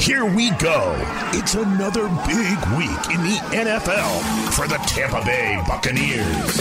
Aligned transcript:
Here 0.00 0.24
we 0.24 0.50
go. 0.52 0.94
It's 1.34 1.54
another 1.54 2.08
big 2.26 2.58
week 2.78 3.14
in 3.14 3.22
the 3.22 3.38
NFL 3.52 4.50
for 4.54 4.66
the 4.66 4.76
Tampa 4.86 5.22
Bay 5.26 5.62
Buccaneers. 5.68 6.56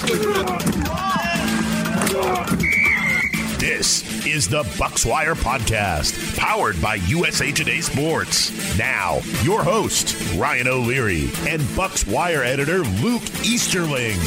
This 3.58 4.26
is 4.26 4.50
the 4.50 4.64
Bucswire 4.64 5.36
Podcast, 5.36 6.38
powered 6.38 6.82
by 6.82 6.96
USA 6.96 7.54
Today 7.54 7.80
Sports. 7.80 8.78
Now, 8.78 9.22
your 9.44 9.64
host, 9.64 10.18
Ryan 10.38 10.68
O'Leary, 10.68 11.30
and 11.48 11.62
Bucswire 11.78 12.46
editor 12.46 12.80
Luke 12.80 13.24
Easterling. 13.46 14.20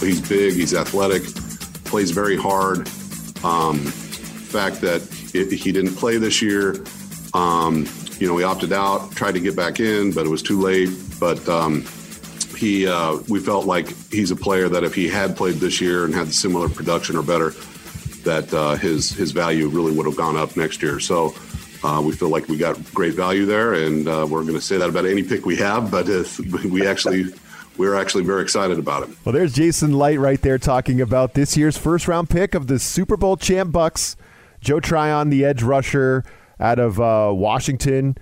He's 0.00 0.20
big, 0.20 0.54
he's 0.54 0.72
athletic, 0.72 1.24
plays 1.84 2.12
very 2.12 2.36
hard. 2.36 2.88
Um, 3.42 3.78
fact 3.78 4.80
that 4.82 5.02
it, 5.34 5.50
he 5.52 5.72
didn't 5.72 5.96
play 5.96 6.16
this 6.16 6.40
year, 6.40 6.74
um, 7.34 7.86
you 8.18 8.26
know, 8.26 8.34
we 8.34 8.44
opted 8.44 8.72
out, 8.72 9.12
tried 9.12 9.32
to 9.32 9.40
get 9.40 9.56
back 9.56 9.80
in, 9.80 10.12
but 10.12 10.26
it 10.26 10.28
was 10.28 10.42
too 10.42 10.60
late. 10.60 10.90
But 11.18 11.46
um, 11.48 11.84
he, 12.56 12.86
uh, 12.86 13.18
we 13.28 13.40
felt 13.40 13.66
like 13.66 13.96
he's 14.10 14.30
a 14.30 14.36
player 14.36 14.68
that 14.68 14.84
if 14.84 14.94
he 14.94 15.08
had 15.08 15.36
played 15.36 15.56
this 15.56 15.80
year 15.80 16.04
and 16.04 16.14
had 16.14 16.32
similar 16.32 16.68
production 16.68 17.16
or 17.16 17.22
better, 17.22 17.50
that 18.24 18.52
uh, 18.52 18.74
his 18.74 19.10
his 19.10 19.32
value 19.32 19.68
really 19.68 19.92
would 19.92 20.06
have 20.06 20.16
gone 20.16 20.36
up 20.36 20.56
next 20.56 20.82
year. 20.82 21.00
So. 21.00 21.34
Uh, 21.82 21.98
we 21.98 22.12
feel 22.12 22.28
like 22.28 22.46
we 22.46 22.58
got 22.58 22.76
great 22.92 23.14
value 23.14 23.46
there, 23.46 23.72
and 23.72 24.06
uh, 24.06 24.26
we're 24.28 24.42
going 24.42 24.52
to 24.52 24.60
say 24.60 24.76
that 24.76 24.90
about 24.90 25.06
any 25.06 25.22
pick 25.22 25.46
we 25.46 25.56
have. 25.56 25.90
But 25.90 26.06
we 26.70 26.86
actually 26.86 27.32
we're 27.78 27.94
actually 27.94 28.22
very 28.22 28.42
excited 28.42 28.78
about 28.78 29.08
it. 29.08 29.16
Well, 29.24 29.32
there's 29.32 29.54
Jason 29.54 29.98
Licht 29.98 30.18
right 30.18 30.42
there 30.42 30.58
talking 30.58 31.00
about 31.00 31.32
this 31.32 31.56
year's 31.56 31.78
first 31.78 32.06
round 32.06 32.28
pick 32.28 32.54
of 32.54 32.66
the 32.66 32.78
Super 32.78 33.16
Bowl 33.16 33.38
champ 33.38 33.72
Bucs, 33.72 34.14
Joe 34.60 34.78
Tryon, 34.78 35.30
the 35.30 35.46
edge 35.46 35.62
rusher 35.62 36.22
out 36.60 36.78
of 36.78 37.00
uh, 37.00 37.32
Washington. 37.34 38.16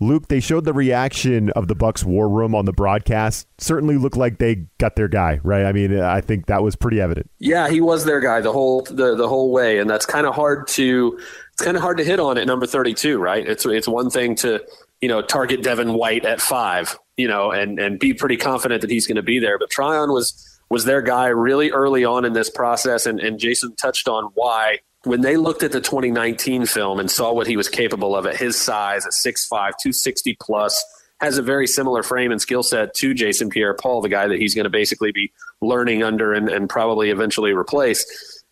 Luke, 0.00 0.28
they 0.28 0.40
showed 0.40 0.64
the 0.64 0.72
reaction 0.72 1.50
of 1.50 1.68
the 1.68 1.76
Bucs 1.76 2.04
war 2.04 2.28
room 2.28 2.54
on 2.54 2.64
the 2.64 2.72
broadcast. 2.72 3.46
Certainly 3.58 3.96
looked 3.96 4.16
like 4.16 4.38
they 4.38 4.66
got 4.78 4.96
their 4.96 5.08
guy, 5.08 5.40
right? 5.42 5.64
I 5.64 5.72
mean, 5.72 5.98
I 5.98 6.20
think 6.20 6.46
that 6.46 6.62
was 6.62 6.76
pretty 6.76 7.00
evident. 7.00 7.30
Yeah, 7.38 7.68
he 7.70 7.80
was 7.80 8.04
their 8.04 8.20
guy 8.20 8.40
the 8.40 8.52
whole 8.52 8.82
the, 8.82 9.14
the 9.14 9.28
whole 9.28 9.52
way, 9.52 9.78
and 9.78 9.88
that's 9.88 10.04
kind 10.04 10.26
of 10.26 10.34
hard 10.34 10.66
to 10.68 11.18
it's 11.52 11.62
kind 11.62 11.76
of 11.76 11.82
hard 11.82 11.98
to 11.98 12.04
hit 12.04 12.18
on 12.18 12.36
at 12.36 12.46
number 12.46 12.66
32, 12.66 13.18
right? 13.18 13.46
It's 13.46 13.64
it's 13.64 13.86
one 13.86 14.10
thing 14.10 14.34
to, 14.36 14.60
you 15.00 15.08
know, 15.08 15.22
target 15.22 15.62
Devin 15.62 15.94
White 15.94 16.24
at 16.24 16.40
5, 16.40 16.98
you 17.16 17.28
know, 17.28 17.52
and 17.52 17.78
and 17.78 17.98
be 17.98 18.12
pretty 18.12 18.36
confident 18.36 18.80
that 18.80 18.90
he's 18.90 19.06
going 19.06 19.16
to 19.16 19.22
be 19.22 19.38
there, 19.38 19.58
but 19.58 19.70
Tryon 19.70 20.12
was 20.12 20.60
was 20.70 20.84
their 20.84 21.02
guy 21.02 21.28
really 21.28 21.70
early 21.70 22.04
on 22.04 22.24
in 22.24 22.32
this 22.32 22.50
process 22.50 23.06
and 23.06 23.20
and 23.20 23.38
Jason 23.38 23.76
touched 23.76 24.08
on 24.08 24.24
why 24.34 24.80
when 25.04 25.20
they 25.20 25.36
looked 25.36 25.62
at 25.62 25.72
the 25.72 25.80
2019 25.80 26.66
film 26.66 26.98
and 26.98 27.10
saw 27.10 27.32
what 27.32 27.46
he 27.46 27.56
was 27.56 27.68
capable 27.68 28.16
of 28.16 28.26
at 28.26 28.36
his 28.36 28.56
size 28.56 29.06
at 29.06 29.12
6'5, 29.12 29.48
260 29.50 30.36
plus, 30.40 30.84
has 31.20 31.38
a 31.38 31.42
very 31.42 31.66
similar 31.66 32.02
frame 32.02 32.32
and 32.32 32.40
skill 32.40 32.62
set 32.62 32.94
to 32.94 33.14
Jason 33.14 33.48
Pierre 33.48 33.74
Paul, 33.74 34.02
the 34.02 34.08
guy 34.08 34.26
that 34.26 34.38
he's 34.38 34.54
going 34.54 34.64
to 34.64 34.70
basically 34.70 35.12
be 35.12 35.32
learning 35.60 36.02
under 36.02 36.32
and, 36.32 36.48
and 36.48 36.68
probably 36.68 37.10
eventually 37.10 37.52
replace. 37.52 38.04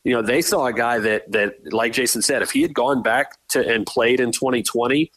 You 0.05 0.15
know, 0.15 0.23
they 0.23 0.43
saw 0.43 0.67
a 0.67 0.73
guy 0.73 0.99
that 0.99 1.31
that, 1.33 1.73
like 1.73 1.93
Jason 1.93 2.23
said, 2.23 2.43
if 2.43 2.51
he 2.51 2.63
had 2.63 2.75
gone 2.75 3.03
back 3.03 3.37
to 3.51 3.67
and 3.67 3.87
played 3.87 4.21
in 4.21 4.33
2020, 4.33 5.13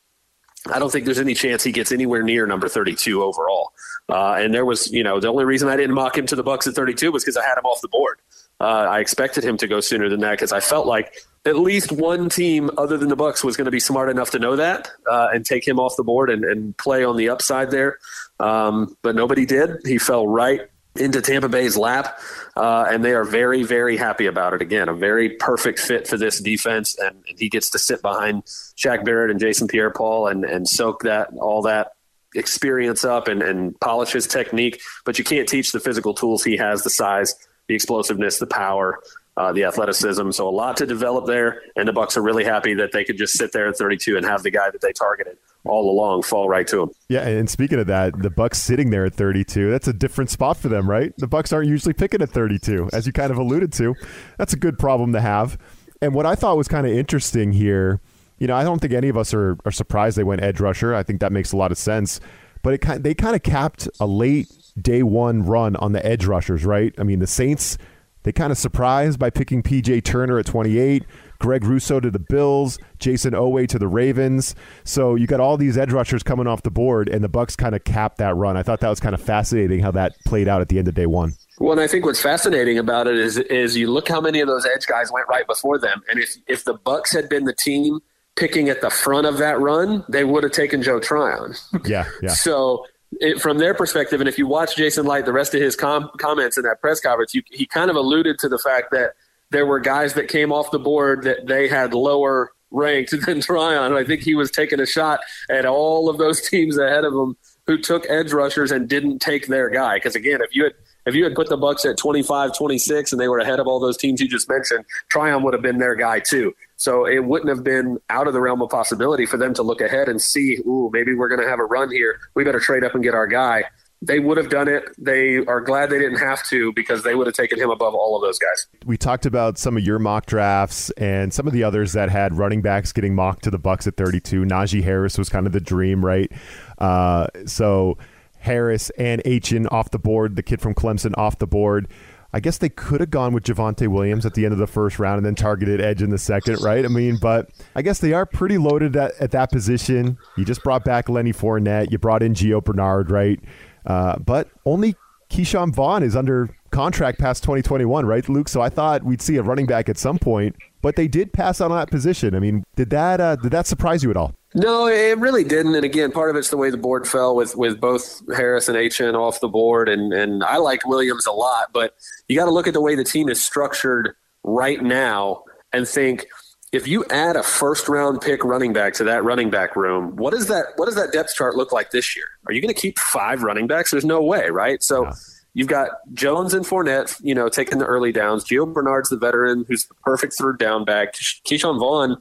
I 0.71 0.79
don't 0.79 0.91
think 0.91 1.05
there's 1.05 1.19
any 1.19 1.33
chance 1.33 1.63
he 1.63 1.71
gets 1.71 1.91
anywhere 1.91 2.23
near 2.23 2.45
number 2.47 2.67
32 2.67 3.23
overall. 3.23 3.71
Uh, 4.09 4.33
and 4.33 4.53
there 4.53 4.65
was, 4.65 4.91
you 4.91 5.03
know, 5.03 5.19
the 5.19 5.27
only 5.27 5.45
reason 5.45 5.69
I 5.69 5.75
didn't 5.75 5.95
mock 5.95 6.17
him 6.17 6.25
to 6.27 6.35
the 6.35 6.43
Bucs 6.43 6.67
at 6.67 6.73
32 6.73 7.11
was 7.11 7.23
because 7.23 7.37
I 7.37 7.43
had 7.43 7.57
him 7.57 7.65
off 7.65 7.81
the 7.81 7.87
board. 7.87 8.19
Uh, 8.59 8.87
I 8.89 8.99
expected 8.99 9.43
him 9.43 9.57
to 9.57 9.67
go 9.67 9.81
sooner 9.81 10.09
than 10.09 10.21
that 10.21 10.31
because 10.31 10.53
I 10.53 10.61
felt 10.61 10.87
like 10.87 11.13
at 11.45 11.57
least 11.57 11.91
one 11.91 12.29
team 12.29 12.71
other 12.77 12.97
than 12.97 13.09
the 13.09 13.17
Bucs 13.17 13.43
was 13.43 13.57
going 13.57 13.65
to 13.65 13.71
be 13.71 13.79
smart 13.79 14.09
enough 14.09 14.31
to 14.31 14.39
know 14.39 14.55
that 14.55 14.89
uh, 15.09 15.29
and 15.33 15.45
take 15.45 15.67
him 15.67 15.79
off 15.79 15.95
the 15.97 16.03
board 16.03 16.29
and, 16.29 16.43
and 16.43 16.75
play 16.77 17.03
on 17.03 17.17
the 17.17 17.29
upside 17.29 17.69
there. 17.69 17.99
Um, 18.39 18.97
but 19.01 19.15
nobody 19.15 19.45
did. 19.45 19.85
He 19.85 19.97
fell 19.97 20.27
right 20.27 20.61
into 20.95 21.21
Tampa 21.21 21.49
Bay's 21.49 21.75
lap, 21.75 22.17
uh, 22.55 22.87
and 22.89 23.03
they 23.03 23.13
are 23.13 23.25
very, 23.25 23.63
very 23.63 23.97
happy 23.97 24.27
about 24.27 24.53
it. 24.53 24.61
Again, 24.61 24.87
a 24.87 24.93
very 24.93 25.29
perfect 25.31 25.79
fit 25.79 26.07
for 26.07 26.17
this 26.17 26.39
defense, 26.39 26.97
and, 26.97 27.23
he 27.37 27.49
gets 27.49 27.69
to 27.71 27.79
sit 27.79 28.01
behind 28.01 28.43
Shaq 28.77 29.03
Barrett 29.03 29.29
and 29.29 29.41
Jason 29.41 29.67
Pierre-Paul 29.67 30.27
and 30.27 30.45
and 30.45 30.69
soak 30.69 31.03
that 31.03 31.31
all 31.37 31.63
that 31.63 31.91
experience 32.33 33.03
up 33.03 33.27
and, 33.27 33.41
and 33.41 33.77
polish 33.81 34.13
his 34.13 34.25
technique. 34.25 34.79
But 35.03 35.19
you 35.19 35.25
can't 35.25 35.49
teach 35.49 35.73
the 35.73 35.81
physical 35.81 36.13
tools 36.13 36.45
he 36.45 36.55
has, 36.55 36.83
the 36.83 36.89
size 36.89 37.35
the 37.67 37.75
explosiveness, 37.75 38.39
the 38.39 38.47
power, 38.47 38.99
uh, 39.37 39.51
the 39.51 39.63
athleticism. 39.63 40.31
So 40.31 40.47
a 40.47 40.49
lot 40.49 40.77
to 40.77 40.85
develop 40.85 41.25
there, 41.25 41.61
and 41.75 41.87
the 41.87 41.91
Bucs 41.91 42.15
are 42.17 42.21
really 42.21 42.43
happy 42.43 42.73
that 42.75 42.91
they 42.91 43.03
could 43.03 43.17
just 43.17 43.33
sit 43.33 43.51
there 43.51 43.67
at 43.67 43.77
32 43.77 44.17
and 44.17 44.25
have 44.25 44.43
the 44.43 44.51
guy 44.51 44.69
that 44.69 44.81
they 44.81 44.93
targeted 44.93 45.37
all 45.65 45.89
along 45.91 46.23
fall 46.23 46.47
right 46.47 46.67
to 46.67 46.83
him. 46.83 46.89
Yeah, 47.09 47.27
and 47.27 47.49
speaking 47.49 47.79
of 47.79 47.87
that, 47.87 48.21
the 48.21 48.29
Bucs 48.29 48.55
sitting 48.55 48.91
there 48.91 49.05
at 49.05 49.15
32, 49.15 49.71
that's 49.71 49.87
a 49.87 49.93
different 49.93 50.29
spot 50.29 50.57
for 50.57 50.69
them, 50.69 50.89
right? 50.89 51.11
The 51.17 51.27
Bucs 51.27 51.51
aren't 51.51 51.67
usually 51.67 51.93
picking 51.93 52.21
at 52.21 52.29
32, 52.29 52.89
as 52.93 53.07
you 53.07 53.13
kind 53.13 53.31
of 53.31 53.37
alluded 53.37 53.73
to. 53.73 53.95
That's 54.37 54.53
a 54.53 54.57
good 54.57 54.77
problem 54.77 55.13
to 55.13 55.21
have. 55.21 55.57
And 56.01 56.13
what 56.13 56.25
I 56.25 56.35
thought 56.35 56.57
was 56.57 56.67
kind 56.67 56.85
of 56.85 56.93
interesting 56.93 57.51
here, 57.51 57.99
you 58.37 58.47
know, 58.47 58.55
I 58.55 58.63
don't 58.63 58.79
think 58.79 58.93
any 58.93 59.09
of 59.09 59.17
us 59.17 59.33
are, 59.33 59.57
are 59.65 59.71
surprised 59.71 60.17
they 60.17 60.23
went 60.23 60.43
edge 60.43 60.59
rusher. 60.59 60.93
I 60.93 61.03
think 61.03 61.21
that 61.21 61.31
makes 61.31 61.51
a 61.51 61.57
lot 61.57 61.71
of 61.71 61.77
sense. 61.77 62.19
But 62.65 62.73
it 62.73 62.79
kind 62.79 63.03
they 63.03 63.13
kind 63.13 63.35
of 63.35 63.43
capped 63.43 63.87
a 63.99 64.07
late 64.07 64.47
day 64.75 65.03
one 65.03 65.43
run 65.45 65.75
on 65.75 65.91
the 65.91 66.03
edge 66.03 66.25
rushers, 66.25 66.65
right? 66.65 66.95
I 66.97 67.03
mean, 67.03 67.19
the 67.19 67.27
Saints, 67.27 67.77
they 68.23 68.31
kind 68.31 68.51
of 68.51 68.57
surprised 68.57 69.19
by 69.19 69.29
picking 69.29 69.61
PJ 69.61 70.03
Turner 70.03 70.39
at 70.39 70.47
28, 70.47 71.03
Greg 71.37 71.63
Rousseau 71.63 71.99
to 71.99 72.09
the 72.09 72.17
Bills, 72.17 72.79
Jayson 72.97 73.33
Oweh 73.33 73.67
to 73.67 73.77
the 73.77 73.87
Ravens. 73.87 74.55
So 74.83 75.13
you 75.13 75.27
got 75.27 75.39
all 75.39 75.57
these 75.57 75.77
edge 75.77 75.91
rushers 75.91 76.23
coming 76.23 76.47
off 76.47 76.63
the 76.63 76.71
board, 76.71 77.07
and 77.07 77.23
the 77.23 77.29
Bucs 77.29 77.55
kind 77.55 77.75
of 77.75 77.83
capped 77.83 78.17
that 78.17 78.35
run. 78.35 78.57
I 78.57 78.63
thought 78.63 78.79
that 78.79 78.89
was 78.89 78.99
kind 78.99 79.13
of 79.13 79.21
fascinating 79.21 79.81
how 79.81 79.91
that 79.91 80.15
played 80.25 80.47
out 80.47 80.61
at 80.61 80.69
the 80.69 80.79
end 80.79 80.87
of 80.87 80.95
day 80.95 81.05
one. 81.05 81.33
Well, 81.59 81.73
and 81.73 81.81
I 81.81 81.85
think 81.85 82.03
what's 82.03 82.19
fascinating 82.19 82.79
about 82.79 83.05
it 83.05 83.15
is 83.15 83.37
is 83.37 83.77
you 83.77 83.91
look 83.91 84.07
how 84.07 84.19
many 84.19 84.39
of 84.39 84.47
those 84.47 84.65
edge 84.65 84.87
guys 84.87 85.11
went 85.11 85.27
right 85.27 85.45
before 85.45 85.77
them, 85.77 86.01
and 86.09 86.19
if 86.19 86.35
if 86.47 86.63
the 86.63 86.73
Bucs 86.73 87.13
had 87.13 87.29
been 87.29 87.45
the 87.45 87.53
team 87.53 87.99
picking 88.35 88.69
at 88.69 88.81
the 88.81 88.89
front 88.89 89.25
of 89.25 89.37
that 89.37 89.59
run, 89.59 90.03
they 90.09 90.23
would 90.23 90.43
have 90.43 90.51
taken 90.51 90.81
Joe 90.81 90.99
Tryon. 90.99 91.53
Yeah, 91.85 92.07
yeah. 92.21 92.33
so 92.33 92.85
it, 93.21 93.41
from 93.41 93.57
their 93.57 93.73
perspective, 93.73 94.19
and 94.19 94.27
if 94.27 94.37
you 94.37 94.47
watch 94.47 94.75
Jason 94.75 95.05
Licht, 95.05 95.25
the 95.25 95.33
rest 95.33 95.53
of 95.53 95.61
his 95.61 95.75
com- 95.75 96.09
comments 96.17 96.57
in 96.57 96.63
that 96.63 96.81
press 96.81 96.99
conference, 96.99 97.33
you, 97.33 97.43
he 97.51 97.65
kind 97.65 97.89
of 97.89 97.95
alluded 97.95 98.39
to 98.39 98.49
the 98.49 98.57
fact 98.57 98.91
that 98.91 99.13
there 99.51 99.65
were 99.65 99.79
guys 99.79 100.15
that 100.15 100.27
came 100.27 100.51
off 100.51 100.71
the 100.71 100.79
board 100.79 101.23
that 101.23 101.47
they 101.47 101.67
had 101.67 101.93
lower 101.93 102.51
ranked 102.71 103.13
than 103.25 103.41
Tryon. 103.41 103.93
I 103.93 104.03
think 104.03 104.21
he 104.21 104.35
was 104.35 104.51
taking 104.51 104.79
a 104.79 104.85
shot 104.85 105.19
at 105.49 105.65
all 105.65 106.09
of 106.09 106.17
those 106.17 106.41
teams 106.49 106.77
ahead 106.77 107.03
of 107.03 107.13
him 107.13 107.37
who 107.67 107.77
took 107.77 108.07
edge 108.09 108.31
rushers 108.31 108.71
and 108.71 108.87
didn't 108.87 109.19
take 109.19 109.47
their 109.47 109.69
guy. 109.69 109.95
Because 109.95 110.15
again, 110.15 110.39
if 110.41 110.55
you 110.55 110.65
had 110.65 110.73
if 111.05 111.15
you 111.15 111.23
had 111.23 111.35
put 111.35 111.49
the 111.49 111.57
Bucs 111.57 111.89
at 111.89 111.97
25, 111.97 112.57
26 112.57 113.11
and 113.11 113.21
they 113.21 113.27
were 113.27 113.39
ahead 113.39 113.59
of 113.59 113.67
all 113.67 113.79
those 113.79 113.97
teams 113.97 114.19
you 114.19 114.27
just 114.27 114.49
mentioned, 114.49 114.85
Tryon 115.09 115.43
would 115.43 115.53
have 115.53 115.61
been 115.61 115.77
their 115.77 115.95
guy 115.95 116.19
too. 116.19 116.53
So 116.77 117.05
it 117.05 117.23
wouldn't 117.23 117.49
have 117.49 117.63
been 117.63 117.99
out 118.09 118.27
of 118.27 118.33
the 118.33 118.41
realm 118.41 118.61
of 118.61 118.69
possibility 118.69 119.25
for 119.25 119.37
them 119.37 119.53
to 119.53 119.63
look 119.63 119.81
ahead 119.81 120.09
and 120.09 120.21
see, 120.21 120.57
ooh, 120.67 120.89
maybe 120.91 121.13
we're 121.13 121.29
going 121.29 121.41
to 121.41 121.47
have 121.47 121.59
a 121.59 121.65
run 121.65 121.91
here. 121.91 122.19
We 122.33 122.43
better 122.43 122.59
trade 122.59 122.83
up 122.83 122.95
and 122.95 123.03
get 123.03 123.13
our 123.13 123.27
guy. 123.27 123.65
They 124.01 124.19
would 124.19 124.37
have 124.37 124.49
done 124.49 124.67
it. 124.67 124.83
They 124.97 125.37
are 125.37 125.61
glad 125.61 125.89
they 125.89 125.97
didn't 125.97 126.19
have 126.19 126.43
to 126.49 126.73
because 126.73 127.03
they 127.03 127.15
would 127.15 127.27
have 127.27 127.35
taken 127.35 127.59
him 127.59 127.69
above 127.69 127.95
all 127.95 128.15
of 128.15 128.21
those 128.21 128.37
guys. 128.37 128.67
We 128.85 128.97
talked 128.97 129.25
about 129.25 129.57
some 129.57 129.77
of 129.77 129.83
your 129.83 129.99
mock 129.99 130.25
drafts 130.25 130.91
and 130.91 131.33
some 131.33 131.47
of 131.47 131.53
the 131.53 131.63
others 131.63 131.93
that 131.93 132.09
had 132.09 132.37
running 132.37 132.61
backs 132.61 132.91
getting 132.91 133.15
mocked 133.15 133.43
to 133.45 133.51
the 133.51 133.57
Bucs 133.57 133.87
at 133.87 133.95
32. 133.95 134.43
Najee 134.43 134.83
Harris 134.83 135.17
was 135.17 135.29
kind 135.29 135.47
of 135.47 135.53
the 135.53 135.61
dream, 135.61 136.05
right? 136.05 136.31
Uh, 136.77 137.27
so 137.45 137.97
Harris 138.45 138.89
and 138.91 139.21
Etienne 139.25 139.67
off 139.67 139.91
the 139.91 139.99
board, 139.99 140.35
the 140.35 140.43
kid 140.43 140.61
from 140.61 140.73
Clemson 140.73 141.13
off 141.17 141.37
the 141.37 141.47
board. 141.47 141.87
I 142.31 142.39
guess 142.41 142.57
they 142.57 142.69
could 142.69 142.99
have 142.99 143.11
gone 143.11 143.33
with 143.33 143.43
Javonte 143.43 143.87
Williams 143.87 144.25
at 144.25 144.33
the 144.33 144.43
end 144.43 144.51
of 144.51 144.59
the 144.59 144.67
first 144.67 144.99
round 144.99 145.17
and 145.17 145.25
then 145.25 145.35
targeted 145.35 145.79
edge 145.79 146.01
in 146.01 146.09
the 146.09 146.17
second, 146.17 146.61
right? 146.61 146.83
I 146.83 146.89
mean, 146.89 147.17
but 147.21 147.49
I 147.75 147.81
guess 147.81 147.99
they 147.99 148.11
are 148.11 148.25
pretty 148.25 148.57
loaded 148.57 148.95
at, 148.97 149.13
at 149.21 149.31
that 149.31 149.51
position. 149.51 150.17
You 150.35 150.43
just 150.43 150.61
brought 150.61 150.83
back 150.83 151.07
Lenny 151.07 151.31
Fournette. 151.31 151.91
You 151.91 151.97
brought 151.97 152.21
in 152.21 152.33
Gio 152.33 152.61
Bernard, 152.61 153.09
right? 153.09 153.39
Uh, 153.85 154.17
but 154.19 154.49
only 154.65 154.95
Ke'Shawn 155.29 155.73
Vaughn 155.73 156.03
is 156.03 156.15
under 156.15 156.49
contract 156.71 157.19
past 157.19 157.41
2021, 157.43 158.05
right, 158.05 158.27
Luke? 158.27 158.49
So 158.49 158.59
I 158.59 158.69
thought 158.69 159.03
we'd 159.03 159.21
see 159.21 159.37
a 159.37 159.41
running 159.41 159.65
back 159.65 159.87
at 159.87 159.97
some 159.97 160.19
point, 160.19 160.57
but 160.81 160.97
they 160.97 161.07
did 161.07 161.31
pass 161.31 161.61
on 161.61 161.71
that 161.71 161.89
position. 161.89 162.35
I 162.35 162.39
mean, 162.39 162.65
did 162.75 162.89
that 162.89 163.21
uh, 163.21 163.37
did 163.37 163.51
that 163.51 163.65
surprise 163.65 164.03
you 164.03 164.11
at 164.11 164.17
all? 164.17 164.33
No, 164.55 164.87
it 164.87 165.17
really 165.17 165.43
didn't. 165.43 165.75
And 165.75 165.83
again, 165.83 166.13
part 166.13 166.29
of 166.29 166.37
it's 166.37 166.49
the 166.49 166.55
way 166.55 166.69
the 166.69 166.77
board 166.77 167.05
fell 167.05 167.35
with 167.35 167.57
with 167.57 167.81
both 167.81 168.21
Harris 168.33 168.69
and 168.69 168.77
Etienne 168.77 169.13
off 169.13 169.41
the 169.41 169.49
board, 169.49 169.89
and 169.89 170.13
and 170.13 170.45
I 170.45 170.57
liked 170.57 170.85
Williams 170.85 171.25
a 171.25 171.33
lot, 171.33 171.73
but 171.73 171.93
you 172.29 172.37
got 172.37 172.45
to 172.45 172.51
look 172.51 172.65
at 172.65 172.73
the 172.73 172.79
way 172.79 172.95
the 172.95 173.03
team 173.03 173.27
is 173.27 173.43
structured 173.43 174.15
right 174.43 174.81
now 174.81 175.43
and 175.73 175.85
think 175.85 176.27
if 176.71 176.87
you 176.87 177.03
add 177.09 177.35
a 177.35 177.43
first 177.43 177.89
round 177.89 178.21
pick 178.21 178.45
running 178.45 178.71
back 178.71 178.93
to 178.93 179.03
that 179.03 179.25
running 179.25 179.49
back 179.49 179.75
room, 179.75 180.15
what 180.15 180.33
is 180.33 180.47
that? 180.47 180.67
What 180.77 180.85
does 180.85 180.95
that 180.95 181.11
depth 181.11 181.35
chart 181.35 181.57
look 181.57 181.73
like 181.73 181.91
this 181.91 182.15
year? 182.15 182.27
Are 182.47 182.53
you 182.53 182.61
going 182.61 182.73
to 182.73 182.79
keep 182.79 182.97
five 182.97 183.43
running 183.43 183.67
backs? 183.67 183.91
There's 183.91 184.05
no 184.05 184.21
way, 184.23 184.49
right? 184.49 184.81
So. 184.81 185.03
Yeah. 185.03 185.13
You've 185.57 185.69
got 185.69 185.91
Jones 186.11 186.53
and 186.53 186.65
Fournette, 186.65 187.17
you 187.23 187.33
know, 187.33 187.47
taking 187.47 187.77
the 187.77 187.85
early 187.85 188.11
downs. 188.11 188.43
Gio 188.43 188.73
Bernard's 188.73 189.07
the 189.07 189.15
veteran 189.15 189.63
who's 189.69 189.85
the 189.85 189.93
perfect 190.03 190.33
third 190.33 190.59
down 190.59 190.83
back. 190.83 191.13
Ke'Shawn 191.13 191.79
Vaughn 191.79 192.17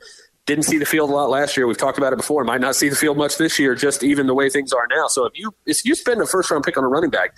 didn't 0.46 0.64
see 0.64 0.78
the 0.78 0.84
field 0.84 1.10
a 1.10 1.12
lot 1.12 1.30
last 1.30 1.56
year. 1.56 1.66
We've 1.66 1.78
talked 1.78 1.98
about 1.98 2.12
it 2.12 2.16
before. 2.16 2.44
Might 2.44 2.60
not 2.60 2.76
see 2.76 2.88
the 2.88 2.96
field 2.96 3.16
much 3.16 3.38
this 3.38 3.58
year, 3.58 3.74
just 3.74 4.02
even 4.02 4.26
the 4.26 4.34
way 4.34 4.50
things 4.50 4.72
are 4.72 4.86
now. 4.90 5.08
So 5.08 5.24
if 5.24 5.32
you 5.34 5.54
if 5.66 5.84
you 5.84 5.94
spend 5.94 6.20
a 6.20 6.26
first 6.26 6.50
round 6.50 6.64
pick 6.64 6.76
on 6.76 6.84
a 6.84 6.88
running 6.88 7.10
back, 7.10 7.34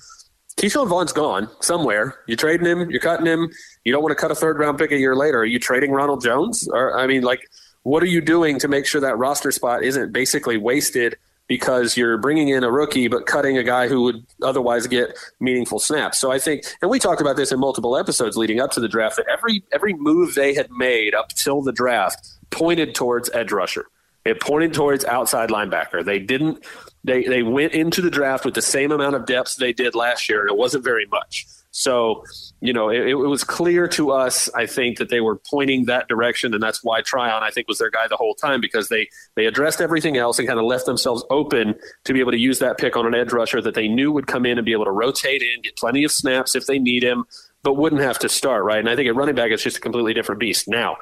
Ke'Shawn 0.56 0.88
Vaughn's 0.88 1.12
gone 1.12 1.48
somewhere. 1.60 2.16
You're 2.26 2.36
trading 2.36 2.66
him. 2.66 2.90
You're 2.90 3.00
cutting 3.00 3.26
him. 3.26 3.50
You 3.84 3.92
don't 3.92 4.02
want 4.02 4.16
to 4.16 4.20
cut 4.20 4.30
a 4.30 4.34
third 4.34 4.58
round 4.58 4.78
pick 4.78 4.90
a 4.90 4.98
year 4.98 5.14
later. 5.14 5.40
Are 5.40 5.44
you 5.44 5.58
trading 5.58 5.92
Ronald 5.92 6.22
Jones? 6.22 6.68
Or 6.68 6.98
I 6.98 7.06
mean, 7.06 7.22
like, 7.22 7.48
what 7.82 8.02
are 8.02 8.06
you 8.06 8.20
doing 8.20 8.58
to 8.58 8.68
make 8.68 8.86
sure 8.86 9.00
that 9.00 9.16
roster 9.18 9.52
spot 9.52 9.84
isn't 9.84 10.12
basically 10.12 10.56
wasted 10.56 11.16
because 11.48 11.96
you're 11.96 12.18
bringing 12.18 12.48
in 12.48 12.64
a 12.64 12.70
rookie 12.70 13.06
but 13.06 13.26
cutting 13.26 13.56
a 13.56 13.62
guy 13.62 13.86
who 13.86 14.02
would 14.02 14.26
otherwise 14.42 14.86
get 14.86 15.16
meaningful 15.38 15.78
snaps. 15.78 16.18
So 16.18 16.32
I 16.32 16.38
think, 16.38 16.64
and 16.82 16.90
we 16.90 16.98
talked 16.98 17.20
about 17.20 17.36
this 17.36 17.52
in 17.52 17.60
multiple 17.60 17.96
episodes 17.96 18.36
leading 18.36 18.60
up 18.60 18.72
to 18.72 18.80
the 18.80 18.88
draft, 18.88 19.16
that 19.16 19.26
every 19.28 19.62
every 19.72 19.94
move 19.94 20.34
they 20.34 20.54
had 20.54 20.70
made 20.70 21.14
up 21.14 21.28
till 21.30 21.62
the 21.62 21.72
draft 21.72 22.35
pointed 22.50 22.94
towards 22.94 23.30
edge 23.30 23.52
rusher. 23.52 23.86
It 24.24 24.40
pointed 24.40 24.74
towards 24.74 25.04
outside 25.04 25.50
linebacker. 25.50 26.04
They 26.04 26.18
didn't. 26.18 26.64
They 27.04 27.22
they 27.24 27.44
went 27.44 27.74
into 27.74 28.02
the 28.02 28.10
draft 28.10 28.44
with 28.44 28.54
the 28.54 28.62
same 28.62 28.90
amount 28.90 29.14
of 29.14 29.24
depth 29.24 29.56
they 29.56 29.72
did 29.72 29.94
last 29.94 30.28
year, 30.28 30.40
and 30.40 30.50
it 30.50 30.56
wasn't 30.56 30.82
very 30.82 31.06
much. 31.06 31.46
So, 31.70 32.24
you 32.60 32.72
know, 32.72 32.88
it, 32.88 33.06
it, 33.06 33.14
was 33.14 33.44
clear 33.44 33.86
to 33.88 34.10
us, 34.10 34.48
I 34.54 34.64
think, 34.64 34.96
that 34.96 35.10
they 35.10 35.20
were 35.20 35.36
pointing 35.36 35.84
that 35.84 36.08
direction, 36.08 36.54
and 36.54 36.62
that's 36.62 36.82
why 36.82 37.02
Tryon, 37.02 37.42
I 37.42 37.50
think, 37.50 37.68
was 37.68 37.76
their 37.76 37.90
guy 37.90 38.08
the 38.08 38.16
whole 38.16 38.34
time 38.34 38.62
because 38.62 38.88
they 38.88 39.08
they 39.34 39.44
addressed 39.44 39.82
everything 39.82 40.16
else 40.16 40.38
and 40.38 40.48
kind 40.48 40.58
of 40.58 40.64
left 40.64 40.86
themselves 40.86 41.22
open 41.30 41.74
to 42.04 42.12
be 42.12 42.20
able 42.20 42.32
to 42.32 42.38
use 42.38 42.58
that 42.60 42.78
pick 42.78 42.96
on 42.96 43.06
an 43.06 43.14
edge 43.14 43.32
rusher 43.32 43.60
that 43.60 43.74
they 43.74 43.88
knew 43.88 44.10
would 44.10 44.26
come 44.26 44.46
in 44.46 44.58
and 44.58 44.64
be 44.64 44.72
able 44.72 44.86
to 44.86 44.90
rotate 44.90 45.42
in, 45.42 45.60
get 45.62 45.76
plenty 45.76 46.02
of 46.02 46.10
snaps 46.10 46.56
if 46.56 46.66
they 46.66 46.78
need 46.78 47.04
him, 47.04 47.26
but 47.62 47.74
wouldn't 47.74 48.00
have 48.00 48.18
to 48.20 48.28
start 48.28 48.64
right. 48.64 48.78
And 48.78 48.88
I 48.88 48.96
think 48.96 49.08
at 49.08 49.14
running 49.14 49.34
back, 49.34 49.50
it's 49.52 49.62
just 49.62 49.76
a 49.76 49.80
completely 49.80 50.14
different 50.14 50.40
beast 50.40 50.66
now 50.66 50.96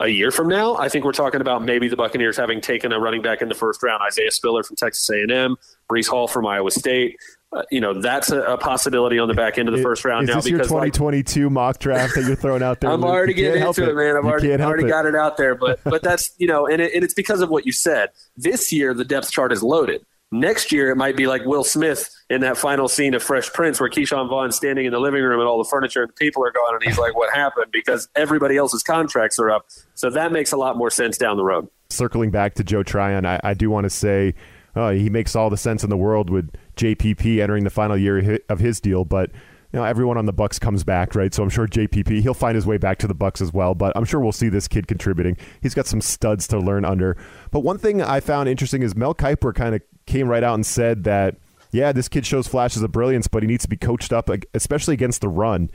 a 0.00 0.08
year 0.08 0.30
from 0.30 0.48
now, 0.48 0.76
I 0.76 0.88
think 0.88 1.04
we're 1.04 1.12
talking 1.12 1.40
about 1.40 1.62
maybe 1.62 1.88
the 1.88 1.96
Buccaneers 1.96 2.36
having 2.36 2.60
taken 2.60 2.92
a 2.92 3.00
running 3.00 3.22
back 3.22 3.40
in 3.40 3.48
the 3.48 3.54
first 3.54 3.82
round, 3.82 4.02
Isaiah 4.02 4.30
Spiller 4.30 4.62
from 4.62 4.76
Texas 4.76 5.08
A&M, 5.08 5.56
Breece 5.90 6.08
Hall 6.08 6.28
from 6.28 6.46
Iowa 6.46 6.70
State. 6.70 7.16
Uh, 7.52 7.62
you 7.70 7.80
know 7.80 7.98
that's 8.00 8.30
a, 8.32 8.42
a, 8.42 8.58
possibility 8.58 9.20
on 9.20 9.28
the 9.28 9.34
back 9.34 9.56
end 9.56 9.68
of 9.68 9.74
the 9.74 9.80
first 9.80 10.04
round 10.04 10.24
is 10.24 10.28
now. 10.28 10.34
This 10.34 10.46
because 10.46 10.68
your 10.68 10.80
2022 10.80 11.44
like, 11.44 11.52
mock 11.52 11.78
draft 11.78 12.16
that 12.16 12.24
you're 12.24 12.34
throwing 12.34 12.62
out 12.62 12.80
there. 12.80 12.90
I'm 12.90 13.00
Luke? 13.00 13.08
already 13.08 13.34
getting 13.34 13.62
into 13.62 13.88
it, 13.88 13.94
man. 13.94 14.16
I've 14.16 14.24
you 14.24 14.30
already, 14.30 14.62
already 14.62 14.84
it. 14.84 14.88
got 14.88 15.06
it 15.06 15.14
out 15.14 15.36
there, 15.36 15.54
but 15.54 15.78
but 15.84 16.02
that's 16.02 16.34
you 16.38 16.48
know, 16.48 16.66
and, 16.66 16.82
it, 16.82 16.92
and 16.92 17.04
it's 17.04 17.14
because 17.14 17.40
of 17.40 17.48
what 17.48 17.64
you 17.64 17.70
said. 17.70 18.10
This 18.36 18.72
year, 18.72 18.94
the 18.94 19.04
depth 19.04 19.30
chart 19.30 19.52
is 19.52 19.62
loaded. 19.62 20.04
Next 20.40 20.70
year, 20.70 20.90
it 20.90 20.96
might 20.96 21.16
be 21.16 21.26
like 21.26 21.44
Will 21.44 21.64
Smith 21.64 22.10
in 22.28 22.42
that 22.42 22.58
final 22.58 22.88
scene 22.88 23.14
of 23.14 23.22
Fresh 23.22 23.52
Prince, 23.52 23.80
where 23.80 23.88
Ke'Shawn 23.88 24.28
Vaughn's 24.28 24.56
standing 24.56 24.84
in 24.84 24.92
the 24.92 25.00
living 25.00 25.22
room 25.22 25.40
and 25.40 25.48
all 25.48 25.58
the 25.58 25.68
furniture 25.68 26.02
and 26.02 26.10
the 26.10 26.14
people 26.14 26.44
are 26.44 26.52
gone, 26.52 26.74
and 26.74 26.82
he's 26.82 26.98
like, 26.98 27.16
"What 27.16 27.32
happened?" 27.32 27.66
Because 27.72 28.08
everybody 28.14 28.56
else's 28.56 28.82
contracts 28.82 29.38
are 29.38 29.50
up. 29.50 29.66
So 29.94 30.10
that 30.10 30.32
makes 30.32 30.52
a 30.52 30.56
lot 30.56 30.76
more 30.76 30.90
sense 30.90 31.16
down 31.16 31.36
the 31.36 31.44
road. 31.44 31.68
Circling 31.88 32.30
back 32.30 32.54
to 32.54 32.64
Joe 32.64 32.82
Tryon, 32.82 33.24
I, 33.24 33.40
I 33.42 33.54
do 33.54 33.70
want 33.70 33.84
to 33.84 33.90
say 33.90 34.34
uh, 34.74 34.90
he 34.90 35.08
makes 35.08 35.34
all 35.34 35.48
the 35.48 35.56
sense 35.56 35.82
in 35.82 35.90
the 35.90 35.96
world 35.96 36.28
with 36.28 36.50
JPP 36.76 37.40
entering 37.40 37.64
the 37.64 37.70
final 37.70 37.96
year 37.96 38.38
of 38.48 38.58
his 38.58 38.80
deal, 38.80 39.04
but 39.04 39.30
you 39.72 39.78
know, 39.78 39.84
everyone 39.84 40.16
on 40.16 40.26
the 40.26 40.32
Bucs 40.32 40.60
comes 40.60 40.84
back, 40.84 41.14
right? 41.14 41.34
So 41.34 41.42
I'm 41.42 41.50
sure 41.50 41.66
JPP 41.66 42.20
he'll 42.20 42.34
find 42.34 42.54
his 42.54 42.66
way 42.66 42.78
back 42.78 42.98
to 42.98 43.06
the 43.06 43.14
Bucs 43.14 43.40
as 43.40 43.52
well. 43.52 43.74
But 43.74 43.96
I'm 43.96 44.04
sure 44.04 44.20
we'll 44.20 44.32
see 44.32 44.48
this 44.48 44.68
kid 44.68 44.86
contributing. 44.86 45.36
He's 45.60 45.74
got 45.74 45.86
some 45.86 46.00
studs 46.00 46.46
to 46.48 46.58
learn 46.58 46.84
under. 46.84 47.16
But 47.50 47.60
one 47.60 47.78
thing 47.78 48.00
I 48.00 48.20
found 48.20 48.48
interesting 48.48 48.82
is 48.82 48.94
Mel 48.94 49.14
Kiper 49.14 49.54
kind 49.54 49.74
of 49.74 49.82
came 50.06 50.28
right 50.28 50.42
out 50.42 50.54
and 50.54 50.64
said 50.64 51.04
that, 51.04 51.36
yeah, 51.72 51.92
this 51.92 52.08
kid 52.08 52.24
shows 52.24 52.46
flashes 52.46 52.82
of 52.82 52.92
brilliance, 52.92 53.26
but 53.26 53.42
he 53.42 53.46
needs 53.46 53.64
to 53.64 53.68
be 53.68 53.76
coached 53.76 54.12
up, 54.12 54.30
especially 54.54 54.94
against 54.94 55.20
the 55.20 55.28
run. 55.28 55.70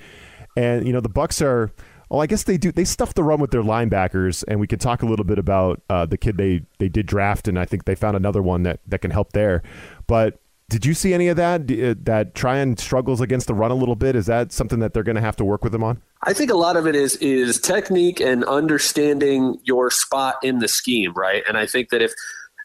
And 0.56 0.86
you 0.88 0.94
know, 0.94 1.02
the 1.02 1.10
Bucs 1.10 1.42
are. 1.42 1.72
Well, 2.10 2.20
I 2.20 2.28
guess 2.28 2.44
they 2.44 2.58
do. 2.58 2.74
They 2.74 2.84
stuff 2.84 3.14
the 3.14 3.24
run 3.24 3.40
with 3.40 3.52
their 3.52 3.64
linebackers, 3.64 4.44
and 4.46 4.60
we 4.60 4.68
could 4.68 4.82
talk 4.82 5.02
a 5.02 5.06
little 5.06 5.24
bit 5.24 5.40
about 5.40 5.82
uh, 5.90 6.06
the 6.06 6.18
kid 6.18 6.36
they 6.36 6.62
they 6.78 6.90
did 6.90 7.06
draft, 7.06 7.48
and 7.48 7.58
I 7.58 7.64
think 7.64 7.86
they 7.86 7.96
found 7.96 8.18
another 8.18 8.42
one 8.42 8.64
that 8.64 8.82
that 8.86 9.00
can 9.00 9.12
help 9.12 9.32
there. 9.32 9.64
But 10.08 10.41
did 10.72 10.86
you 10.86 10.94
see 10.94 11.14
any 11.14 11.28
of 11.28 11.36
that? 11.36 11.70
Uh, 11.70 11.96
that 12.04 12.34
Tryon 12.34 12.78
struggles 12.78 13.20
against 13.20 13.48
the 13.48 13.54
run 13.54 13.72
a 13.72 13.76
little 13.76 13.98
bit. 13.98 14.16
Is 14.16 14.26
that 14.28 14.54
something 14.54 14.80
that 14.80 14.94
they're 14.94 15.04
going 15.04 15.16
to 15.18 15.22
have 15.22 15.36
to 15.36 15.44
work 15.44 15.66
with 15.66 15.76
him 15.76 15.84
on? 15.84 16.02
I 16.24 16.32
think 16.32 16.50
a 16.50 16.56
lot 16.56 16.78
of 16.78 16.88
it 16.88 16.96
is 16.96 17.18
is 17.18 17.60
technique 17.60 18.22
and 18.22 18.46
understanding 18.46 19.60
your 19.66 19.92
spot 19.92 20.36
in 20.42 20.60
the 20.60 20.70
scheme, 20.70 21.14
right? 21.14 21.44
And 21.46 21.58
I 21.58 21.66
think 21.66 21.90
that 21.90 22.02
if 22.02 22.14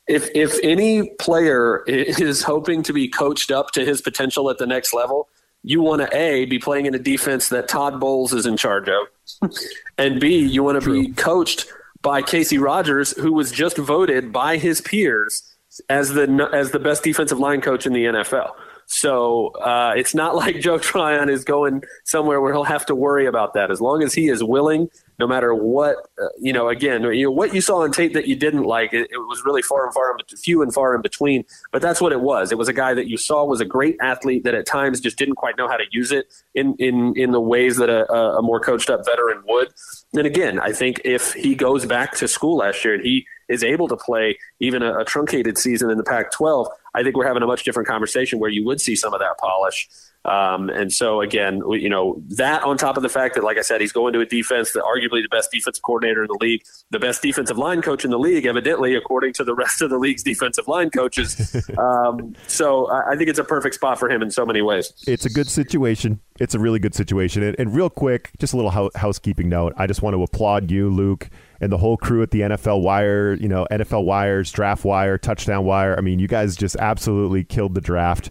if 0.07 0.31
if 0.37 0.57
any 0.63 1.11
player 1.19 1.83
is 1.89 2.43
hoping 2.43 2.85
to 2.85 2.93
be 2.93 3.09
coached 3.09 3.51
up 3.51 3.73
to 3.73 3.85
his 3.85 4.01
potential 4.01 4.49
at 4.51 4.59
the 4.59 4.67
next 4.67 4.95
level, 4.95 5.29
you 5.65 5.83
want 5.83 6.01
to 6.01 6.17
a 6.17 6.45
be 6.45 6.61
playing 6.61 6.87
in 6.87 6.95
a 6.95 7.01
defense 7.01 7.49
that 7.49 7.67
Todd 7.67 7.99
Bowles 7.99 8.33
is 8.33 8.47
in 8.47 8.57
charge 8.57 8.89
of, 8.89 9.51
and 9.99 10.21
b 10.21 10.39
you 10.39 10.63
want 10.63 10.81
to 10.81 10.93
be 10.93 11.13
coached 11.13 11.67
by 12.03 12.23
Kacy 12.23 12.61
Rodgers, 12.61 13.17
who 13.17 13.33
was 13.33 13.51
just 13.51 13.77
voted 13.77 14.33
by 14.33 14.59
his 14.59 14.81
peers 14.81 15.56
as 15.89 16.15
the 16.15 16.49
as 16.53 16.71
the 16.71 16.79
best 16.79 17.03
defensive 17.03 17.39
line 17.39 17.61
coach 17.61 17.87
in 17.87 17.93
the 17.93 18.05
NFL. 18.05 18.51
So 18.87 19.49
uh, 19.57 19.95
it's 19.97 20.15
not 20.15 20.35
like 20.43 20.61
Joe 20.61 20.79
Tryon 20.79 21.29
is 21.29 21.45
going 21.45 21.83
somewhere 22.05 22.41
where 22.41 22.53
he'll 22.53 22.65
have 22.65 22.87
to 22.87 22.95
worry 22.95 23.27
about 23.27 23.55
that. 23.55 23.71
As 23.71 23.81
long 23.81 24.03
as 24.03 24.15
he 24.15 24.29
is 24.29 24.43
willing 24.43 24.89
no 25.19 25.27
matter 25.27 25.55
what 25.55 25.97
uh, 26.21 26.29
you 26.39 26.53
know 26.53 26.69
again 26.69 27.03
you 27.05 27.25
know 27.25 27.31
what 27.31 27.55
you 27.55 27.61
saw 27.61 27.83
on 27.83 27.93
tape 27.93 28.13
that 28.13 28.27
you 28.27 28.37
didn't 28.37 28.65
like 28.65 28.93
it, 28.93 29.09
it, 29.11 29.19
was 29.19 29.43
really 29.45 29.63
far 29.63 29.85
and 29.85 29.95
far 29.95 30.13
in, 30.13 30.37
few 30.37 30.63
and 30.63 30.73
far 30.73 30.95
in 30.95 31.03
between 31.03 31.45
but 31.73 31.81
that's 31.81 32.01
what 32.01 32.13
it 32.13 32.21
was 32.21 32.53
it 32.53 32.59
was 32.59 32.69
a 32.69 32.73
guy 32.73 32.95
that 32.95 33.09
you 33.09 33.17
saw 33.17 33.45
was 33.45 33.61
a 33.61 33.65
great 33.65 33.97
athlete 34.01 34.45
that 34.45 34.55
at 34.55 34.67
times 34.67 35.01
just 35.01 35.19
didn't 35.19 35.37
quite 35.37 35.57
know 35.57 35.69
how 35.69 35.77
to 35.77 35.85
use 35.91 36.13
it 36.13 36.33
in 36.55 36.75
in 36.79 37.15
in 37.17 37.33
the 37.33 37.41
ways 37.41 37.77
that 37.77 37.89
a, 37.89 38.11
a 38.13 38.43
more 38.43 38.61
coached 38.61 38.91
up 38.91 39.05
veteran 39.05 39.43
would 39.47 39.73
and 40.15 40.27
again 40.27 40.59
i 40.61 40.73
think 40.73 41.01
if 41.05 41.33
he 41.33 41.55
goes 41.55 41.87
back 41.87 42.15
to 42.15 42.29
school 42.29 42.59
last 42.59 42.85
year 42.85 42.95
and 42.95 43.05
he 43.05 43.27
is 43.49 43.63
able 43.63 43.89
to 43.89 43.97
play 43.97 44.39
even 44.61 44.83
a, 44.83 45.01
a 45.01 45.05
truncated 45.05 45.59
season 45.59 45.91
in 45.91 45.99
the 45.99 46.05
pac 46.05 46.31
12 46.33 46.69
i 46.95 47.03
think 47.03 47.17
we're 47.17 47.27
having 47.27 47.43
a 47.43 47.47
much 47.47 47.65
different 47.65 47.89
conversation 47.89 48.39
where 48.39 48.51
you 48.51 48.65
would 48.65 48.81
see 48.81 48.97
some 48.97 49.15
of 49.15 49.21
that 49.21 49.39
polish 49.39 49.89
um, 50.27 50.71
and 50.71 50.93
so 50.93 51.21
again, 51.21 51.63
you 51.71 51.89
know 51.89 52.21
that 52.31 52.65
on 52.65 52.77
top 52.77 52.97
of 52.97 53.03
the 53.03 53.09
fact 53.09 53.37
that, 53.37 53.45
like 53.45 53.59
I 53.59 53.63
said, 53.63 53.81
he's 53.81 53.93
going 53.93 54.13
to 54.15 54.21
a 54.21 54.27
defense 54.27 54.73
that 54.73 54.83
arguably 54.83 55.23
the 55.23 55.29
best 55.31 55.53
defensive 55.53 55.83
coordinator 55.83 56.23
in 56.23 56.29
the 56.29 56.39
league, 56.41 56.63
the 56.91 56.99
best 56.99 57.23
defensive 57.23 57.59
line 57.59 57.81
coach 57.81 58.05
in 58.05 58.11
the 58.11 58.19
league, 58.19 58.45
evidently 58.45 58.95
according 58.97 59.33
to 59.35 59.45
the 59.45 59.55
rest 59.55 59.83
of 59.83 59.91
the 59.91 59.99
league's 59.99 60.23
defensive 60.23 60.67
line 60.67 60.91
coaches. 60.91 61.65
um, 61.79 62.35
so 62.49 62.87
I, 62.87 63.13
I 63.13 63.17
think 63.17 63.31
it's 63.31 63.39
a 63.39 63.45
perfect 63.45 63.77
spot 63.77 63.99
for 63.99 64.11
him 64.11 64.21
in 64.23 64.31
so 64.31 64.45
many 64.45 64.63
ways. 64.63 64.93
It's 65.07 65.25
a 65.25 65.31
good 65.31 65.49
situation. 65.49 66.21
It's 66.41 66.55
a 66.55 66.59
really 66.59 66.79
good 66.79 66.95
situation. 66.95 67.43
And, 67.43 67.57
and 67.59 67.75
real 67.75 67.89
quick, 67.89 68.31
just 68.39 68.53
a 68.53 68.57
little 68.57 68.73
ho- 68.73 68.91
housekeeping 68.95 69.49
note. 69.49 69.75
I 69.77 69.87
just 69.87 70.03
want 70.03 70.15
to 70.15 70.23
applaud 70.23 70.71
you, 70.71 70.91
Luke, 70.91 71.31
and 71.61 71.71
the 71.71 71.79
whole 71.79 71.97
crew 71.97 72.23
at 72.23 72.31
the 72.31 72.41
NFL 72.41 72.83
Wire. 72.83 73.35
You 73.35 73.49
know, 73.49 73.67
NFL 73.71 74.05
Wires, 74.05 74.51
Draft 74.51 74.85
Wire, 74.85 75.19
Touchdown 75.19 75.65
Wire. 75.65 75.97
I 75.97 76.01
mean, 76.01 76.19
you 76.19 76.29
guys 76.29 76.57
just 76.57 76.77
absolutely 76.77 77.45
killed 77.45 77.75
the 77.75 77.81
draft. 77.81 78.31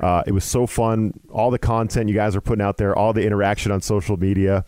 Uh, 0.00 0.22
it 0.26 0.32
was 0.32 0.44
so 0.44 0.66
fun. 0.66 1.12
All 1.30 1.50
the 1.50 1.58
content 1.58 2.08
you 2.08 2.14
guys 2.14 2.36
are 2.36 2.40
putting 2.40 2.64
out 2.64 2.76
there, 2.76 2.96
all 2.96 3.12
the 3.12 3.24
interaction 3.24 3.72
on 3.72 3.80
social 3.80 4.16
media. 4.16 4.64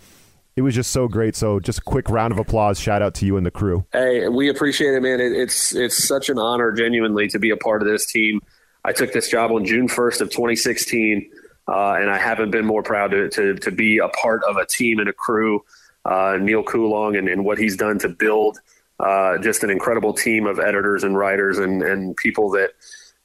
It 0.56 0.62
was 0.62 0.74
just 0.74 0.90
so 0.90 1.08
great. 1.08 1.36
So, 1.36 1.60
just 1.60 1.78
a 1.78 1.82
quick 1.82 2.10
round 2.10 2.32
of 2.32 2.38
applause. 2.38 2.78
Shout 2.78 3.02
out 3.02 3.14
to 3.16 3.26
you 3.26 3.36
and 3.36 3.46
the 3.46 3.50
crew. 3.50 3.86
Hey, 3.92 4.28
we 4.28 4.48
appreciate 4.48 4.94
it, 4.94 5.00
man. 5.00 5.20
It, 5.20 5.32
it's 5.32 5.74
it's 5.74 6.06
such 6.06 6.28
an 6.28 6.38
honor, 6.38 6.72
genuinely, 6.72 7.28
to 7.28 7.38
be 7.38 7.50
a 7.50 7.56
part 7.56 7.82
of 7.82 7.88
this 7.88 8.06
team. 8.06 8.40
I 8.84 8.92
took 8.92 9.12
this 9.12 9.28
job 9.28 9.52
on 9.52 9.64
June 9.64 9.88
1st 9.88 10.22
of 10.22 10.30
2016, 10.30 11.30
uh, 11.68 11.92
and 11.92 12.10
I 12.10 12.18
haven't 12.18 12.50
been 12.50 12.64
more 12.64 12.82
proud 12.82 13.10
to, 13.10 13.28
to, 13.28 13.54
to 13.54 13.70
be 13.70 13.98
a 13.98 14.08
part 14.08 14.42
of 14.48 14.56
a 14.56 14.66
team 14.66 14.98
and 14.98 15.08
a 15.08 15.12
crew. 15.12 15.62
Uh, 16.04 16.38
Neil 16.40 16.62
Coolong 16.62 17.14
and, 17.16 17.28
and, 17.28 17.44
what 17.44 17.58
he's 17.58 17.76
done 17.76 17.98
to 17.98 18.08
build 18.08 18.58
uh, 19.00 19.38
just 19.38 19.64
an 19.64 19.70
incredible 19.70 20.12
team 20.12 20.46
of 20.46 20.58
editors 20.58 21.04
and 21.04 21.16
writers 21.16 21.58
and, 21.58 21.82
and 21.82 22.16
people 22.16 22.50
that 22.50 22.70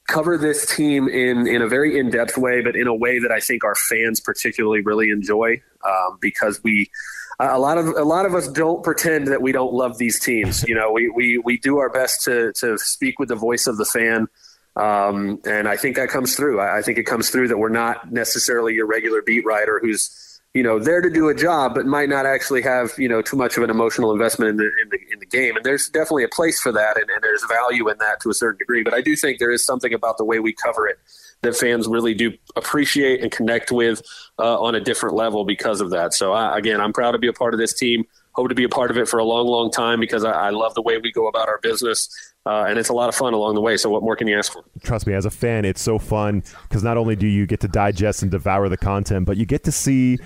cover 0.06 0.38
this 0.38 0.66
team 0.66 1.08
in 1.08 1.46
in 1.46 1.62
a 1.62 1.68
very 1.68 1.98
in 1.98 2.10
depth 2.10 2.36
way, 2.38 2.62
but 2.62 2.76
in 2.76 2.86
a 2.86 2.94
way 2.94 3.18
that 3.18 3.30
I 3.30 3.40
think 3.40 3.64
our 3.64 3.74
fans 3.74 4.20
particularly 4.20 4.80
really 4.80 5.10
enjoy 5.10 5.62
um, 5.84 6.18
because 6.20 6.62
we. 6.62 6.90
A 7.38 7.58
lot 7.58 7.76
of 7.76 7.88
a 7.88 8.02
lot 8.02 8.24
of 8.24 8.34
us 8.34 8.48
don't 8.48 8.82
pretend 8.82 9.26
that 9.26 9.42
we 9.42 9.52
don't 9.52 9.74
love 9.74 9.98
these 9.98 10.18
teams. 10.18 10.66
You 10.66 10.74
know, 10.74 10.90
we, 10.90 11.10
we, 11.10 11.36
we 11.36 11.58
do 11.58 11.76
our 11.76 11.90
best 11.90 12.24
to 12.24 12.54
to 12.54 12.78
speak 12.78 13.18
with 13.18 13.28
the 13.28 13.34
voice 13.34 13.66
of 13.66 13.76
the 13.76 13.84
fan, 13.84 14.28
um, 14.74 15.38
and 15.44 15.68
I 15.68 15.76
think 15.76 15.96
that 15.96 16.08
comes 16.08 16.34
through. 16.34 16.60
I, 16.60 16.78
I 16.78 16.82
think 16.82 16.96
it 16.96 17.02
comes 17.02 17.28
through 17.28 17.48
that 17.48 17.58
we're 17.58 17.68
not 17.68 18.10
necessarily 18.10 18.72
your 18.72 18.86
regular 18.86 19.20
beat 19.20 19.44
writer 19.44 19.78
who's 19.82 20.35
you 20.56 20.62
know 20.62 20.78
there 20.78 21.02
to 21.02 21.10
do 21.10 21.28
a 21.28 21.34
job 21.34 21.74
but 21.74 21.84
might 21.84 22.08
not 22.08 22.24
actually 22.24 22.62
have 22.62 22.90
you 22.96 23.08
know 23.08 23.20
too 23.20 23.36
much 23.36 23.58
of 23.58 23.62
an 23.62 23.68
emotional 23.68 24.10
investment 24.10 24.48
in 24.48 24.56
the 24.56 24.64
in 24.64 24.88
the, 24.90 24.98
in 25.12 25.18
the 25.18 25.26
game 25.26 25.54
and 25.54 25.64
there's 25.64 25.88
definitely 25.88 26.24
a 26.24 26.28
place 26.28 26.58
for 26.60 26.72
that 26.72 26.96
and, 26.96 27.10
and, 27.10 27.22
there's 27.22 27.44
value 27.44 27.88
in 27.90 27.98
that 27.98 28.18
to 28.20 28.30
a 28.30 28.34
certain 28.34 28.56
degree 28.58 28.82
but 28.82 28.94
i 28.94 29.02
do 29.02 29.14
think 29.14 29.38
there 29.38 29.50
is 29.50 29.64
something 29.64 29.92
about 29.92 30.16
the 30.16 30.24
way 30.24 30.38
we 30.38 30.54
cover 30.54 30.88
it 30.88 30.98
that 31.42 31.54
fans 31.54 31.86
really 31.86 32.14
do 32.14 32.32
appreciate 32.56 33.20
and 33.20 33.30
connect 33.30 33.70
with 33.70 34.00
uh, 34.38 34.58
on 34.58 34.74
a 34.74 34.80
different 34.80 35.14
level 35.14 35.44
because 35.44 35.82
of 35.82 35.90
that 35.90 36.14
so 36.14 36.32
I, 36.32 36.56
again 36.56 36.80
i'm 36.80 36.92
proud 36.92 37.12
to 37.12 37.18
be 37.18 37.28
a 37.28 37.34
part 37.34 37.52
of 37.52 37.60
this 37.60 37.74
team 37.74 38.04
hope 38.32 38.48
to 38.48 38.54
be 38.54 38.64
a 38.64 38.68
part 38.68 38.90
of 38.90 38.96
it 38.96 39.08
for 39.08 39.18
a 39.18 39.24
long 39.24 39.46
long 39.46 39.70
time 39.70 40.00
because 40.00 40.24
i, 40.24 40.30
I 40.30 40.50
love 40.50 40.74
the 40.74 40.82
way 40.82 40.96
we 40.96 41.12
go 41.12 41.28
about 41.28 41.48
our 41.48 41.58
business 41.62 42.08
uh, 42.46 42.64
and 42.68 42.78
it's 42.78 42.88
a 42.88 42.92
lot 42.92 43.08
of 43.08 43.14
fun 43.16 43.34
along 43.34 43.56
the 43.56 43.60
way. 43.60 43.76
So, 43.76 43.90
what 43.90 44.04
more 44.04 44.14
can 44.14 44.28
you 44.28 44.38
ask 44.38 44.52
for? 44.52 44.62
Trust 44.84 45.04
me, 45.04 45.14
as 45.14 45.26
a 45.26 45.30
fan, 45.30 45.64
it's 45.64 45.82
so 45.82 45.98
fun 45.98 46.44
because 46.62 46.84
not 46.84 46.96
only 46.96 47.16
do 47.16 47.26
you 47.26 47.44
get 47.44 47.58
to 47.62 47.68
digest 47.68 48.22
and 48.22 48.30
devour 48.30 48.68
the 48.68 48.76
content, 48.76 49.26
but 49.26 49.36
you 49.36 49.44
get 49.44 49.64
to 49.64 49.72
see 49.72 50.20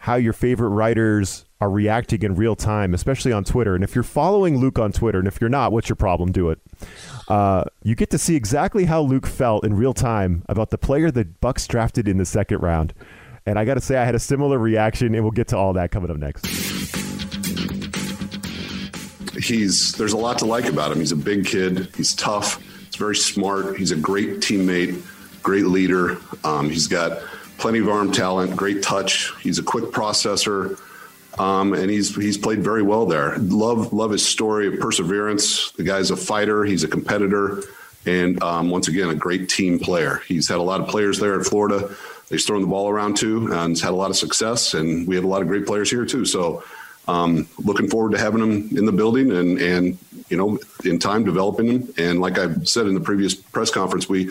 how 0.00 0.14
your 0.14 0.32
favorite 0.32 0.70
writers 0.70 1.44
are 1.60 1.68
reacting 1.68 2.22
in 2.22 2.34
real 2.34 2.56
time, 2.56 2.94
especially 2.94 3.32
on 3.32 3.44
Twitter. 3.44 3.74
And 3.74 3.84
if 3.84 3.94
you're 3.94 4.02
following 4.02 4.56
Luke 4.56 4.78
on 4.78 4.92
Twitter, 4.92 5.18
and 5.18 5.28
if 5.28 5.42
you're 5.42 5.50
not, 5.50 5.72
what's 5.72 5.90
your 5.90 5.96
problem? 5.96 6.32
Do 6.32 6.48
it. 6.48 6.58
Uh, 7.28 7.64
you 7.82 7.94
get 7.94 8.08
to 8.10 8.18
see 8.18 8.34
exactly 8.34 8.86
how 8.86 9.02
Luke 9.02 9.26
felt 9.26 9.62
in 9.62 9.74
real 9.74 9.92
time 9.92 10.42
about 10.48 10.70
the 10.70 10.78
player 10.78 11.10
that 11.10 11.42
Bucs 11.42 11.68
drafted 11.68 12.08
in 12.08 12.16
the 12.16 12.24
second 12.24 12.60
round. 12.62 12.94
And 13.44 13.58
I 13.58 13.66
got 13.66 13.74
to 13.74 13.80
say, 13.82 13.98
I 13.98 14.06
had 14.06 14.14
a 14.14 14.18
similar 14.18 14.58
reaction, 14.58 15.14
and 15.14 15.22
we'll 15.22 15.32
get 15.32 15.48
to 15.48 15.58
all 15.58 15.74
that 15.74 15.90
coming 15.90 16.10
up 16.10 16.16
next. 16.16 16.46
He's 19.36 19.92
there's 19.92 20.14
a 20.14 20.18
lot 20.18 20.38
to 20.38 20.46
like 20.46 20.64
about 20.64 20.92
him. 20.92 20.98
He's 20.98 21.12
a 21.12 21.16
big 21.16 21.44
kid. 21.44 21.88
He's 21.94 22.14
tough. 22.14 22.58
He's 22.86 22.96
very 22.96 23.16
smart. 23.16 23.76
He's 23.76 23.90
a 23.90 23.96
great 23.96 24.40
teammate, 24.40 25.02
great 25.42 25.66
leader. 25.66 26.16
Um, 26.42 26.70
he's 26.70 26.86
got 26.86 27.22
plenty 27.60 27.78
of 27.78 27.88
arm 27.88 28.10
talent, 28.10 28.56
great 28.56 28.82
touch. 28.82 29.32
He's 29.42 29.58
a 29.58 29.62
quick 29.62 29.84
processor. 29.86 30.80
Um, 31.38 31.74
and 31.74 31.88
he's 31.88 32.14
he's 32.16 32.36
played 32.36 32.62
very 32.62 32.82
well 32.82 33.06
there. 33.06 33.38
Love 33.38 33.92
love 33.92 34.10
his 34.10 34.26
story 34.26 34.66
of 34.66 34.80
perseverance. 34.80 35.70
The 35.72 35.84
guy's 35.84 36.10
a 36.10 36.16
fighter. 36.16 36.64
He's 36.64 36.82
a 36.82 36.88
competitor, 36.88 37.62
and 38.04 38.42
um, 38.42 38.68
once 38.68 38.88
again, 38.88 39.10
a 39.10 39.14
great 39.14 39.48
team 39.48 39.78
player. 39.78 40.22
He's 40.26 40.48
had 40.48 40.58
a 40.58 40.62
lot 40.62 40.80
of 40.80 40.88
players 40.88 41.20
there 41.20 41.38
at 41.38 41.46
Florida. 41.46 41.94
He's 42.28 42.44
thrown 42.44 42.62
the 42.62 42.66
ball 42.66 42.88
around 42.88 43.16
too, 43.16 43.52
and 43.52 43.70
he's 43.70 43.80
had 43.80 43.92
a 43.92 43.96
lot 43.96 44.10
of 44.10 44.16
success. 44.16 44.74
And 44.74 45.06
we 45.06 45.14
have 45.14 45.24
a 45.24 45.28
lot 45.28 45.40
of 45.40 45.48
great 45.48 45.66
players 45.66 45.88
here 45.88 46.04
too. 46.04 46.24
So, 46.24 46.64
um, 47.06 47.48
looking 47.64 47.88
forward 47.88 48.12
to 48.12 48.18
having 48.18 48.40
him 48.40 48.76
in 48.76 48.84
the 48.84 48.92
building 48.92 49.30
and 49.30 49.58
and 49.60 49.98
you 50.28 50.36
know 50.36 50.58
in 50.84 50.98
time 50.98 51.24
developing 51.24 51.68
him. 51.68 51.94
And 51.96 52.20
like 52.20 52.38
I 52.38 52.52
said 52.64 52.86
in 52.86 52.94
the 52.94 53.00
previous 53.00 53.34
press 53.34 53.70
conference, 53.70 54.08
we 54.08 54.30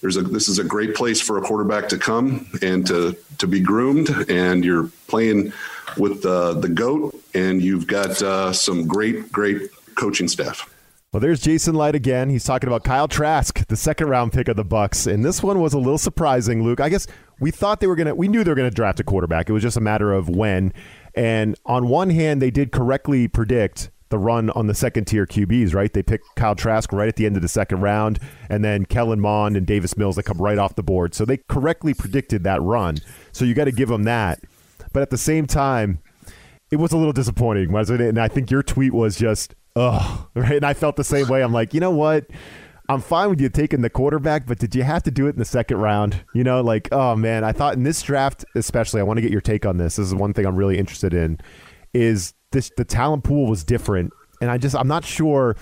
there's 0.00 0.16
a 0.16 0.22
this 0.22 0.48
is 0.48 0.58
a 0.58 0.64
great 0.64 0.94
place 0.94 1.20
for 1.20 1.38
a 1.38 1.40
quarterback 1.40 1.88
to 1.90 1.98
come 1.98 2.46
and 2.62 2.86
to 2.86 3.16
to 3.38 3.46
be 3.46 3.60
groomed. 3.60 4.08
And 4.28 4.64
you're 4.64 4.90
playing 5.06 5.52
with 5.96 6.22
the 6.22 6.54
the 6.54 6.68
goat, 6.68 7.14
and 7.34 7.62
you've 7.62 7.86
got 7.86 8.20
uh, 8.22 8.52
some 8.52 8.86
great 8.86 9.32
great 9.32 9.70
coaching 9.96 10.28
staff. 10.28 10.72
Well, 11.12 11.20
there's 11.20 11.40
Jason 11.40 11.74
Licht 11.74 11.94
again. 11.94 12.28
He's 12.28 12.44
talking 12.44 12.68
about 12.68 12.84
Kyle 12.84 13.08
Trask, 13.08 13.66
the 13.68 13.76
second 13.76 14.08
round 14.08 14.30
pick 14.30 14.46
of 14.46 14.56
the 14.56 14.64
Bucs, 14.64 15.10
and 15.10 15.24
this 15.24 15.42
one 15.42 15.58
was 15.58 15.72
a 15.72 15.78
little 15.78 15.96
surprising, 15.96 16.62
Luke. 16.62 16.80
I 16.80 16.90
guess 16.90 17.06
we 17.40 17.50
thought 17.50 17.80
they 17.80 17.86
were 17.86 17.96
gonna, 17.96 18.14
we 18.14 18.28
knew 18.28 18.44
they 18.44 18.50
were 18.50 18.56
gonna 18.56 18.70
draft 18.70 19.00
a 19.00 19.04
quarterback. 19.04 19.48
It 19.48 19.52
was 19.52 19.62
just 19.62 19.78
a 19.78 19.80
matter 19.80 20.12
of 20.12 20.28
when. 20.28 20.72
And 21.14 21.56
on 21.64 21.88
one 21.88 22.10
hand, 22.10 22.42
they 22.42 22.50
did 22.50 22.72
correctly 22.72 23.26
predict 23.26 23.90
the 24.10 24.18
run 24.18 24.50
on 24.50 24.66
the 24.66 24.74
second 24.74 25.06
tier 25.06 25.26
QBs, 25.26 25.74
right? 25.74 25.92
They 25.92 26.02
picked 26.02 26.34
Kyle 26.36 26.54
Trask 26.54 26.92
right 26.92 27.08
at 27.08 27.16
the 27.16 27.26
end 27.26 27.36
of 27.36 27.42
the 27.42 27.48
second 27.48 27.80
round, 27.80 28.18
and 28.48 28.64
then 28.64 28.84
Kellen 28.84 29.20
Mond 29.20 29.56
and 29.56 29.66
Davis 29.66 29.96
Mills 29.96 30.16
that 30.16 30.24
come 30.24 30.38
right 30.38 30.58
off 30.58 30.74
the 30.76 30.82
board. 30.82 31.14
So 31.14 31.24
they 31.24 31.38
correctly 31.48 31.94
predicted 31.94 32.44
that 32.44 32.62
run. 32.62 32.98
So 33.32 33.44
you 33.44 33.54
got 33.54 33.64
to 33.64 33.72
give 33.72 33.88
them 33.88 34.04
that. 34.04 34.40
But 34.92 35.02
at 35.02 35.10
the 35.10 35.18
same 35.18 35.46
time, 35.46 36.00
it 36.70 36.76
was 36.76 36.92
a 36.92 36.96
little 36.96 37.12
disappointing, 37.12 37.72
wasn't 37.72 38.00
it? 38.00 38.08
And 38.08 38.18
I 38.18 38.28
think 38.28 38.50
your 38.50 38.62
tweet 38.62 38.92
was 38.92 39.16
just, 39.16 39.54
ugh, 39.76 40.28
right? 40.34 40.56
And 40.56 40.66
I 40.66 40.74
felt 40.74 40.96
the 40.96 41.04
same 41.04 41.28
way. 41.28 41.42
I'm 41.42 41.52
like, 41.52 41.74
you 41.74 41.80
know 41.80 41.90
what? 41.90 42.26
I'm 42.90 43.02
fine 43.02 43.28
with 43.28 43.40
you 43.40 43.50
taking 43.50 43.82
the 43.82 43.90
quarterback, 43.90 44.46
but 44.46 44.58
did 44.58 44.74
you 44.74 44.82
have 44.82 45.02
to 45.02 45.10
do 45.10 45.26
it 45.26 45.30
in 45.30 45.38
the 45.38 45.44
second 45.44 45.76
round? 45.76 46.24
You 46.34 46.42
know, 46.42 46.62
like, 46.62 46.88
oh 46.90 47.14
man, 47.16 47.44
I 47.44 47.52
thought 47.52 47.74
in 47.74 47.82
this 47.82 48.00
draft, 48.00 48.46
especially, 48.54 49.00
I 49.00 49.04
want 49.04 49.18
to 49.18 49.20
get 49.20 49.30
your 49.30 49.42
take 49.42 49.66
on 49.66 49.76
this. 49.76 49.96
This 49.96 50.06
is 50.06 50.14
one 50.14 50.32
thing 50.32 50.46
I'm 50.46 50.56
really 50.56 50.78
interested 50.78 51.12
in. 51.12 51.38
Is 51.92 52.32
this 52.52 52.70
the 52.76 52.84
talent 52.84 53.24
pool 53.24 53.46
was 53.46 53.64
different, 53.64 54.12
and 54.40 54.50
I 54.50 54.58
just 54.58 54.74
I'm 54.76 54.88
not 54.88 55.04
sure. 55.04 55.56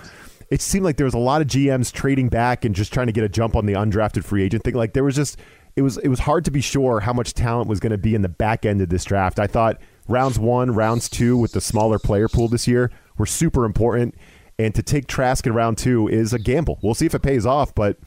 It 0.48 0.60
seemed 0.60 0.84
like 0.84 0.96
there 0.96 1.06
was 1.06 1.14
a 1.14 1.18
lot 1.18 1.40
of 1.40 1.48
GMs 1.48 1.92
trading 1.92 2.28
back 2.28 2.64
and 2.64 2.72
just 2.72 2.92
trying 2.92 3.08
to 3.08 3.12
get 3.12 3.24
a 3.24 3.28
jump 3.28 3.56
on 3.56 3.66
the 3.66 3.72
undrafted 3.72 4.22
free 4.22 4.44
agent 4.44 4.62
thing. 4.62 4.74
Like 4.74 4.92
there 4.92 5.02
was 5.02 5.16
just 5.16 5.38
it 5.74 5.82
was 5.82 5.98
it 5.98 6.08
was 6.08 6.20
hard 6.20 6.44
to 6.44 6.50
be 6.50 6.60
sure 6.60 7.00
how 7.00 7.12
much 7.12 7.34
talent 7.34 7.68
was 7.68 7.80
going 7.80 7.90
to 7.90 7.98
be 7.98 8.14
in 8.14 8.22
the 8.22 8.28
back 8.28 8.64
end 8.64 8.80
of 8.80 8.88
this 8.88 9.04
draft. 9.04 9.38
I 9.38 9.46
thought 9.46 9.80
rounds 10.08 10.38
one, 10.38 10.72
rounds 10.72 11.08
two 11.08 11.36
with 11.36 11.52
the 11.52 11.60
smaller 11.60 11.98
player 11.98 12.28
pool 12.28 12.48
this 12.48 12.66
year 12.66 12.90
were 13.18 13.26
super 13.26 13.64
important. 13.64 14.14
And 14.58 14.74
to 14.74 14.82
take 14.82 15.06
Trask 15.06 15.46
in 15.46 15.52
round 15.52 15.76
two 15.76 16.08
is 16.08 16.32
a 16.32 16.38
gamble. 16.38 16.78
We'll 16.82 16.94
see 16.94 17.04
if 17.04 17.14
it 17.14 17.20
pays 17.20 17.44
off, 17.44 17.74
but 17.74 17.98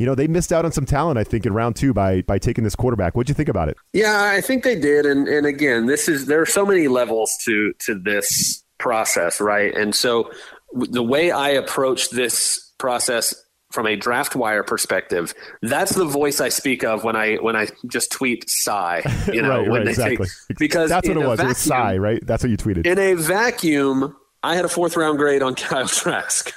you 0.00 0.06
know 0.06 0.14
they 0.14 0.26
missed 0.26 0.50
out 0.50 0.64
on 0.64 0.72
some 0.72 0.86
talent. 0.86 1.18
I 1.18 1.24
think 1.24 1.44
in 1.44 1.52
round 1.52 1.76
two 1.76 1.92
by 1.92 2.22
by 2.22 2.38
taking 2.38 2.64
this 2.64 2.74
quarterback. 2.74 3.14
What'd 3.14 3.28
you 3.28 3.34
think 3.34 3.50
about 3.50 3.68
it? 3.68 3.76
Yeah, 3.92 4.32
I 4.32 4.40
think 4.40 4.64
they 4.64 4.74
did. 4.80 5.04
And 5.04 5.28
and 5.28 5.46
again, 5.46 5.84
this 5.84 6.08
is 6.08 6.24
there 6.24 6.40
are 6.40 6.46
so 6.46 6.64
many 6.64 6.88
levels 6.88 7.36
to 7.44 7.74
to 7.80 7.94
this 7.94 8.64
process, 8.78 9.42
right? 9.42 9.74
And 9.74 9.94
so 9.94 10.30
the 10.72 11.02
way 11.02 11.30
I 11.30 11.50
approach 11.50 12.08
this 12.08 12.72
process 12.78 13.34
from 13.72 13.86
a 13.86 13.94
draft 13.94 14.34
wire 14.34 14.62
perspective, 14.62 15.34
that's 15.60 15.94
the 15.94 16.06
voice 16.06 16.40
I 16.40 16.48
speak 16.48 16.82
of 16.82 17.04
when 17.04 17.14
I 17.14 17.34
when 17.36 17.54
I 17.54 17.68
just 17.86 18.10
tweet 18.10 18.48
sigh. 18.48 19.02
You 19.30 19.42
know, 19.42 19.50
right, 19.50 19.68
when 19.68 19.70
right, 19.70 19.84
they 19.84 19.90
exactly. 19.90 20.28
Take, 20.48 20.58
because 20.58 20.88
that's 20.88 21.06
what 21.06 21.16
it 21.18 21.20
was. 21.20 21.36
Vacuum, 21.36 21.46
it 21.46 21.48
was 21.50 21.58
sigh, 21.58 21.98
right? 21.98 22.26
That's 22.26 22.42
what 22.42 22.48
you 22.48 22.56
tweeted. 22.56 22.86
In 22.86 22.98
a 22.98 23.14
vacuum, 23.14 24.16
I 24.42 24.54
had 24.54 24.64
a 24.64 24.68
fourth 24.68 24.96
round 24.96 25.18
grade 25.18 25.42
on 25.42 25.54
Kyle 25.56 25.88
Trask. 25.88 26.52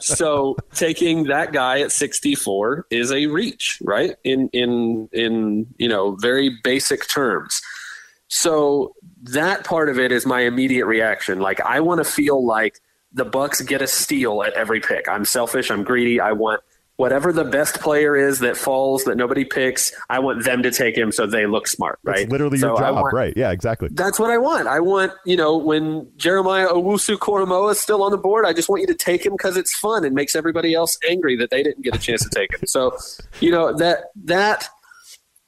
so 0.00 0.56
taking 0.74 1.24
that 1.24 1.52
guy 1.52 1.80
at 1.80 1.92
64 1.92 2.86
is 2.90 3.12
a 3.12 3.26
reach, 3.26 3.78
right? 3.82 4.16
In 4.24 4.48
in 4.52 5.08
in 5.12 5.66
you 5.78 5.88
know 5.88 6.16
very 6.16 6.58
basic 6.62 7.08
terms. 7.08 7.60
So 8.28 8.94
that 9.24 9.64
part 9.64 9.88
of 9.88 9.98
it 9.98 10.10
is 10.10 10.24
my 10.24 10.40
immediate 10.40 10.86
reaction. 10.86 11.40
Like 11.40 11.60
I 11.60 11.80
want 11.80 11.98
to 11.98 12.04
feel 12.04 12.44
like 12.44 12.80
the 13.12 13.26
Bucs 13.26 13.66
get 13.66 13.82
a 13.82 13.86
steal 13.86 14.42
at 14.42 14.54
every 14.54 14.80
pick. 14.80 15.08
I'm 15.08 15.24
selfish. 15.24 15.70
I'm 15.70 15.84
greedy. 15.84 16.18
I 16.18 16.32
want 16.32 16.62
whatever 17.02 17.32
the 17.32 17.42
best 17.42 17.80
player 17.80 18.14
is 18.14 18.38
that 18.38 18.56
falls 18.56 19.02
that 19.02 19.16
nobody 19.16 19.44
picks. 19.44 19.92
I 20.08 20.20
want 20.20 20.44
them 20.44 20.62
to 20.62 20.70
take 20.70 20.96
him 20.96 21.10
so 21.10 21.26
they 21.26 21.46
look 21.46 21.66
smart. 21.66 21.98
Right? 22.04 22.28
Literally 22.28 22.60
your 22.60 22.78
job, 22.78 22.94
want, 22.94 23.12
right? 23.12 23.34
Yeah, 23.36 23.50
exactly. 23.50 23.88
That's 23.90 24.20
what 24.20 24.30
I 24.30 24.38
want. 24.38 24.68
I 24.68 24.78
want 24.78 25.12
you 25.26 25.36
know 25.36 25.56
when 25.56 26.08
Jeremiah 26.16 26.68
Owusu 26.68 27.16
Koramoah 27.16 27.72
is 27.72 27.80
still 27.80 28.04
on 28.04 28.12
the 28.12 28.18
board. 28.18 28.46
I 28.46 28.52
just 28.52 28.68
want 28.68 28.82
you 28.82 28.86
to 28.86 28.94
take 28.94 29.26
him 29.26 29.32
because 29.32 29.56
it's 29.56 29.76
fun 29.76 30.04
and 30.04 30.14
makes 30.14 30.36
everybody 30.36 30.74
else 30.74 30.96
angry 31.08 31.36
that 31.38 31.50
they 31.50 31.64
didn't 31.64 31.82
get 31.82 31.96
a 31.96 31.98
chance 31.98 32.22
to 32.22 32.30
take 32.30 32.52
him. 32.54 32.60
So 32.66 32.96
you 33.40 33.50
know 33.50 33.76
that 33.78 34.12
that 34.24 34.68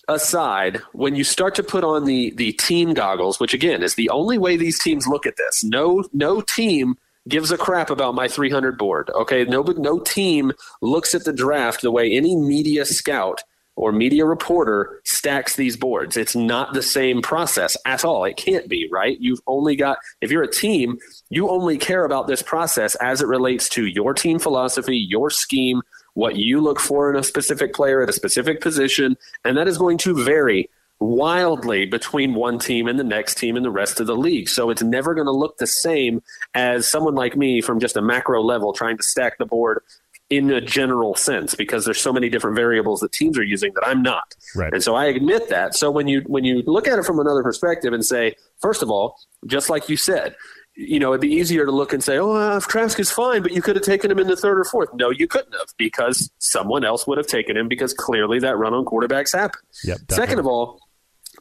aside, 0.08 0.82
when 0.92 1.14
you 1.14 1.22
start 1.22 1.54
to 1.54 1.62
put 1.62 1.84
on 1.84 2.04
the 2.04 2.32
the 2.34 2.50
team 2.54 2.94
goggles, 2.94 3.38
which 3.38 3.54
again 3.54 3.80
is 3.84 3.94
the 3.94 4.10
only 4.10 4.38
way 4.38 4.56
these 4.56 4.80
teams 4.80 5.06
look 5.06 5.24
at 5.24 5.36
this, 5.36 5.62
no 5.62 6.02
no 6.12 6.40
team 6.40 6.96
gives 7.28 7.50
a 7.50 7.58
crap 7.58 7.90
about 7.90 8.14
my 8.14 8.28
300 8.28 8.76
board. 8.78 9.10
Okay, 9.14 9.44
no 9.44 9.62
no 9.62 9.98
team 10.00 10.52
looks 10.80 11.14
at 11.14 11.24
the 11.24 11.32
draft 11.32 11.82
the 11.82 11.90
way 11.90 12.12
any 12.12 12.36
media 12.36 12.84
scout 12.84 13.42
or 13.76 13.92
media 13.92 14.24
reporter 14.24 15.00
stacks 15.04 15.56
these 15.56 15.76
boards. 15.76 16.16
It's 16.16 16.36
not 16.36 16.74
the 16.74 16.82
same 16.82 17.22
process 17.22 17.76
at 17.84 18.04
all. 18.04 18.24
It 18.24 18.36
can't 18.36 18.68
be, 18.68 18.88
right? 18.90 19.18
You've 19.20 19.40
only 19.46 19.74
got 19.74 19.98
if 20.20 20.30
you're 20.30 20.42
a 20.42 20.50
team, 20.50 20.98
you 21.30 21.48
only 21.48 21.76
care 21.78 22.04
about 22.04 22.26
this 22.26 22.42
process 22.42 22.94
as 22.96 23.20
it 23.20 23.26
relates 23.26 23.68
to 23.70 23.86
your 23.86 24.14
team 24.14 24.38
philosophy, 24.38 24.96
your 24.96 25.30
scheme, 25.30 25.82
what 26.14 26.36
you 26.36 26.60
look 26.60 26.78
for 26.78 27.10
in 27.10 27.16
a 27.16 27.24
specific 27.24 27.74
player 27.74 28.02
at 28.02 28.08
a 28.08 28.12
specific 28.12 28.60
position, 28.60 29.16
and 29.44 29.56
that 29.56 29.68
is 29.68 29.78
going 29.78 29.98
to 29.98 30.22
vary 30.22 30.70
wildly 31.04 31.86
between 31.86 32.34
one 32.34 32.58
team 32.58 32.88
and 32.88 32.98
the 32.98 33.04
next 33.04 33.36
team 33.36 33.56
and 33.56 33.64
the 33.64 33.70
rest 33.70 34.00
of 34.00 34.06
the 34.06 34.16
league. 34.16 34.48
So 34.48 34.70
it's 34.70 34.82
never 34.82 35.14
going 35.14 35.26
to 35.26 35.32
look 35.32 35.58
the 35.58 35.66
same 35.66 36.22
as 36.54 36.88
someone 36.88 37.14
like 37.14 37.36
me 37.36 37.60
from 37.60 37.78
just 37.78 37.96
a 37.96 38.02
macro 38.02 38.42
level 38.42 38.72
trying 38.72 38.96
to 38.96 39.02
stack 39.02 39.38
the 39.38 39.46
board 39.46 39.82
in 40.30 40.50
a 40.50 40.60
general 40.60 41.14
sense 41.14 41.54
because 41.54 41.84
there's 41.84 42.00
so 42.00 42.12
many 42.12 42.30
different 42.30 42.56
variables 42.56 43.00
that 43.00 43.12
teams 43.12 43.38
are 43.38 43.44
using 43.44 43.72
that 43.74 43.86
I'm 43.86 44.02
not. 44.02 44.34
Right. 44.56 44.72
And 44.72 44.82
so 44.82 44.94
I 44.94 45.06
admit 45.06 45.50
that. 45.50 45.74
So 45.74 45.90
when 45.90 46.08
you 46.08 46.22
when 46.26 46.44
you 46.44 46.62
look 46.66 46.88
at 46.88 46.98
it 46.98 47.04
from 47.04 47.18
another 47.18 47.42
perspective 47.42 47.92
and 47.92 48.04
say, 48.04 48.34
first 48.60 48.82
of 48.82 48.90
all, 48.90 49.16
just 49.46 49.68
like 49.68 49.88
you 49.90 49.98
said, 49.98 50.34
you 50.76 50.98
know, 50.98 51.12
it'd 51.12 51.20
be 51.20 51.28
easier 51.28 51.66
to 51.66 51.70
look 51.70 51.92
and 51.92 52.02
say, 52.02 52.18
oh, 52.18 52.32
uh, 52.32 52.60
Trask 52.60 52.98
is 52.98 53.10
fine, 53.10 53.42
but 53.42 53.52
you 53.52 53.62
could 53.62 53.76
have 53.76 53.84
taken 53.84 54.10
him 54.10 54.18
in 54.18 54.26
the 54.26 54.36
third 54.36 54.58
or 54.58 54.64
fourth. 54.64 54.88
No, 54.94 55.10
you 55.10 55.28
couldn't 55.28 55.52
have 55.52 55.68
because 55.76 56.30
someone 56.38 56.84
else 56.84 57.06
would 57.06 57.18
have 57.18 57.28
taken 57.28 57.56
him 57.56 57.68
because 57.68 57.92
clearly 57.92 58.40
that 58.40 58.56
run 58.56 58.74
on 58.74 58.84
quarterbacks 58.84 59.32
happened. 59.32 59.62
Yep, 59.84 59.98
Second 60.10 60.38
of 60.40 60.46
all, 60.46 60.80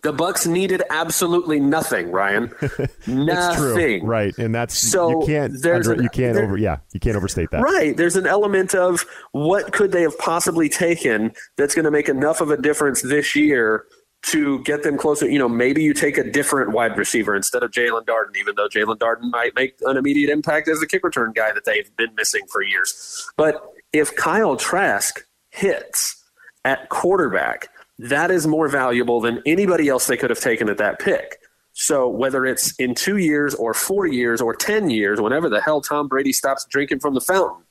the 0.02 0.14
Bucs 0.14 0.48
needed 0.48 0.84
absolutely 0.90 1.60
nothing, 1.60 2.12
Ryan. 2.12 2.52
nothing. 3.08 4.02
True. 4.02 4.08
Right, 4.08 4.38
and 4.38 4.54
that's 4.54 4.78
so 4.78 5.22
you 5.22 5.28
can't 5.28 5.62
there's 5.62 5.88
under, 5.88 6.00
an, 6.00 6.04
you 6.04 6.10
can't 6.10 6.36
there, 6.36 6.46
over 6.46 6.58
yeah 6.58 6.78
you 6.94 7.00
can't 7.00 7.16
overstate 7.16 7.52
that. 7.52 7.62
Right. 7.62 7.96
There's 7.96 8.16
an 8.16 8.28
element 8.28 8.74
of 8.74 9.06
what 9.32 9.72
could 9.72 9.92
they 9.92 10.02
have 10.02 10.18
possibly 10.18 10.70
taken 10.70 11.34
that's 11.58 11.76
going 11.76 11.86
to 11.86 11.92
make 11.92 12.10
enough 12.10 12.42
of 12.42 12.50
a 12.52 12.58
difference 12.58 13.02
this 13.02 13.36
year 13.36 13.86
to 14.24 14.60
get 14.64 14.84
them 14.84 14.98
closer. 14.98 15.30
You 15.30 15.40
know, 15.40 15.50
maybe 15.50 15.84
you 15.84 15.94
take 15.94 16.18
a 16.18 16.24
different 16.24 16.72
wide 16.72 16.98
receiver 16.98 17.36
instead 17.36 17.62
of 17.62 17.72
Jaelon 17.72 18.06
Darden, 18.06 18.38
even 18.40 18.56
though 18.56 18.68
Jaelon 18.68 18.98
Darden 18.98 19.30
might 19.32 19.54
make 19.56 19.76
an 19.82 19.98
immediate 19.98 20.30
impact 20.30 20.68
as 20.68 20.82
a 20.82 20.88
kick 20.88 21.04
return 21.04 21.34
guy 21.34 21.52
that 21.52 21.66
they've 21.66 21.96
been 21.98 22.16
missing 22.16 22.46
for 22.52 22.62
years. 22.62 23.30
But 23.38 23.62
if 23.92 24.16
Kyle 24.16 24.56
Trask 24.56 25.26
hits 25.52 26.24
at 26.66 26.90
quarterback 26.90 27.70
that 28.04 28.32
is 28.32 28.46
more 28.46 28.68
valuable 28.68 29.22
than 29.22 29.42
anybody 29.46 29.88
else 29.88 30.08
they 30.08 30.18
could 30.18 30.30
have 30.30 30.40
taken 30.40 30.68
at 30.70 30.78
that 30.78 31.00
pick. 31.00 31.40
So 31.72 32.08
whether 32.08 32.46
it's 32.46 32.74
in 32.76 32.96
two 32.96 33.18
years 33.18 33.56
or 33.56 33.74
four 33.74 34.06
years 34.06 34.42
or 34.42 34.54
10 34.54 34.90
years, 34.90 35.22
whenever 35.22 35.50
the 35.50 35.62
hell 35.62 35.82
Tom 35.82 36.08
Brady 36.08 36.34
stops 36.34 36.66
drinking 36.70 37.00
from 37.00 37.14
the 37.14 37.22
fountain, 37.22 37.64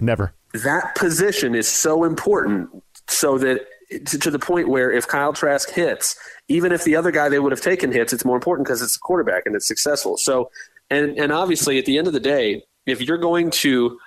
never. 0.00 0.34
That 0.52 0.94
position 0.94 1.54
is 1.54 1.66
so 1.66 2.04
important 2.04 2.68
so 3.08 3.38
that 3.38 3.66
to, 4.06 4.18
to 4.18 4.30
the 4.30 4.38
point 4.38 4.68
where 4.68 4.92
if 4.92 5.08
Kyle 5.08 5.32
Trask 5.32 5.70
hits, 5.70 6.16
even 6.48 6.70
if 6.70 6.84
the 6.84 6.94
other 6.94 7.10
guy 7.10 7.28
they 7.28 7.38
would 7.38 7.52
have 7.52 7.62
taken 7.62 7.90
hits, 7.90 8.12
it's 8.12 8.24
more 8.24 8.36
important 8.36 8.66
because 8.66 8.82
it's 8.82 8.96
a 8.96 9.00
quarterback 9.00 9.44
and 9.46 9.56
it's 9.56 9.66
successful. 9.66 10.16
So, 10.16 10.50
and 10.90 11.18
and 11.18 11.32
obviously 11.32 11.78
at 11.78 11.86
the 11.86 11.98
end 11.98 12.06
of 12.06 12.12
the 12.12 12.20
day, 12.20 12.62
if 12.86 13.00
you're 13.00 13.18
going 13.18 13.50
to 13.50 13.98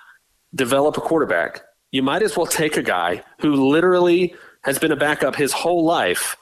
develop 0.54 0.96
a 0.96 1.00
quarterback, 1.00 1.62
you 1.90 2.02
might 2.02 2.22
as 2.22 2.36
well 2.36 2.46
take 2.46 2.76
a 2.76 2.82
guy 2.82 3.22
who 3.40 3.68
literally 3.68 4.34
has 4.64 4.78
been 4.78 4.92
a 4.92 4.96
backup 4.96 5.36
his 5.36 5.52
whole 5.52 5.84
life. 5.84 6.36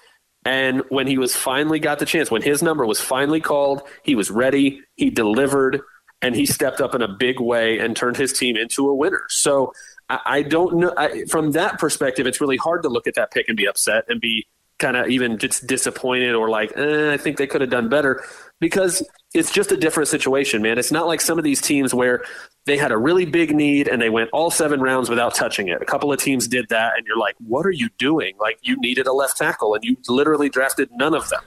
And 0.44 0.82
when 0.88 1.06
he 1.06 1.18
was 1.18 1.36
finally 1.36 1.78
got 1.78 1.98
the 1.98 2.06
chance, 2.06 2.30
when 2.30 2.42
his 2.42 2.62
number 2.62 2.84
was 2.84 3.00
finally 3.00 3.40
called, 3.40 3.82
he 4.02 4.14
was 4.14 4.30
ready, 4.30 4.82
he 4.96 5.10
delivered, 5.10 5.80
and 6.20 6.34
he 6.34 6.46
stepped 6.46 6.80
up 6.80 6.94
in 6.94 7.02
a 7.02 7.08
big 7.08 7.40
way 7.40 7.78
and 7.78 7.96
turned 7.96 8.16
his 8.16 8.32
team 8.32 8.56
into 8.56 8.88
a 8.88 8.94
winner. 8.94 9.24
So 9.28 9.72
I, 10.08 10.20
I 10.24 10.42
don't 10.42 10.76
know. 10.76 10.94
I, 10.96 11.24
from 11.26 11.52
that 11.52 11.78
perspective, 11.78 12.26
it's 12.26 12.40
really 12.40 12.56
hard 12.56 12.82
to 12.82 12.88
look 12.88 13.06
at 13.06 13.14
that 13.14 13.30
pick 13.30 13.48
and 13.48 13.56
be 13.56 13.66
upset 13.66 14.04
and 14.08 14.20
be 14.20 14.46
kind 14.78 14.96
of 14.96 15.08
even 15.08 15.38
just 15.38 15.66
disappointed 15.66 16.34
or 16.34 16.48
like, 16.48 16.72
eh, 16.76 17.12
I 17.12 17.16
think 17.16 17.36
they 17.36 17.46
could 17.46 17.60
have 17.60 17.70
done 17.70 17.88
better 17.88 18.24
because 18.60 19.06
it's 19.34 19.52
just 19.52 19.72
a 19.72 19.76
different 19.76 20.08
situation, 20.08 20.62
man. 20.62 20.78
It's 20.78 20.92
not 20.92 21.06
like 21.06 21.20
some 21.20 21.38
of 21.38 21.44
these 21.44 21.60
teams 21.60 21.92
where 21.92 22.22
they 22.64 22.76
had 22.76 22.92
a 22.92 22.96
really 22.96 23.24
big 23.24 23.54
need 23.54 23.88
and 23.88 24.00
they 24.00 24.10
went 24.10 24.30
all 24.32 24.50
seven 24.50 24.80
rounds 24.80 25.08
without 25.08 25.34
touching 25.34 25.68
it. 25.68 25.82
A 25.82 25.84
couple 25.84 26.12
of 26.12 26.20
teams 26.20 26.46
did 26.46 26.68
that, 26.68 26.92
and 26.96 27.06
you're 27.06 27.18
like, 27.18 27.34
what 27.38 27.66
are 27.66 27.72
you 27.72 27.88
doing? 27.98 28.34
Like, 28.40 28.58
you 28.62 28.76
needed 28.80 29.06
a 29.06 29.12
left 29.12 29.36
tackle 29.36 29.74
and 29.74 29.82
you 29.82 29.96
literally 30.08 30.48
drafted 30.48 30.90
none 30.92 31.14
of 31.14 31.28
them. 31.28 31.42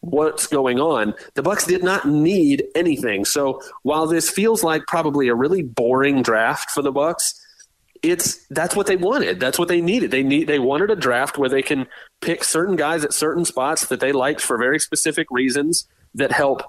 What's 0.00 0.46
going 0.46 0.80
on? 0.80 1.14
The 1.34 1.42
Bucs 1.42 1.66
did 1.66 1.82
not 1.82 2.06
need 2.08 2.64
anything. 2.74 3.24
So 3.24 3.60
while 3.82 4.06
this 4.06 4.30
feels 4.30 4.64
like 4.64 4.84
probably 4.86 5.28
a 5.28 5.34
really 5.34 5.62
boring 5.62 6.22
draft 6.22 6.70
for 6.70 6.82
the 6.82 6.92
Bucs, 6.92 7.34
it's 8.02 8.46
that's 8.48 8.74
what 8.74 8.86
they 8.86 8.96
wanted. 8.96 9.38
That's 9.38 9.58
what 9.58 9.68
they 9.68 9.80
needed. 9.80 10.10
They 10.10 10.22
need 10.22 10.48
they 10.48 10.58
wanted 10.58 10.90
a 10.90 10.96
draft 10.96 11.38
where 11.38 11.48
they 11.48 11.62
can 11.62 11.86
pick 12.20 12.44
certain 12.44 12.76
guys 12.76 13.04
at 13.04 13.12
certain 13.12 13.44
spots 13.44 13.86
that 13.86 14.00
they 14.00 14.12
liked 14.12 14.40
for 14.40 14.58
very 14.58 14.80
specific 14.80 15.28
reasons 15.30 15.86
that 16.14 16.32
help 16.32 16.64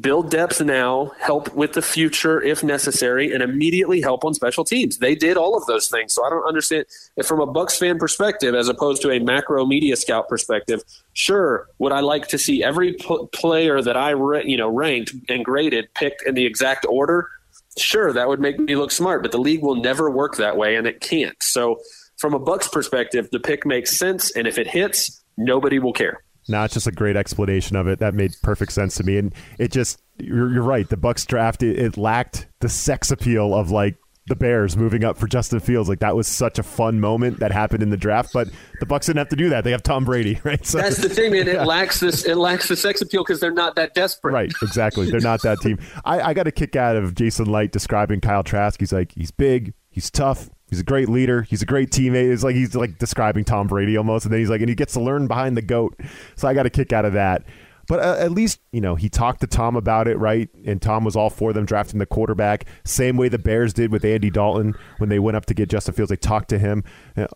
build 0.00 0.30
depth 0.30 0.60
now, 0.60 1.12
help 1.18 1.54
with 1.54 1.72
the 1.72 1.80
future 1.80 2.42
if 2.42 2.62
necessary, 2.62 3.32
and 3.32 3.42
immediately 3.42 4.02
help 4.02 4.24
on 4.24 4.34
special 4.34 4.64
teams. 4.64 4.98
They 4.98 5.14
did 5.14 5.36
all 5.36 5.56
of 5.56 5.64
those 5.66 5.88
things. 5.88 6.14
So 6.14 6.24
I 6.24 6.30
don't 6.30 6.46
understand 6.46 6.84
if 7.16 7.26
from 7.26 7.40
a 7.40 7.46
Bucs 7.46 7.78
fan 7.78 7.98
perspective, 7.98 8.54
as 8.54 8.68
opposed 8.68 9.00
to 9.02 9.10
a 9.10 9.18
macro 9.18 9.64
media 9.64 9.96
scout 9.96 10.28
perspective. 10.28 10.82
Sure, 11.14 11.66
would 11.78 11.92
I 11.92 12.00
like 12.00 12.28
to 12.28 12.38
see 12.38 12.62
every 12.62 12.92
p- 12.94 13.26
player 13.32 13.80
that 13.80 13.96
I 13.96 14.10
you 14.40 14.56
know 14.56 14.68
ranked 14.68 15.14
and 15.28 15.44
graded 15.44 15.92
picked 15.94 16.22
in 16.22 16.34
the 16.34 16.44
exact 16.44 16.84
order? 16.88 17.30
Sure, 17.78 18.12
that 18.12 18.28
would 18.28 18.40
make 18.40 18.58
me 18.58 18.76
look 18.76 18.90
smart, 18.90 19.22
but 19.22 19.32
the 19.32 19.38
league 19.38 19.62
will 19.62 19.76
never 19.76 20.10
work 20.10 20.36
that 20.36 20.56
way, 20.56 20.76
and 20.76 20.86
it 20.86 21.00
can't. 21.00 21.40
So 21.42 21.80
from 22.18 22.34
a 22.34 22.40
Bucs 22.40 22.70
perspective, 22.70 23.28
the 23.30 23.40
pick 23.40 23.64
makes 23.64 23.96
sense, 23.96 24.30
and 24.32 24.46
if 24.46 24.58
it 24.58 24.66
hits, 24.66 25.22
nobody 25.36 25.78
will 25.78 25.92
care. 25.92 26.22
Now 26.48 26.64
it's 26.64 26.74
just 26.74 26.86
a 26.86 26.92
great 26.92 27.16
explanation 27.16 27.76
of 27.76 27.86
it. 27.86 27.98
That 27.98 28.14
made 28.14 28.32
perfect 28.42 28.72
sense 28.72 28.96
to 28.96 29.04
me, 29.04 29.18
and 29.18 29.34
it 29.58 29.70
just 29.70 30.00
you're, 30.18 30.52
you're 30.52 30.62
right. 30.62 30.88
The 30.88 30.96
Bucs 30.96 31.26
draft 31.26 31.62
it, 31.62 31.78
it 31.78 31.96
lacked 31.96 32.46
the 32.60 32.68
sex 32.68 33.10
appeal 33.10 33.54
of 33.54 33.70
like 33.70 33.96
the 34.28 34.36
Bears 34.36 34.76
moving 34.76 35.04
up 35.04 35.18
for 35.18 35.26
Justin 35.26 35.60
Fields. 35.60 35.88
Like 35.88 36.00
that 36.00 36.16
was 36.16 36.26
such 36.26 36.58
a 36.58 36.62
fun 36.62 37.00
moment 37.00 37.40
that 37.40 37.52
happened 37.52 37.82
in 37.82 37.90
the 37.90 37.96
draft, 37.96 38.30
but 38.32 38.48
the 38.80 38.86
Bucs 38.86 39.06
didn't 39.06 39.18
have 39.18 39.28
to 39.30 39.36
do 39.36 39.48
that. 39.50 39.64
They 39.64 39.70
have 39.70 39.82
Tom 39.82 40.04
Brady, 40.04 40.40
right? 40.44 40.64
So, 40.64 40.78
That's 40.78 40.98
the 40.98 41.08
thing, 41.08 41.32
man. 41.32 41.48
It 41.48 41.66
lacks 41.66 42.00
this. 42.00 42.24
It 42.24 42.36
lacks 42.36 42.68
the 42.68 42.76
sex 42.76 43.00
appeal 43.00 43.22
because 43.24 43.40
they're 43.40 43.50
not 43.50 43.76
that 43.76 43.94
desperate. 43.94 44.32
Right. 44.32 44.52
Exactly. 44.62 45.10
They're 45.10 45.20
not 45.20 45.42
that 45.42 45.58
team. 45.60 45.78
I, 46.04 46.20
I 46.20 46.34
got 46.34 46.46
a 46.46 46.52
kick 46.52 46.76
out 46.76 46.96
of 46.96 47.14
Jason 47.14 47.50
Licht 47.50 47.72
describing 47.72 48.20
Kyle 48.20 48.42
Trask. 48.42 48.78
He's 48.80 48.92
like, 48.92 49.12
he's 49.12 49.30
big, 49.30 49.74
he's 49.90 50.10
tough, 50.10 50.50
He's 50.68 50.80
a 50.80 50.84
great 50.84 51.08
leader. 51.08 51.42
He's 51.42 51.62
a 51.62 51.66
great 51.66 51.90
teammate. 51.90 52.30
It's 52.30 52.44
like 52.44 52.54
he's 52.54 52.74
like 52.74 52.98
describing 52.98 53.44
Tom 53.44 53.68
Brady 53.68 53.96
almost, 53.96 54.26
and 54.26 54.32
then 54.32 54.40
he's 54.40 54.50
like, 54.50 54.60
and 54.60 54.68
he 54.68 54.74
gets 54.74 54.92
to 54.94 55.00
learn 55.00 55.26
behind 55.26 55.56
the 55.56 55.62
goat. 55.62 55.98
So 56.36 56.46
I 56.46 56.52
got 56.52 56.66
a 56.66 56.70
kick 56.70 56.92
out 56.92 57.06
of 57.06 57.14
that. 57.14 57.44
But 57.88 58.00
uh, 58.00 58.16
at 58.18 58.32
least, 58.32 58.60
you 58.70 58.82
know, 58.82 58.94
he 58.94 59.08
talked 59.08 59.40
to 59.40 59.46
Tom 59.46 59.74
about 59.74 60.08
it, 60.08 60.18
right? 60.18 60.48
And 60.66 60.80
Tom 60.80 61.04
was 61.04 61.16
all 61.16 61.30
for 61.30 61.54
them 61.54 61.64
drafting 61.64 61.98
the 61.98 62.06
quarterback. 62.06 62.66
Same 62.84 63.16
way 63.16 63.28
the 63.28 63.38
Bears 63.38 63.72
did 63.72 63.90
with 63.90 64.04
Andy 64.04 64.30
Dalton 64.30 64.74
when 64.98 65.08
they 65.08 65.18
went 65.18 65.36
up 65.36 65.46
to 65.46 65.54
get 65.54 65.70
Justin 65.70 65.94
Fields. 65.94 66.10
They 66.10 66.16
talked 66.16 66.50
to 66.50 66.58
him. 66.58 66.84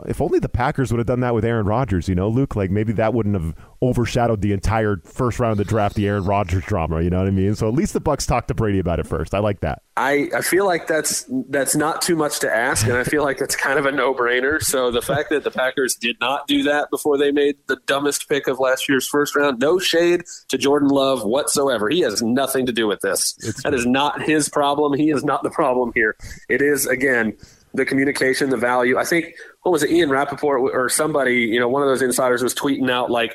If 0.07 0.21
only 0.21 0.39
the 0.39 0.51
Packers 0.51 0.93
would 0.93 0.99
have 0.99 1.07
done 1.07 1.21
that 1.21 1.35
with 1.35 1.45
Aaron 1.45 1.67
Rodgers, 1.67 2.07
you 2.09 2.15
know, 2.15 2.29
Luke, 2.29 2.55
like 2.55 2.71
maybe 2.71 2.93
that 2.93 3.15
wouldn't 3.15 3.35
have 3.35 3.55
overshadowed 3.83 4.43
the 4.43 4.53
entire 4.53 5.01
first 5.05 5.41
round 5.41 5.53
of 5.53 5.59
the 5.59 5.65
draft, 5.65 5.97
the 5.97 6.07
Aaron 6.07 6.25
Rodgers 6.25 6.65
drama, 6.65 7.03
you 7.03 7.11
know 7.11 7.19
what 7.19 7.27
I 7.27 7.33
mean? 7.33 7.55
So 7.55 7.67
at 7.67 7.75
least 7.75 7.95
the 7.95 8.01
Bucs 8.01 8.27
talked 8.27 8.49
to 8.49 8.55
Brady 8.55 8.79
about 8.79 9.01
it 9.01 9.07
first. 9.07 9.35
I 9.35 9.39
like 9.39 9.61
that. 9.61 9.83
I, 9.97 10.29
I 10.35 10.41
feel 10.41 10.65
like 10.65 10.87
that's 10.87 11.27
that's 11.49 11.75
not 11.75 12.01
too 12.01 12.17
much 12.17 12.41
to 12.41 12.55
ask, 12.55 12.87
and 12.87 12.97
I 12.97 13.05
feel 13.05 13.23
like 13.23 13.39
that's 13.39 13.57
kind 13.57 13.79
of 13.79 13.85
a 13.85 13.93
no 13.93 14.15
brainer. 14.15 14.63
So 14.63 14.91
the 14.91 15.03
fact 15.03 15.29
that 15.31 15.45
the 15.45 15.51
Packers 15.51 15.97
did 15.97 16.17
not 16.19 16.47
do 16.47 16.63
that 16.63 16.89
before 16.91 17.19
they 17.19 17.31
made 17.31 17.57
the 17.67 17.77
dumbest 17.87 18.29
pick 18.29 18.47
of 18.47 18.59
last 18.59 18.89
year's 18.89 19.07
first 19.07 19.37
round, 19.37 19.59
no 19.59 19.79
shade 19.79 20.23
to 20.53 20.59
Jordan 20.59 20.91
Love 20.91 21.25
whatsoever. 21.25 21.89
He 21.89 22.01
has 22.01 22.23
nothing 22.23 22.67
to 22.67 22.73
do 22.73 22.87
with 22.87 23.01
this. 23.01 23.37
It's 23.43 23.63
that 23.65 23.75
is 23.75 23.87
not 23.87 24.23
his 24.23 24.49
problem. 24.49 24.93
He 24.93 25.11
is 25.11 25.25
not 25.25 25.43
the 25.43 25.51
problem 25.51 25.93
here. 25.95 26.15
It 26.49 26.63
is 26.63 26.87
again 26.87 27.37
the 27.75 27.87
communication, 27.87 28.51
the 28.51 28.59
value. 28.59 28.99
I 28.99 29.05
think 29.05 29.35
what 29.63 29.73
was 29.73 29.83
it, 29.83 29.91
Ian 29.91 30.11
Rapoport 30.11 30.61
or 30.75 30.91
somebody, 30.91 31.41
you 31.41 31.59
know, 31.59 31.69
one 31.69 31.83
of 31.83 31.89
those 31.89 32.03
insiders 32.03 32.43
was 32.43 32.55
tweeting 32.55 32.91
out 32.91 33.11
like 33.11 33.35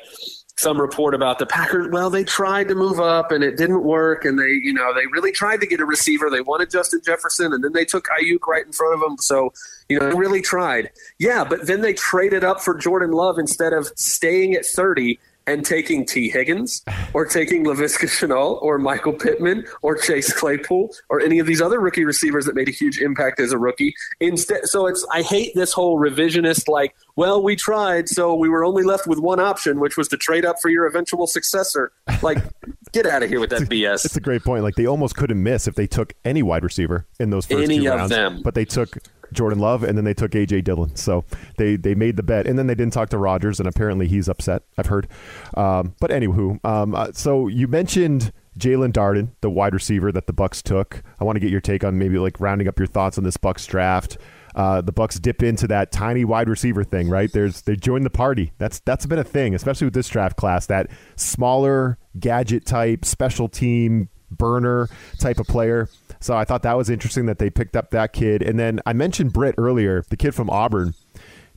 some 0.58 0.80
report 0.80 1.15
about 1.15 1.39
the 1.39 1.47
Packers. 1.47 1.88
Well, 1.91 2.12
they 2.12 2.23
tried 2.23 2.67
to 2.67 2.75
move 2.75 2.99
up 2.99 3.32
and 3.32 3.43
it 3.43 3.58
didn't 3.58 3.84
work, 3.84 4.25
and 4.25 4.38
they, 4.38 4.49
you 4.49 4.73
know, 4.73 4.93
they 4.93 5.08
really 5.08 5.32
tried 5.32 5.60
to 5.62 5.67
get 5.67 5.80
a 5.80 5.86
receiver. 5.86 6.30
They 6.30 6.41
wanted 6.41 6.69
Justin 6.69 7.01
Jefferson, 7.03 7.53
and 7.53 7.63
then 7.63 7.73
they 7.73 7.86
took 7.86 8.06
Aiyuk 8.06 8.45
right 8.47 8.65
in 8.65 8.73
front 8.73 8.95
of 8.95 8.99
them. 9.01 9.17
So, 9.19 9.53
you 9.89 9.99
know, 9.99 10.10
they 10.10 10.15
really 10.15 10.41
tried. 10.41 10.91
Yeah, 11.19 11.43
but 11.43 11.65
then 11.67 11.82
they 11.82 11.93
traded 11.93 12.43
up 12.43 12.62
for 12.62 12.75
Jordan 12.75 13.12
Love 13.12 13.38
instead 13.39 13.73
of 13.73 13.88
staying 13.95 14.53
at 14.53 14.65
thirty 14.65 15.19
and 15.48 15.66
taking 15.66 16.06
Tee 16.06 16.30
Higgins 16.30 16.84
or 17.14 17.26
taking 17.26 17.66
Laviska 17.66 18.06
Shenault 18.06 18.62
or 18.62 18.78
Michael 18.78 19.14
Pittman 19.14 19.66
or 19.82 19.96
Chase 19.96 20.32
Claypool 20.32 20.94
or 21.10 21.22
any 21.22 21.40
of 21.40 21.48
these 21.48 21.62
other 21.62 21.80
rookie 21.80 22.06
receivers 22.06 22.46
that 22.46 22.54
made 22.54 22.68
a 22.68 22.72
huge 22.72 23.00
impact 23.00 23.40
as 23.40 23.52
a 23.54 23.58
rookie. 23.58 23.96
Instead, 24.20 24.68
so 24.68 24.86
it's 24.88 25.06
I 25.12 25.22
hate 25.22 25.56
this 25.56 25.72
whole 25.72 26.00
revisionist 26.00 26.68
like, 26.68 26.96
well, 27.16 27.42
we 27.42 27.56
tried, 27.56 28.10
so 28.10 28.36
we 28.36 28.50
were 28.50 28.64
only 28.64 28.84
left 28.84 29.08
with 29.08 29.20
one 29.20 29.40
option, 29.40 29.80
which 29.80 29.98
was 29.98 30.08
to 30.10 30.18
trade 30.18 30.46
up 30.46 30.58
for 30.62 30.70
your 30.70 30.86
eventual 30.86 31.26
successor. 31.26 31.92
Like, 32.22 32.38
get 32.92 33.06
out 33.06 33.24
of 33.24 33.30
here 33.30 33.40
with 33.40 33.50
that 33.52 33.64
BS. 33.64 34.06
It's 34.06 34.16
a 34.18 34.22
great 34.22 34.44
point. 34.44 34.64
Like 34.64 34.76
they 34.76 34.86
almost 34.86 35.16
couldn't 35.16 35.42
miss 35.42 35.68
if 35.68 35.76
they 35.76 35.88
took 35.88 36.14
any 36.26 36.44
wide 36.44 36.64
receiver 36.64 37.08
in 37.20 37.30
those 37.30 37.46
first 37.46 37.64
any 37.64 37.80
two 37.80 37.90
of 37.90 37.96
rounds, 37.96 38.10
them. 38.12 38.42
but 38.44 38.54
they 38.54 38.66
took 38.66 38.98
Jordan 39.34 39.60
Love, 39.60 39.84
and 39.84 39.98
then 39.98 40.06
they 40.06 40.13
took 40.13 40.32
AJ 40.32 40.63
Dillon. 40.63 40.96
So 40.96 41.26
they 41.58 41.76
they 41.76 41.96
made 41.96 42.18
the 42.18 42.24
bet, 42.24 42.48
and 42.48 42.58
then 42.58 42.68
they 42.68 42.76
didn't 42.76 42.94
talk 42.94 43.10
to 43.10 43.18
Rodgers, 43.18 43.60
and 43.60 43.68
apparently 43.68 44.08
he's 44.08 44.28
upset. 44.28 44.63
I've 44.78 44.88
heard. 44.88 45.08
Um, 45.56 45.96
but 46.00 46.12
anywho, 46.12 46.63
um, 46.66 46.96
uh, 46.96 47.12
so 47.13 47.48
you 47.48 47.68
mentioned 47.68 48.32
Jaelon 48.58 48.92
Darden, 48.92 49.30
the 49.42 49.50
wide 49.50 49.74
receiver 49.74 50.12
that 50.12 50.28
the 50.28 50.34
Bucs 50.34 50.62
took. 50.62 51.04
I 51.20 51.24
want 51.24 51.36
to 51.36 51.40
get 51.40 51.52
your 51.52 51.62
take 51.62 51.84
on 51.84 51.98
maybe 51.98 52.18
like 52.18 52.40
rounding 52.40 52.68
up 52.68 52.80
your 52.80 52.88
thoughts 52.88 53.18
on 53.18 53.24
this 53.24 53.38
Bucs 53.38 53.68
draft. 53.68 54.18
Uh, 54.56 54.82
the 54.82 54.94
Bucs 54.94 55.22
dip 55.22 55.44
into 55.44 55.68
that 55.68 55.92
tiny 55.92 56.26
wide 56.26 56.50
receiver 56.50 56.84
thing, 56.84 57.10
right? 57.10 57.32
There's 57.32 57.62
they 57.62 57.76
join 57.76 58.02
the 58.02 58.10
party. 58.10 58.54
That's 58.58 58.80
that's 58.80 59.06
been 59.06 59.20
a 59.20 59.24
thing, 59.24 59.54
especially 59.54 59.86
with 59.86 59.94
this 59.94 60.10
draft 60.10 60.36
class. 60.36 60.66
That 60.66 60.90
smaller 61.16 62.00
gadget 62.20 62.66
type, 62.66 63.06
special 63.06 63.50
team 63.50 64.10
burner 64.32 64.90
type 65.20 65.40
of 65.40 65.48
player. 65.48 65.90
So 66.20 66.36
I 66.36 66.46
thought 66.46 66.63
that 66.63 66.78
was 66.78 66.90
interesting 66.90 67.26
that 67.28 67.40
they 67.40 67.50
picked 67.50 67.76
up 67.76 67.92
that 67.92 68.13
kid. 68.13 68.42
And 68.42 68.60
then 68.60 68.80
I 68.86 68.94
mentioned 68.94 69.34
Britt 69.34 69.56
earlier, 69.58 70.04
the 70.10 70.18
kid 70.18 70.34
from 70.34 70.50
Auburn. 70.50 70.94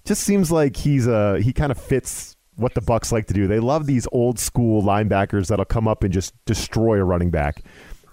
Just 0.04 0.22
seems 0.22 0.50
like 0.50 0.76
he's 0.76 1.06
a 1.06 1.40
he 1.40 1.52
kind 1.52 1.70
of 1.70 1.78
fits 1.78 2.36
what 2.56 2.74
the 2.74 2.80
Bucs 2.80 3.12
like 3.12 3.26
to 3.26 3.34
do. 3.34 3.46
They 3.46 3.60
love 3.60 3.86
these 3.86 4.06
old 4.12 4.38
school 4.38 4.82
linebackers 4.82 5.48
that'll 5.48 5.64
come 5.64 5.88
up 5.88 6.04
and 6.04 6.12
just 6.12 6.34
destroy 6.44 6.98
a 6.98 7.04
running 7.04 7.30
back. 7.30 7.62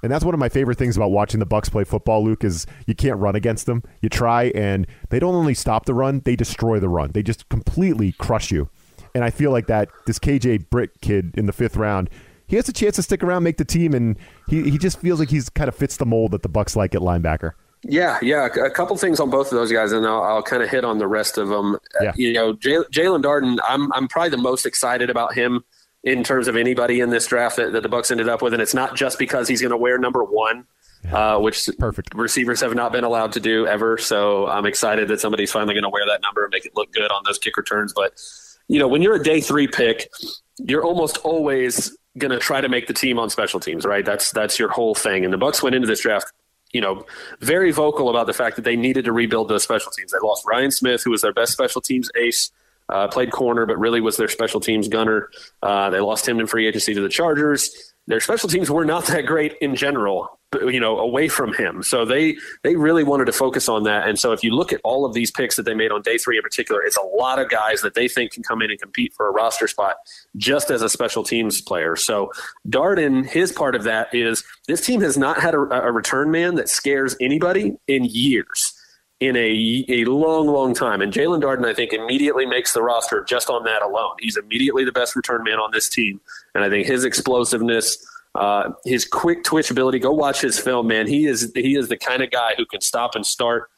And 0.04 0.12
that's 0.12 0.24
one 0.24 0.34
of 0.34 0.39
my 0.39 0.50
favorite 0.50 0.78
things 0.78 0.96
about 0.96 1.12
watching 1.12 1.39
the 1.39 1.46
Bucs 1.46 1.72
play 1.72 1.84
football, 1.84 2.24
Luke, 2.24 2.43
is 2.43 2.65
you 2.86 2.96
can't 2.96 3.17
run 3.17 3.36
against 3.36 3.65
them. 3.65 3.84
You 4.02 4.10
try 4.10 4.52
and 4.56 4.86
they 5.10 5.20
don't 5.20 5.36
only 5.36 5.54
stop 5.54 5.86
the 5.86 5.93
run, 5.93 6.22
they 6.24 6.36
destroy 6.36 6.80
the 6.80 6.89
run. 6.89 7.12
They 7.12 7.24
just 7.24 7.50
completely 7.50 8.12
crush 8.13 8.52
you. 8.52 8.70
And 9.15 9.24
I 9.24 9.32
feel 9.32 9.52
like 9.52 9.67
that 9.67 9.89
this 10.06 10.20
KJ 10.20 10.70
Britt 10.70 11.02
kid 11.02 11.32
in 11.36 11.48
the 11.48 11.54
fifth 11.54 11.76
round, 11.76 12.10
he 12.47 12.55
has 12.55 12.67
a 12.69 12.73
chance 12.73 12.95
to 12.95 13.03
stick 13.03 13.23
around, 13.23 13.43
make 13.43 13.57
the 13.57 13.65
team, 13.65 13.93
and 13.93 14.17
he, 14.47 14.63
he 14.69 14.77
just 14.77 14.99
feels 14.99 15.19
like 15.19 15.29
he's 15.29 15.49
kind 15.49 15.67
of 15.67 15.75
fits 15.75 15.97
the 15.97 16.05
mold 16.05 16.31
that 16.31 16.43
the 16.43 16.49
Bucs 16.49 16.75
like 16.75 16.95
at 16.95 17.01
linebacker. 17.01 17.51
Yeah, 17.83 18.17
yeah. 18.21 18.45
A 18.45 18.69
couple 18.69 18.97
things 18.97 19.19
on 19.19 19.29
both 19.29 19.47
of 19.47 19.57
those 19.57 19.71
guys, 19.71 19.91
and 19.91 20.05
I'll, 20.05 20.23
I'll 20.23 20.43
kind 20.43 20.63
of 20.63 20.69
hit 20.69 20.83
on 20.83 20.97
the 20.97 21.07
rest 21.07 21.38
of 21.38 21.49
them. 21.49 21.77
Yeah. 22.01 22.13
You 22.15 22.33
know, 22.33 22.53
Jaelon 22.53 23.21
Darden, 23.21 23.60
I'm 23.67 23.91
I'm 23.93 24.07
probably 24.07 24.29
the 24.31 24.38
most 24.38 24.65
excited 24.65 25.10
about 25.10 25.36
him 25.36 25.63
in 26.03 26.23
terms 26.23 26.47
of 26.47 26.55
anybody 26.55 27.01
in 27.01 27.10
this 27.10 27.27
draft 27.27 27.57
that, 27.57 27.73
that 27.73 27.83
the 27.83 27.89
Bucs 27.89 28.12
ended 28.12 28.29
up 28.29 28.41
with, 28.41 28.53
and 28.53 28.62
it's 28.62 28.73
not 28.73 28.95
just 28.95 29.19
because 29.19 29.47
he's 29.47 29.62
going 29.62 29.71
to 29.71 29.77
wear 29.77 29.97
number 29.97 30.23
one. 30.23 30.65
Yeah. 31.03 31.36
Uh, 31.36 31.39
which 31.39 31.69
perfect 31.77 32.15
receivers 32.15 32.60
have 32.60 32.73
not 32.73 32.91
been 32.91 33.03
allowed 33.03 33.31
to 33.33 33.39
do 33.39 33.67
ever. 33.67 33.99
So 33.99 34.47
I'm 34.47 34.65
excited 34.65 35.07
that 35.10 35.21
somebody's 35.21 35.51
finally 35.51 35.75
going 35.75 35.83
to 35.83 35.89
wear 35.89 36.03
that 36.07 36.21
number 36.23 36.43
and 36.43 36.51
make 36.51 36.65
it 36.65 36.75
look 36.75 36.91
good 36.91 37.12
on 37.12 37.21
those 37.23 37.38
kick 37.38 37.55
returns. 37.55 37.93
But 37.93 38.19
you 38.67 38.79
know, 38.79 38.88
when 38.88 39.03
you're 39.03 39.15
a 39.15 39.23
day 39.23 39.39
three 39.39 39.67
pick, 39.67 40.10
you're 40.57 40.83
almost 40.83 41.17
always 41.19 41.95
going 42.17 42.32
to 42.32 42.39
try 42.39 42.62
to 42.62 42.69
make 42.69 42.88
the 42.88 42.93
team 42.93 43.19
on 43.19 43.30
special 43.30 43.60
teams, 43.60 43.86
right? 43.86 44.06
That's 44.06 44.32
that's 44.32 44.60
your 44.60 44.69
whole 44.69 44.95
thing. 44.95 45.23
And 45.23 45.34
the 45.34 45.38
Bucs 45.38 45.62
went 45.62 45.75
into 45.75 45.88
this 45.88 46.01
draft, 46.01 46.32
you 46.71 46.82
know, 46.82 47.06
very 47.39 47.71
vocal 47.71 48.10
about 48.10 48.27
the 48.27 48.34
fact 48.34 48.56
that 48.56 48.63
they 48.63 48.75
needed 48.75 49.06
to 49.06 49.12
rebuild 49.12 49.49
those 49.49 49.63
special 49.63 49.91
teams. 49.91 50.12
They 50.12 50.19
lost 50.21 50.45
Ryan 50.45 50.71
Smith, 50.71 51.03
who 51.03 51.12
was 51.12 51.21
their 51.21 51.34
best 51.34 51.53
special 51.53 51.82
teams 51.82 52.10
ace 52.15 52.51
uh, 52.89 53.08
played 53.08 53.32
corner, 53.32 53.65
but 53.65 53.77
really 53.77 54.01
was 54.01 54.17
their 54.17 54.27
special 54.27 54.60
teams 54.60 54.88
gunner. 54.88 55.30
Uh, 55.62 55.89
they 55.89 55.99
lost 55.99 56.27
him 56.27 56.39
in 56.39 56.47
free 56.47 56.67
agency 56.67 56.93
to 56.93 57.01
the 57.01 57.10
Chargers. 57.10 57.93
Their 58.08 58.21
special 58.21 58.49
teams 58.49 58.69
were 58.69 58.86
not 58.86 59.06
that 59.08 59.25
great 59.25 59.56
in 59.62 59.75
general 59.75 60.37
you 60.62 60.79
know 60.79 60.97
away 60.97 61.27
from 61.27 61.53
him 61.53 61.83
so 61.83 62.05
they 62.05 62.38
they 62.63 62.77
really 62.77 63.03
wanted 63.03 63.25
to 63.25 63.33
focus 63.33 63.67
on 63.67 63.83
that 63.83 64.07
and 64.07 64.17
so 64.17 64.31
if 64.31 64.43
you 64.43 64.51
look 64.51 64.71
at 64.71 64.79
all 64.86 65.05
of 65.05 65.13
these 65.13 65.29
picks 65.29 65.57
that 65.57 65.63
they 65.63 65.73
made 65.73 65.91
on 65.91 66.01
day 66.01 66.17
three 66.17 66.38
in 66.38 66.43
particular 66.43 66.81
it's 66.81 66.95
a 66.95 67.05
lot 67.05 67.38
of 67.38 67.49
guys 67.49 67.81
that 67.81 67.95
they 67.95 68.07
think 68.07 68.31
can 68.31 68.43
come 68.43 68.62
in 68.62 68.71
and 68.71 68.79
compete 68.79 69.13
for 69.13 69.27
a 69.27 69.31
roster 69.31 69.67
spot 69.67 69.97
just 70.38 70.71
as 70.71 70.81
a 70.81 70.88
special 70.88 71.21
teams 71.21 71.60
player 71.60 71.97
so 71.97 72.31
darden 72.69 73.27
his 73.27 73.51
part 73.51 73.75
of 73.75 73.83
that 73.83 74.07
is 74.15 74.41
this 74.67 74.86
team 74.86 75.01
has 75.01 75.17
not 75.17 75.41
had 75.41 75.53
a, 75.53 75.60
a 75.60 75.91
return 75.91 76.31
man 76.31 76.55
that 76.55 76.69
scares 76.69 77.15
anybody 77.19 77.75
in 77.88 78.05
years 78.05 78.73
in 79.19 79.36
a, 79.36 79.86
a 79.89 80.05
long, 80.05 80.47
long 80.47 80.75
time. 80.75 81.01
And 81.01 81.12
Jaelon 81.12 81.41
Darden, 81.41 81.65
I 81.65 81.73
think, 81.73 81.91
immediately 81.91 82.45
makes 82.45 82.73
the 82.73 82.83
roster 82.83 83.23
just 83.23 83.49
on 83.49 83.63
that 83.63 83.81
alone. 83.81 84.15
He's 84.19 84.38
immediately 84.38 84.86
the 84.86 84.91
best 84.91 85.15
return 85.15 85.43
man 85.43 85.55
on 85.55 85.71
this 85.71 85.89
team. 85.89 86.21
And 86.53 86.63
I 86.63 86.69
think 86.69 86.86
his 86.86 87.03
explosiveness, 87.03 87.97
uh, 88.38 88.71
his 88.86 89.06
quick 89.06 89.43
twitch 89.43 89.71
ability. 89.71 90.00
Go 90.00 90.12
watch 90.12 90.41
his 90.41 90.60
film, 90.60 90.88
man. 90.88 91.08
He 91.08 91.26
is 91.26 91.52
he 91.56 91.76
is 91.76 91.89
the 91.89 91.97
kind 91.97 92.21
of 92.21 92.32
guy 92.32 92.54
who 92.56 92.65
can 92.65 92.82
stop 92.82 93.15
and 93.15 93.26
start 93.26 93.69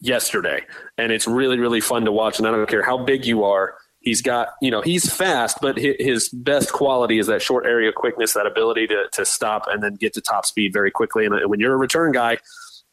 yesterday, 0.00 0.62
and 0.96 1.12
it's 1.12 1.26
really 1.26 1.58
really 1.58 1.80
fun 1.80 2.04
to 2.06 2.12
watch. 2.12 2.38
And 2.38 2.48
I 2.48 2.50
don't 2.50 2.68
care 2.68 2.82
how 2.82 2.98
big 2.98 3.26
you 3.26 3.44
are. 3.44 3.74
He's 4.00 4.22
got, 4.22 4.50
you 4.62 4.70
know, 4.70 4.82
he's 4.82 5.12
fast, 5.12 5.58
but 5.60 5.76
his 5.76 6.28
best 6.28 6.72
quality 6.72 7.18
is 7.18 7.26
that 7.26 7.42
short 7.42 7.66
area 7.66 7.90
quickness, 7.90 8.34
that 8.34 8.46
ability 8.46 8.86
to, 8.86 9.06
to 9.14 9.24
stop 9.24 9.64
and 9.66 9.82
then 9.82 9.96
get 9.96 10.14
to 10.14 10.20
top 10.20 10.46
speed 10.46 10.72
very 10.72 10.92
quickly. 10.92 11.26
And 11.26 11.34
when 11.50 11.58
you're 11.58 11.74
a 11.74 11.76
return 11.76 12.12
guy, 12.12 12.38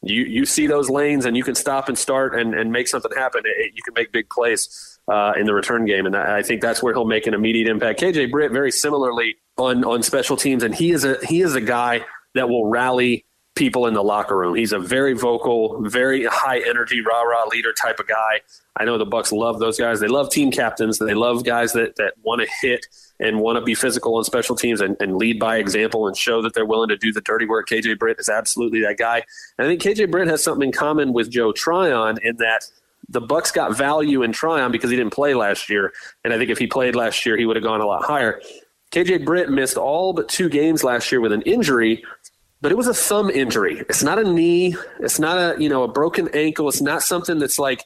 you, 0.02 0.22
you 0.22 0.44
see 0.44 0.66
those 0.66 0.90
lanes 0.90 1.24
and 1.24 1.36
you 1.36 1.44
can 1.44 1.54
stop 1.54 1.88
and 1.88 1.96
start 1.96 2.34
and, 2.34 2.52
and 2.52 2.72
make 2.72 2.88
something 2.88 3.12
happen. 3.16 3.42
It, 3.44 3.74
you 3.76 3.82
can 3.84 3.94
make 3.94 4.10
big 4.10 4.28
plays 4.28 4.98
uh, 5.06 5.34
in 5.38 5.46
the 5.46 5.54
return 5.54 5.84
game. 5.84 6.04
And 6.06 6.16
I 6.16 6.42
think 6.42 6.60
that's 6.60 6.82
where 6.82 6.92
he'll 6.92 7.04
make 7.04 7.28
an 7.28 7.34
immediate 7.34 7.68
impact. 7.68 8.00
KJ 8.00 8.32
Britt, 8.32 8.50
very 8.50 8.72
similarly, 8.72 9.36
on 9.56 9.84
on 9.84 10.02
special 10.02 10.36
teams, 10.36 10.62
and 10.62 10.74
he 10.74 10.92
is 10.92 11.04
a 11.04 11.16
he 11.26 11.40
is 11.40 11.54
a 11.54 11.60
guy 11.60 12.04
that 12.34 12.48
will 12.48 12.66
rally 12.66 13.24
people 13.54 13.86
in 13.86 13.94
the 13.94 14.02
locker 14.02 14.36
room. 14.36 14.54
He's 14.54 14.72
a 14.72 14.78
very 14.78 15.12
vocal, 15.12 15.80
very 15.82 16.24
high 16.24 16.58
energy, 16.60 17.00
rah 17.00 17.22
rah 17.22 17.46
leader 17.46 17.72
type 17.72 18.00
of 18.00 18.08
guy. 18.08 18.40
I 18.76 18.84
know 18.84 18.98
the 18.98 19.06
Bucs 19.06 19.30
love 19.30 19.60
those 19.60 19.78
guys. 19.78 20.00
They 20.00 20.08
love 20.08 20.30
team 20.30 20.50
captains. 20.50 20.98
They 20.98 21.14
love 21.14 21.44
guys 21.44 21.72
that 21.74 21.96
that 21.96 22.14
want 22.22 22.42
to 22.42 22.48
hit 22.60 22.86
and 23.20 23.38
want 23.38 23.56
to 23.56 23.62
be 23.62 23.74
physical 23.74 24.16
on 24.16 24.24
special 24.24 24.56
teams 24.56 24.80
and, 24.80 24.96
and 24.98 25.16
lead 25.16 25.38
by 25.38 25.58
example 25.58 26.08
and 26.08 26.16
show 26.16 26.42
that 26.42 26.52
they're 26.52 26.66
willing 26.66 26.88
to 26.88 26.96
do 26.96 27.12
the 27.12 27.20
dirty 27.20 27.46
work. 27.46 27.68
KJ 27.68 27.98
Britt 27.98 28.18
is 28.18 28.28
absolutely 28.28 28.80
that 28.80 28.98
guy. 28.98 29.22
And 29.56 29.66
I 29.66 29.70
think 29.70 29.82
KJ 29.82 30.10
Britt 30.10 30.26
has 30.28 30.42
something 30.42 30.68
in 30.68 30.72
common 30.72 31.12
with 31.12 31.30
Joe 31.30 31.52
Tryon 31.52 32.18
in 32.22 32.36
that 32.38 32.64
the 33.08 33.20
Bucs 33.20 33.52
got 33.52 33.76
value 33.76 34.22
in 34.22 34.32
Tryon 34.32 34.72
because 34.72 34.90
he 34.90 34.96
didn't 34.96 35.12
play 35.12 35.34
last 35.34 35.68
year. 35.68 35.92
And 36.24 36.32
I 36.32 36.38
think 36.38 36.50
if 36.50 36.58
he 36.58 36.66
played 36.66 36.96
last 36.96 37.24
year, 37.24 37.36
he 37.36 37.46
would 37.46 37.56
have 37.56 37.62
gone 37.62 37.80
a 37.80 37.86
lot 37.86 38.04
higher. 38.04 38.40
KJ 38.94 39.24
Britt 39.24 39.50
missed 39.50 39.76
all 39.76 40.12
but 40.12 40.28
two 40.28 40.48
games 40.48 40.84
last 40.84 41.10
year 41.10 41.20
with 41.20 41.32
an 41.32 41.42
injury, 41.42 42.04
but 42.60 42.70
it 42.70 42.76
was 42.76 42.86
a 42.86 42.94
thumb 42.94 43.28
injury. 43.28 43.80
It's 43.88 44.04
not 44.04 44.20
a 44.20 44.32
knee. 44.32 44.76
It's 45.00 45.18
not 45.18 45.36
a 45.36 45.60
you 45.60 45.68
know 45.68 45.82
a 45.82 45.88
broken 45.88 46.28
ankle. 46.28 46.68
It's 46.68 46.80
not 46.80 47.02
something 47.02 47.40
that's 47.40 47.58
like 47.58 47.84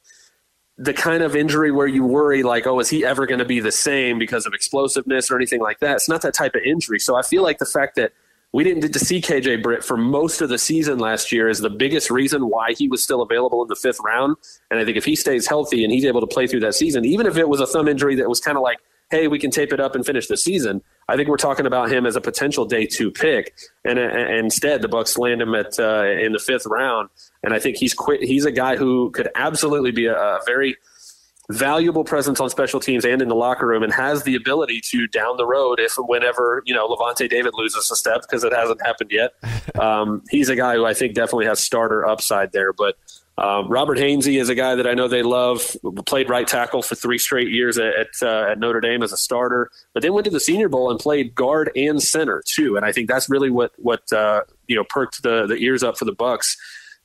the 0.77 0.93
kind 0.93 1.23
of 1.23 1.35
injury 1.35 1.73
where 1.73 1.87
you 1.87 2.05
worry 2.05 2.43
like, 2.43 2.67
oh, 2.67 2.79
is 2.79 2.91
he 2.91 3.07
ever 3.07 3.25
going 3.25 3.39
to 3.39 3.47
be 3.47 3.59
the 3.59 3.73
same 3.73 4.19
because 4.19 4.45
of 4.45 4.53
explosiveness 4.53 5.31
or 5.31 5.37
anything 5.37 5.63
like 5.63 5.81
that? 5.81 5.97
It's 5.97 6.11
not 6.11 6.21
that 6.23 6.35
type 6.35 6.55
of 6.55 6.61
injury. 6.63 6.99
So 6.99 7.17
I 7.17 7.23
feel 7.23 7.43
like 7.43 7.59
the 7.59 7.67
fact 7.67 7.97
that 7.97 8.13
we 8.53 8.63
didn't 8.63 8.81
get 8.81 8.93
to 8.93 8.99
see 8.99 9.23
KJ 9.23 9.63
Britt 9.63 9.83
for 9.83 9.97
most 9.97 10.43
of 10.43 10.51
the 10.51 10.59
season 10.59 10.99
last 10.99 11.33
year 11.33 11.49
is 11.49 11.61
the 11.61 11.71
biggest 11.71 12.11
reason 12.11 12.49
why 12.49 12.75
he 12.75 12.87
was 12.87 13.03
still 13.03 13.23
available 13.23 13.63
in 13.63 13.69
the 13.69 13.77
fifth 13.77 13.99
round. 14.05 14.37
And 14.71 14.79
I 14.79 14.85
think 14.85 14.99
if 14.99 15.07
he 15.07 15.17
stays 15.17 15.47
healthy 15.47 15.85
and 15.85 15.93
he's 15.93 16.05
able 16.05 16.21
to 16.21 16.27
play 16.27 16.47
through 16.47 16.61
that 16.61 16.75
season, 16.75 17.07
even 17.07 17.27
if 17.27 17.39
it 17.39 17.49
was 17.49 17.61
a 17.61 17.67
thumb 17.67 17.89
injury 17.89 18.15
that 18.17 18.29
was 18.29 18.41
kind 18.41 18.59
of 18.59 18.63
like 18.63 18.79
hey, 19.11 19.29
we 19.29 19.39
can 19.39 19.51
tape 19.51 19.73
it 19.73 19.81
up 19.81 19.95
and 19.95 20.05
finish 20.05 20.27
the 20.27 20.37
season. 20.37 20.83
I 21.09 21.17
think 21.17 21.29
we're 21.29 21.37
talking 21.37 21.67
about 21.67 21.91
him 21.91 22.05
as 22.05 22.17
a 22.17 22.21
potential 22.21 22.67
day 22.67 22.87
two 22.87 23.11
pick, 23.11 23.55
and, 23.85 23.99
and 23.99 24.45
instead 24.45 24.83
the 24.83 24.89
Bucs 24.89 25.17
land 25.17 25.41
him 25.41 25.55
at 25.55 25.79
uh, 25.79 26.05
in 26.05 26.33
the 26.33 26.39
fifth 26.39 26.67
round. 26.67 27.09
And 27.43 27.55
I 27.55 27.59
think 27.59 27.77
he's 27.77 27.95
quit. 27.95 28.23
He's 28.23 28.45
a 28.45 28.53
guy 28.53 28.77
who 28.77 29.11
could 29.11 29.29
absolutely 29.35 29.91
be 29.91 30.07
a, 30.07 30.15
a 30.15 30.41
very 30.45 30.77
valuable 31.51 32.05
presence 32.05 32.41
on 32.41 32.51
special 32.51 32.79
teams 32.79 33.07
and 33.07 33.23
in 33.23 33.29
the 33.29 33.35
locker 33.35 33.67
room 33.67 33.83
and 33.83 33.93
has 33.93 34.23
the 34.25 34.35
ability 34.35 34.83
to 34.83 35.07
down 35.07 35.39
the 35.39 35.47
road 35.47 35.81
if 35.81 35.95
whenever 35.97 36.63
you 36.67 36.75
know 36.75 36.87
Lavonte 36.87 37.29
David 37.29 37.55
loses 37.55 37.91
a 37.91 37.97
step 37.97 38.21
because 38.21 38.45
it 38.45 38.53
hasn't 38.53 38.85
happened 38.85 39.11
yet 39.11 39.33
um, 39.81 40.23
he's 40.29 40.51
a 40.51 40.57
guy 40.57 40.75
who 40.75 40.85
I 40.85 40.93
think 40.93 41.15
definitely 41.15 41.47
has 41.47 41.59
starter 41.59 42.07
upside 42.07 42.53
there 42.53 42.75
but 42.75 42.99
um, 43.39 43.69
Robert 43.69 43.99
Hainsey 43.99 44.41
is 44.41 44.49
a 44.49 44.55
guy 44.55 44.75
that 44.75 44.87
I 44.87 44.95
know 44.95 45.07
they 45.07 45.23
love. 45.23 45.77
Played 46.07 46.29
right 46.29 46.47
tackle 46.47 46.83
for 46.83 46.97
three 46.97 47.19
straight 47.19 47.49
years 47.49 47.79
at 47.79 47.95
at, 47.95 48.09
uh, 48.21 48.51
at, 48.51 48.59
Notre 48.59 48.81
Dame 48.81 49.03
as 49.03 49.13
a 49.13 49.17
starter, 49.17 49.71
but 49.95 50.03
then 50.03 50.13
went 50.13 50.25
to 50.25 50.31
the 50.31 50.41
Senior 50.41 50.69
Bowl 50.69 50.91
and 50.91 50.99
played 50.99 51.35
guard 51.35 51.71
and 51.77 52.03
center 52.03 52.43
too. 52.45 52.77
And 52.77 52.85
I 52.85 52.91
think 52.91 53.09
that's 53.09 53.31
really 53.31 53.51
what 53.51 53.73
what 53.77 54.13
uh, 54.13 54.43
you 54.67 54.75
know 54.75 54.85
perked 54.85 55.23
the 55.23 55.47
the 55.47 55.57
ears 55.57 55.85
up 55.85 55.97
for 55.97 56.05
the 56.05 56.15
Bucs 56.15 56.57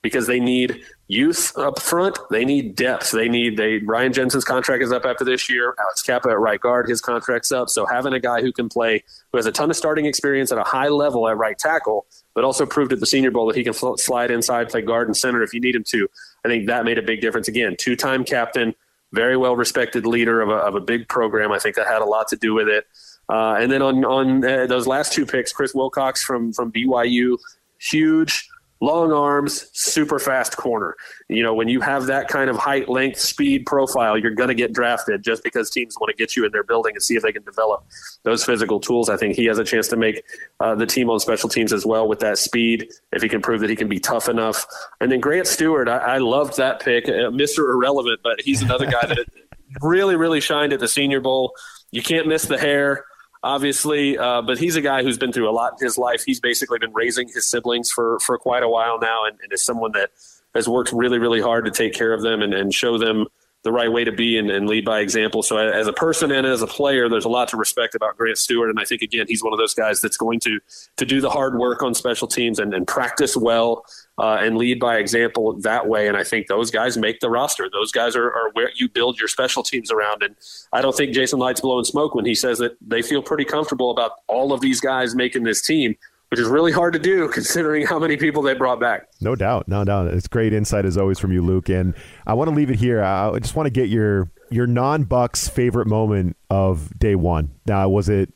because 0.04 0.28
they 0.28 0.40
need 0.40 0.84
youth 1.08 1.58
up 1.58 1.80
front. 1.80 2.20
They 2.30 2.46
need 2.46 2.76
depth. 2.76 3.12
They 3.12 3.30
need 3.30 3.58
they 3.58 3.78
Ryan 3.80 4.14
Jensen's 4.14 4.44
contract 4.44 4.84
is 4.84 4.92
up 4.92 5.06
after 5.06 5.24
this 5.24 5.50
year. 5.50 5.74
Alex 5.80 6.04
Cappa 6.04 6.30
at 6.30 6.40
right 6.40 6.60
guard, 6.60 6.88
his 6.88 7.02
contract's 7.02 7.52
up. 7.52 7.70
So 7.70 7.86
having 7.88 8.14
a 8.14 8.20
guy 8.20 8.42
who 8.42 8.52
can 8.52 8.70
play, 8.70 9.04
who 9.32 9.38
has 9.38 9.48
a 9.48 9.52
ton 9.52 9.72
of 9.72 9.76
starting 9.76 10.06
experience 10.06 10.52
at 10.52 10.60
a 10.60 10.64
high 10.64 10.90
level 10.90 11.28
at 11.28 11.38
right 11.38 11.58
tackle, 11.58 12.06
but 12.36 12.44
also 12.44 12.66
proved 12.66 12.94
at 12.94 13.00
the 13.00 13.06
Senior 13.06 13.32
Bowl 13.32 13.48
that 13.48 13.56
he 13.56 13.64
can 13.64 13.74
slide 13.74 14.30
inside, 14.30 14.70
play 14.70 14.82
guard 14.82 15.08
and 15.08 15.18
center 15.18 15.42
if 15.42 15.54
you 15.54 15.62
need 15.62 15.74
him 15.74 15.86
to. 15.86 16.08
I 16.46 16.50
think 16.50 16.68
that 16.68 16.84
made 16.86 17.00
a 17.00 17.04
big 17.04 17.22
difference. 17.22 17.48
Again, 17.48 17.76
two-time 17.80 18.26
captain, 18.26 18.76
very 19.14 19.38
well 19.38 19.56
respected 19.56 20.06
leader 20.06 20.42
of 20.42 20.50
a, 20.50 20.56
of 20.56 20.76
a 20.76 20.82
big 20.82 21.08
program. 21.08 21.52
I 21.54 21.60
think 21.60 21.78
that 21.78 21.88
had 21.88 22.02
a 22.02 22.06
lot 22.06 22.28
to 22.28 22.36
do 22.36 22.54
with 22.54 22.68
it. 22.68 22.86
Uh, 23.30 23.56
and 23.58 23.72
then 23.72 23.82
on 23.82 24.04
on 24.04 24.44
uh, 24.44 24.66
those 24.68 24.86
last 24.86 25.14
two 25.14 25.26
picks, 25.26 25.54
Chris 25.54 25.74
Wilcox 25.74 26.22
from 26.22 26.52
from 26.52 26.74
BYU, 26.74 27.38
huge 27.80 28.50
long 28.84 29.14
arms, 29.14 29.70
super 29.72 30.20
fast 30.20 30.58
corner. 30.58 30.96
You 31.30 31.42
know, 31.42 31.54
when 31.54 31.70
you 31.70 31.80
have 31.80 32.08
that 32.08 32.28
kind 32.28 32.50
of 32.50 32.58
height, 32.58 32.90
length, 32.90 33.18
speed 33.18 33.66
profile, 33.66 34.18
you're 34.18 34.36
going 34.36 34.50
to 34.50 34.56
get 34.56 34.74
drafted 34.74 35.24
just 35.24 35.42
because 35.42 35.70
teams 35.70 35.96
want 36.00 36.10
to 36.12 36.18
get 36.18 36.36
you 36.36 36.46
in 36.46 36.52
their 36.52 36.64
building 36.64 36.94
and 36.94 37.02
see 37.02 37.16
if 37.16 37.24
they 37.24 37.32
can 37.32 37.44
develop 37.44 37.86
those 38.24 38.44
physical 38.44 38.82
tools. 38.82 39.10
I 39.10 39.16
think 39.16 39.36
he 39.36 39.46
has 39.46 39.58
a 39.58 39.64
chance 39.64 39.88
to 39.88 39.96
make 39.96 40.24
uh, 40.60 40.76
the 40.76 40.86
team 40.86 41.10
on 41.10 41.22
special 41.22 41.48
teams 41.48 41.72
as 41.72 41.86
well 41.86 42.10
with 42.10 42.20
that 42.20 42.38
speed 42.38 42.92
if 43.14 43.22
he 43.22 43.30
can 43.30 43.42
prove 43.42 43.62
that 43.62 43.70
he 43.70 43.76
can 43.78 43.88
be 43.88 44.00
tough 44.00 44.28
enough. 44.28 44.66
And 45.00 45.10
then 45.10 45.22
Grant 45.22 45.48
Stuard, 45.48 45.88
I, 45.88 46.16
I 46.16 46.18
loved 46.18 46.58
that 46.58 46.82
pick, 46.82 47.08
uh, 47.08 47.32
Mr. 47.32 47.60
Irrelevant, 47.60 48.20
but 48.22 48.42
he's 48.42 48.62
another 48.62 48.86
guy 48.86 49.08
that 49.08 49.26
really, 49.82 50.18
really 50.18 50.42
shined 50.42 50.74
at 50.74 50.82
the 50.82 50.90
Senior 50.90 51.22
Bowl. 51.22 51.54
You 51.92 52.04
can't 52.04 52.28
miss 52.28 52.48
the 52.48 52.58
hair 52.58 53.06
obviously. 53.44 54.18
Uh, 54.18 54.42
but 54.42 54.58
he's 54.58 54.76
a 54.76 54.82
guy 54.82 55.04
who's 55.04 55.18
been 55.18 55.32
through 55.32 55.50
a 55.50 55.52
lot 55.52 55.74
in 55.80 55.86
his 55.86 55.98
life. 55.98 56.24
He's 56.26 56.40
basically 56.40 56.80
been 56.80 56.94
raising 56.94 57.28
his 57.28 57.46
siblings 57.46 57.92
for 57.92 58.20
for 58.20 58.38
quite 58.38 58.64
a 58.64 58.70
while 58.70 59.00
now, 59.00 59.26
and, 59.26 59.38
and 59.42 59.52
is 59.52 59.64
someone 59.64 59.92
that 59.92 60.12
has 60.56 60.68
worked 60.68 60.92
really, 60.92 61.20
really 61.20 61.42
hard 61.42 61.66
to 61.66 61.72
take 61.72 61.94
care 61.94 62.14
of 62.14 62.22
them 62.22 62.42
and, 62.42 62.54
and 62.54 62.74
show 62.74 62.98
them 62.98 63.28
the 63.64 63.72
right 63.72 63.92
way 63.92 64.04
to 64.04 64.12
be 64.12 64.38
and, 64.38 64.52
and, 64.52 64.68
lead 64.68 64.84
by 64.84 65.00
example. 65.00 65.42
So 65.42 65.58
as 65.58 65.88
a 65.88 65.94
person 65.94 66.32
and 66.32 66.46
as 66.46 66.62
a 66.62 66.68
player, 66.68 67.08
there's 67.08 67.24
a 67.24 67.30
lot 67.30 67.48
to 67.50 67.58
respect 67.58 67.96
about 67.96 68.18
Grant 68.18 68.38
Stuard. 68.38 68.70
And 68.70 68.80
I 68.80 68.84
think 68.84 69.02
again, 69.02 69.26
he's 69.30 69.42
one 69.42 69.54
of 69.54 69.60
those 69.60 69.74
guys 69.74 70.02
that's 70.02 70.18
going 70.18 70.42
to 70.42 70.60
to 70.98 71.06
do 71.06 71.22
the 71.22 71.30
hard 71.30 71.58
work 71.58 71.82
on 71.82 71.94
special 71.94 72.28
teams 72.28 72.60
and, 72.60 72.74
and 72.74 72.86
practice 72.86 73.38
well 73.38 73.86
uh, 74.18 74.38
and 74.42 74.58
lead 74.58 74.80
by 74.80 74.98
example 74.98 75.54
that 75.62 75.88
way. 75.88 76.08
And 76.08 76.18
I 76.18 76.24
think 76.24 76.48
those 76.48 76.72
guys 76.72 76.98
make 76.98 77.22
the 77.22 77.30
roster. 77.30 77.70
Those 77.72 77.92
guys 77.92 78.16
are, 78.16 78.28
are 78.28 78.52
where 78.52 78.70
you 78.76 78.90
build 78.90 79.18
your 79.18 79.30
special 79.30 79.64
teams 79.64 79.92
around. 79.92 80.24
And 80.24 80.36
I 80.74 80.82
don't 80.82 80.96
think 80.96 81.14
Jason 81.14 81.40
Licht's 81.40 81.62
blowing 81.62 81.86
smoke 81.86 82.16
when 82.16 82.26
he 82.26 82.36
says 82.36 82.58
that 82.60 82.76
they 82.86 83.02
feel 83.02 83.24
pretty 83.24 83.46
comfortable 83.46 83.92
about 83.92 84.12
all 84.28 84.52
of 84.52 84.60
these 84.60 84.82
guys 84.82 85.16
making 85.16 85.44
this 85.44 85.62
team 85.62 85.96
which 86.34 86.40
is 86.40 86.48
really 86.48 86.72
hard 86.72 86.94
to 86.94 86.98
do 86.98 87.28
considering 87.32 87.86
how 87.86 88.00
many 88.00 88.18
people 88.18 88.42
they 88.42 88.56
brought 88.56 88.80
back. 88.80 89.08
No 89.22 89.36
doubt, 89.36 89.68
no 89.68 89.84
doubt. 89.84 90.08
It's 90.08 90.28
great 90.28 90.52
insight 90.52 90.84
as 90.84 90.98
always 90.98 91.20
from 91.20 91.32
you, 91.32 91.44
Luke. 91.44 91.70
And 91.70 91.94
I 92.26 92.34
want 92.34 92.50
to 92.50 92.56
leave 92.56 92.72
it 92.72 92.80
here. 92.80 93.04
I 93.04 93.38
just 93.38 93.56
want 93.56 93.68
to 93.68 93.70
get 93.70 93.88
your 93.88 94.32
your 94.50 94.66
non 94.66 95.06
Bucs 95.06 95.48
favorite 95.48 95.86
moment 95.86 96.36
of 96.50 96.98
day 96.98 97.14
one. 97.14 97.52
Now, 97.68 97.88
was 97.88 98.10
it 98.10 98.34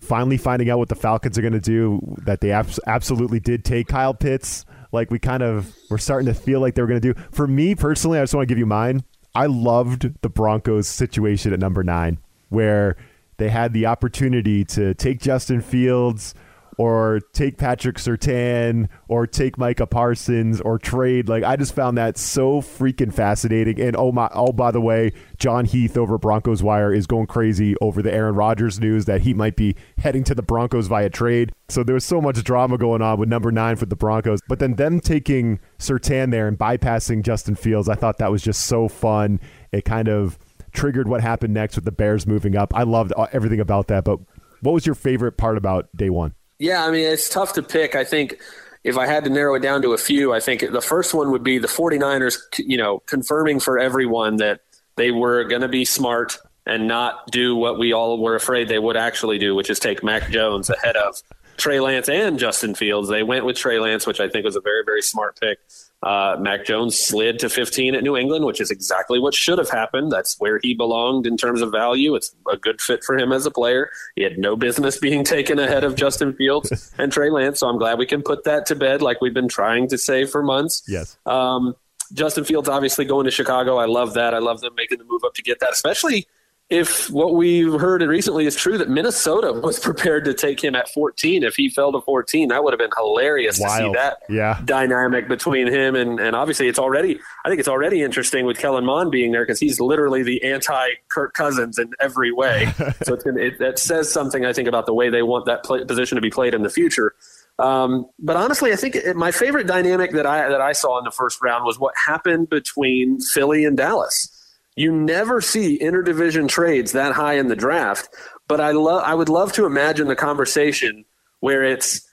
finally 0.00 0.38
finding 0.38 0.70
out 0.70 0.78
what 0.78 0.88
the 0.88 0.94
Falcons 0.94 1.36
are 1.36 1.42
going 1.42 1.52
to 1.52 1.60
do? 1.60 2.00
That 2.24 2.40
they 2.40 2.52
abs- 2.52 2.80
absolutely 2.86 3.38
did 3.38 3.66
take 3.66 3.88
Kyle 3.88 4.14
Pitts. 4.14 4.64
Like 4.90 5.10
we 5.10 5.18
kind 5.18 5.42
of 5.42 5.76
were 5.90 5.98
starting 5.98 6.28
to 6.28 6.34
feel 6.34 6.60
like 6.60 6.74
they 6.74 6.80
were 6.80 6.88
going 6.88 7.02
to 7.02 7.12
do. 7.12 7.20
For 7.32 7.46
me 7.46 7.74
personally, 7.74 8.18
I 8.18 8.22
just 8.22 8.34
want 8.34 8.48
to 8.48 8.50
give 8.50 8.58
you 8.58 8.64
mine. 8.64 9.04
I 9.34 9.44
loved 9.44 10.22
the 10.22 10.30
Broncos 10.30 10.88
situation 10.88 11.52
at 11.52 11.60
number 11.60 11.84
nine, 11.84 12.16
where 12.48 12.96
they 13.36 13.50
had 13.50 13.74
the 13.74 13.84
opportunity 13.84 14.64
to 14.64 14.94
take 14.94 15.20
Justin 15.20 15.60
Fields 15.60 16.34
or 16.78 17.20
take 17.32 17.56
Patrick 17.56 17.96
Surtain 17.96 18.88
or 19.08 19.26
take 19.26 19.58
Micah 19.58 19.86
Parsons 19.86 20.60
or 20.60 20.78
trade. 20.78 21.28
Like 21.28 21.44
I 21.44 21.56
just 21.56 21.74
found 21.74 21.96
that 21.98 22.18
so 22.18 22.60
freaking 22.60 23.12
fascinating. 23.12 23.80
And 23.80 23.96
oh 23.96 24.12
my 24.12 24.28
oh 24.34 24.52
by 24.52 24.70
the 24.70 24.80
way, 24.80 25.12
John 25.38 25.64
Heath 25.64 25.96
over 25.96 26.18
Broncos 26.18 26.62
Wire 26.62 26.92
is 26.92 27.06
going 27.06 27.26
crazy 27.26 27.74
over 27.80 28.02
the 28.02 28.12
Aaron 28.12 28.34
Rodgers 28.34 28.78
news 28.78 29.06
that 29.06 29.22
he 29.22 29.34
might 29.34 29.56
be 29.56 29.74
heading 29.98 30.24
to 30.24 30.34
the 30.34 30.42
Broncos 30.42 30.86
via 30.86 31.10
trade. 31.10 31.52
So 31.68 31.82
there 31.82 31.94
was 31.94 32.04
so 32.04 32.20
much 32.20 32.42
drama 32.44 32.78
going 32.78 33.02
on 33.02 33.18
with 33.18 33.28
number 33.28 33.50
nine 33.50 33.76
for 33.76 33.86
the 33.86 33.96
Broncos. 33.96 34.40
But 34.48 34.58
then 34.58 34.74
them 34.74 35.00
taking 35.00 35.60
Surtain 35.78 36.30
there 36.30 36.46
and 36.46 36.58
bypassing 36.58 37.22
Justin 37.22 37.54
Fields, 37.54 37.88
I 37.88 37.94
thought 37.94 38.18
that 38.18 38.30
was 38.30 38.42
just 38.42 38.66
so 38.66 38.88
fun. 38.88 39.40
It 39.72 39.84
kind 39.84 40.08
of 40.08 40.38
triggered 40.72 41.08
what 41.08 41.22
happened 41.22 41.54
next 41.54 41.74
with 41.74 41.84
the 41.84 41.92
Bears 41.92 42.26
moving 42.26 42.54
up. 42.54 42.74
I 42.74 42.82
loved 42.82 43.12
uh, 43.16 43.26
everything 43.32 43.60
about 43.60 43.88
that. 43.88 44.04
But 44.04 44.20
what 44.60 44.72
was 44.72 44.86
your 44.86 44.94
favorite 44.94 45.36
part 45.36 45.56
about 45.56 45.88
day 45.96 46.10
one? 46.10 46.34
Yeah, 46.58 46.84
I 46.84 46.90
mean, 46.90 47.06
it's 47.06 47.28
tough 47.28 47.52
to 47.54 47.62
pick. 47.62 47.94
I 47.94 48.04
think 48.04 48.40
if 48.82 48.96
I 48.96 49.06
had 49.06 49.24
to 49.24 49.30
narrow 49.30 49.54
it 49.54 49.60
down 49.60 49.82
to 49.82 49.92
a 49.92 49.98
few, 49.98 50.32
I 50.32 50.40
think 50.40 50.60
the 50.70 50.80
first 50.80 51.12
one 51.12 51.30
would 51.32 51.42
be 51.42 51.58
the 51.58 51.68
49ers, 51.68 52.38
you 52.58 52.78
know, 52.78 53.00
confirming 53.00 53.60
for 53.60 53.78
everyone 53.78 54.36
that 54.36 54.60
they 54.96 55.10
were 55.10 55.44
going 55.44 55.62
to 55.62 55.68
be 55.68 55.84
smart 55.84 56.38
and 56.64 56.88
not 56.88 57.30
do 57.30 57.54
what 57.54 57.78
we 57.78 57.92
all 57.92 58.20
were 58.20 58.34
afraid 58.34 58.68
they 58.68 58.78
would 58.78 58.96
actually 58.96 59.38
do, 59.38 59.54
which 59.54 59.70
is 59.70 59.78
take 59.78 60.02
Mac 60.02 60.30
Jones 60.30 60.70
ahead 60.70 60.96
of 60.96 61.22
Trey 61.56 61.80
Lance 61.80 62.08
and 62.08 62.38
Justin 62.38 62.74
Fields. 62.74 63.08
They 63.08 63.22
went 63.22 63.44
with 63.44 63.56
Trey 63.56 63.78
Lance, 63.78 64.06
which 64.06 64.20
I 64.20 64.28
think 64.28 64.44
was 64.44 64.56
a 64.56 64.60
very, 64.60 64.82
very 64.84 65.02
smart 65.02 65.38
pick. 65.40 65.58
Uh, 66.02 66.36
Mac 66.38 66.64
Jones 66.64 66.98
slid 66.98 67.38
to 67.38 67.48
15 67.48 67.94
at 67.94 68.02
New 68.02 68.16
England, 68.16 68.44
which 68.44 68.60
is 68.60 68.70
exactly 68.70 69.18
what 69.18 69.34
should 69.34 69.58
have 69.58 69.70
happened. 69.70 70.12
That's 70.12 70.38
where 70.38 70.60
he 70.62 70.74
belonged 70.74 71.26
in 71.26 71.36
terms 71.36 71.62
of 71.62 71.72
value. 71.72 72.14
It's 72.14 72.34
a 72.50 72.56
good 72.56 72.80
fit 72.80 73.02
for 73.02 73.16
him 73.16 73.32
as 73.32 73.46
a 73.46 73.50
player. 73.50 73.90
He 74.14 74.22
had 74.22 74.38
no 74.38 74.56
business 74.56 74.98
being 75.00 75.24
taken 75.24 75.58
ahead 75.58 75.84
of 75.84 75.96
Justin 75.96 76.34
Fields 76.34 76.94
and 76.98 77.10
Trey 77.10 77.30
Lance. 77.30 77.60
So 77.60 77.68
I'm 77.68 77.78
glad 77.78 77.98
we 77.98 78.06
can 78.06 78.22
put 78.22 78.44
that 78.44 78.66
to 78.66 78.74
bed, 78.74 79.02
like 79.02 79.20
we've 79.20 79.34
been 79.34 79.48
trying 79.48 79.88
to 79.88 79.98
say 79.98 80.26
for 80.26 80.42
months. 80.42 80.82
Yes. 80.86 81.16
Um, 81.26 81.74
Justin 82.12 82.44
Fields 82.44 82.68
obviously 82.68 83.04
going 83.04 83.24
to 83.24 83.30
Chicago. 83.30 83.78
I 83.78 83.86
love 83.86 84.14
that. 84.14 84.34
I 84.34 84.38
love 84.38 84.60
them 84.60 84.74
making 84.76 84.98
the 84.98 85.04
move 85.04 85.22
up 85.24 85.34
to 85.34 85.42
get 85.42 85.60
that, 85.60 85.72
especially 85.72 86.26
if 86.68 87.08
what 87.10 87.34
we've 87.34 87.74
heard 87.74 88.02
recently 88.02 88.44
is 88.44 88.56
true 88.56 88.76
that 88.78 88.88
Minnesota 88.88 89.52
was 89.52 89.78
prepared 89.80 90.24
to 90.24 90.34
take 90.34 90.62
him 90.62 90.74
at 90.74 90.88
14 90.88 91.44
if 91.44 91.54
he 91.54 91.68
fell 91.68 91.92
to 91.92 92.00
14 92.00 92.48
that 92.48 92.64
would 92.64 92.72
have 92.72 92.78
been 92.78 92.90
hilarious 92.96 93.60
Wild. 93.60 93.78
to 93.78 93.86
see 93.86 93.92
that 93.92 94.18
yeah. 94.28 94.60
dynamic 94.64 95.28
between 95.28 95.68
him 95.68 95.94
and, 95.94 96.18
and 96.18 96.34
obviously 96.34 96.66
it's 96.66 96.78
already 96.78 97.20
I 97.44 97.48
think 97.48 97.60
it's 97.60 97.68
already 97.68 98.02
interesting 98.02 98.46
with 98.46 98.58
Kellen 98.58 98.84
Mond 98.84 99.12
being 99.12 99.30
there 99.30 99.42
because 99.42 99.60
he's 99.60 99.80
literally 99.80 100.22
the 100.22 100.42
anti 100.42 100.88
Kirk 101.08 101.34
Cousins 101.34 101.78
in 101.78 101.92
every 102.00 102.32
way 102.32 102.66
so 103.04 103.14
it's 103.14 103.22
gonna, 103.22 103.40
it, 103.40 103.58
that 103.60 103.78
says 103.78 104.12
something 104.12 104.44
I 104.44 104.52
think 104.52 104.68
about 104.68 104.86
the 104.86 104.94
way 104.94 105.08
they 105.08 105.22
want 105.22 105.46
that 105.46 105.62
play, 105.64 105.84
position 105.84 106.16
to 106.16 106.22
be 106.22 106.30
played 106.30 106.54
in 106.54 106.62
the 106.62 106.70
future 106.70 107.14
um, 107.60 108.06
but 108.18 108.36
honestly 108.36 108.72
I 108.72 108.76
think 108.76 108.96
it, 108.96 109.14
my 109.14 109.30
favorite 109.30 109.68
dynamic 109.68 110.10
that 110.12 110.26
I 110.26 110.48
that 110.48 110.60
I 110.60 110.72
saw 110.72 110.98
in 110.98 111.04
the 111.04 111.12
first 111.12 111.40
round 111.40 111.64
was 111.64 111.78
what 111.78 111.94
happened 111.96 112.50
between 112.50 113.20
Philly 113.20 113.64
and 113.64 113.76
Dallas 113.76 114.35
you 114.76 114.92
never 114.92 115.40
see 115.40 115.78
interdivision 115.78 116.48
trades 116.48 116.92
that 116.92 117.12
high 117.12 117.34
in 117.34 117.48
the 117.48 117.56
draft, 117.56 118.08
but 118.46 118.60
I 118.60 118.72
love 118.72 119.02
I 119.04 119.14
would 119.14 119.30
love 119.30 119.52
to 119.54 119.64
imagine 119.64 120.06
the 120.06 120.16
conversation 120.16 121.04
where 121.40 121.64
it's 121.64 122.06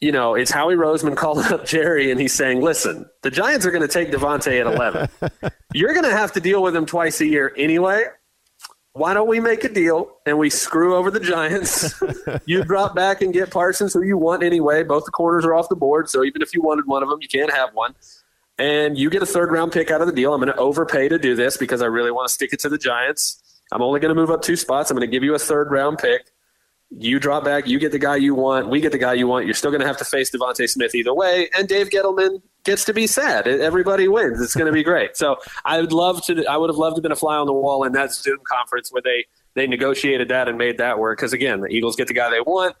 you 0.00 0.12
know, 0.12 0.34
it's 0.34 0.50
Howie 0.50 0.74
Roseman 0.74 1.16
calling 1.24 1.50
up 1.50 1.64
Jerry 1.64 2.10
and 2.10 2.20
he's 2.20 2.34
saying, 2.34 2.60
"Listen, 2.60 3.08
the 3.22 3.30
Giants 3.30 3.64
are 3.64 3.70
going 3.70 3.86
to 3.86 3.88
take 3.88 4.10
DeVonta 4.10 4.60
at 4.60 4.66
11. 4.66 5.08
You're 5.74 5.94
going 5.94 6.04
to 6.04 6.16
have 6.16 6.32
to 6.32 6.40
deal 6.40 6.62
with 6.62 6.76
him 6.76 6.84
twice 6.84 7.20
a 7.20 7.26
year 7.26 7.52
anyway. 7.56 8.04
Why 8.92 9.12
don't 9.12 9.26
we 9.26 9.40
make 9.40 9.64
a 9.64 9.68
deal 9.68 10.18
and 10.24 10.38
we 10.38 10.50
screw 10.50 10.94
over 10.94 11.10
the 11.10 11.18
Giants? 11.18 12.00
you 12.46 12.62
drop 12.62 12.94
back 12.94 13.22
and 13.22 13.32
get 13.32 13.50
Parsons, 13.50 13.92
who 13.92 14.02
you 14.02 14.16
want 14.16 14.44
anyway. 14.44 14.84
Both 14.84 15.06
the 15.06 15.10
corners 15.10 15.44
are 15.44 15.54
off 15.54 15.68
the 15.68 15.74
board, 15.74 16.08
so 16.08 16.22
even 16.22 16.42
if 16.42 16.54
you 16.54 16.62
wanted 16.62 16.86
one 16.86 17.02
of 17.02 17.08
them, 17.08 17.18
you 17.20 17.26
can't 17.26 17.50
have 17.50 17.74
one 17.74 17.94
and 18.58 18.96
you 18.96 19.10
get 19.10 19.22
a 19.22 19.26
third 19.26 19.50
round 19.50 19.72
pick 19.72 19.90
out 19.90 20.00
of 20.00 20.06
the 20.06 20.12
deal. 20.12 20.32
I'm 20.32 20.40
going 20.40 20.52
to 20.52 20.58
overpay 20.58 21.08
to 21.08 21.18
do 21.18 21.34
this 21.34 21.56
because 21.56 21.82
I 21.82 21.86
really 21.86 22.10
want 22.10 22.28
to 22.28 22.34
stick 22.34 22.52
it 22.52 22.60
to 22.60 22.68
the 22.68 22.78
Giants. 22.78 23.40
I'm 23.72 23.82
only 23.82 24.00
going 24.00 24.14
to 24.14 24.20
move 24.20 24.30
up 24.30 24.42
two 24.42 24.56
spots. 24.56 24.90
I'm 24.90 24.96
going 24.96 25.08
to 25.08 25.10
give 25.10 25.24
you 25.24 25.34
a 25.34 25.38
third 25.38 25.70
round 25.70 25.98
pick. 25.98 26.30
You 26.96 27.18
drop 27.18 27.44
back, 27.44 27.66
you 27.66 27.80
get 27.80 27.90
the 27.90 27.98
guy 27.98 28.16
you 28.16 28.34
want, 28.36 28.68
we 28.68 28.80
get 28.80 28.92
the 28.92 28.98
guy 28.98 29.14
you 29.14 29.26
want. 29.26 29.46
You're 29.46 29.54
still 29.54 29.72
going 29.72 29.80
to 29.80 29.86
have 29.86 29.96
to 29.96 30.04
face 30.04 30.30
DeVonta 30.30 30.68
Smith 30.68 30.94
either 30.94 31.12
way, 31.12 31.48
and 31.56 31.66
Dave 31.66 31.88
Gettleman 31.88 32.40
gets 32.62 32.84
to 32.84 32.92
be 32.92 33.08
sad. 33.08 33.48
Everybody 33.48 34.06
wins. 34.06 34.40
It's 34.40 34.54
going 34.54 34.66
to 34.66 34.72
be 34.72 34.84
great. 34.84 35.16
So 35.16 35.36
I 35.64 35.80
would 35.80 35.92
love 35.92 36.24
to. 36.26 36.44
I 36.46 36.56
would 36.56 36.70
have 36.70 36.76
loved 36.76 36.94
to 36.94 36.98
have 36.98 37.02
been 37.02 37.10
a 37.10 37.16
fly 37.16 37.36
on 37.36 37.46
the 37.46 37.52
wall 37.52 37.82
in 37.84 37.92
that 37.92 38.12
Zoom 38.12 38.38
conference 38.46 38.92
where 38.92 39.02
they 39.02 39.24
they 39.54 39.66
negotiated 39.66 40.28
that 40.28 40.46
and 40.46 40.56
made 40.56 40.78
that 40.78 40.98
work. 40.98 41.18
Because 41.18 41.32
again, 41.32 41.62
the 41.62 41.68
Eagles 41.68 41.96
get 41.96 42.06
the 42.06 42.14
guy 42.14 42.30
they 42.30 42.40
want. 42.40 42.76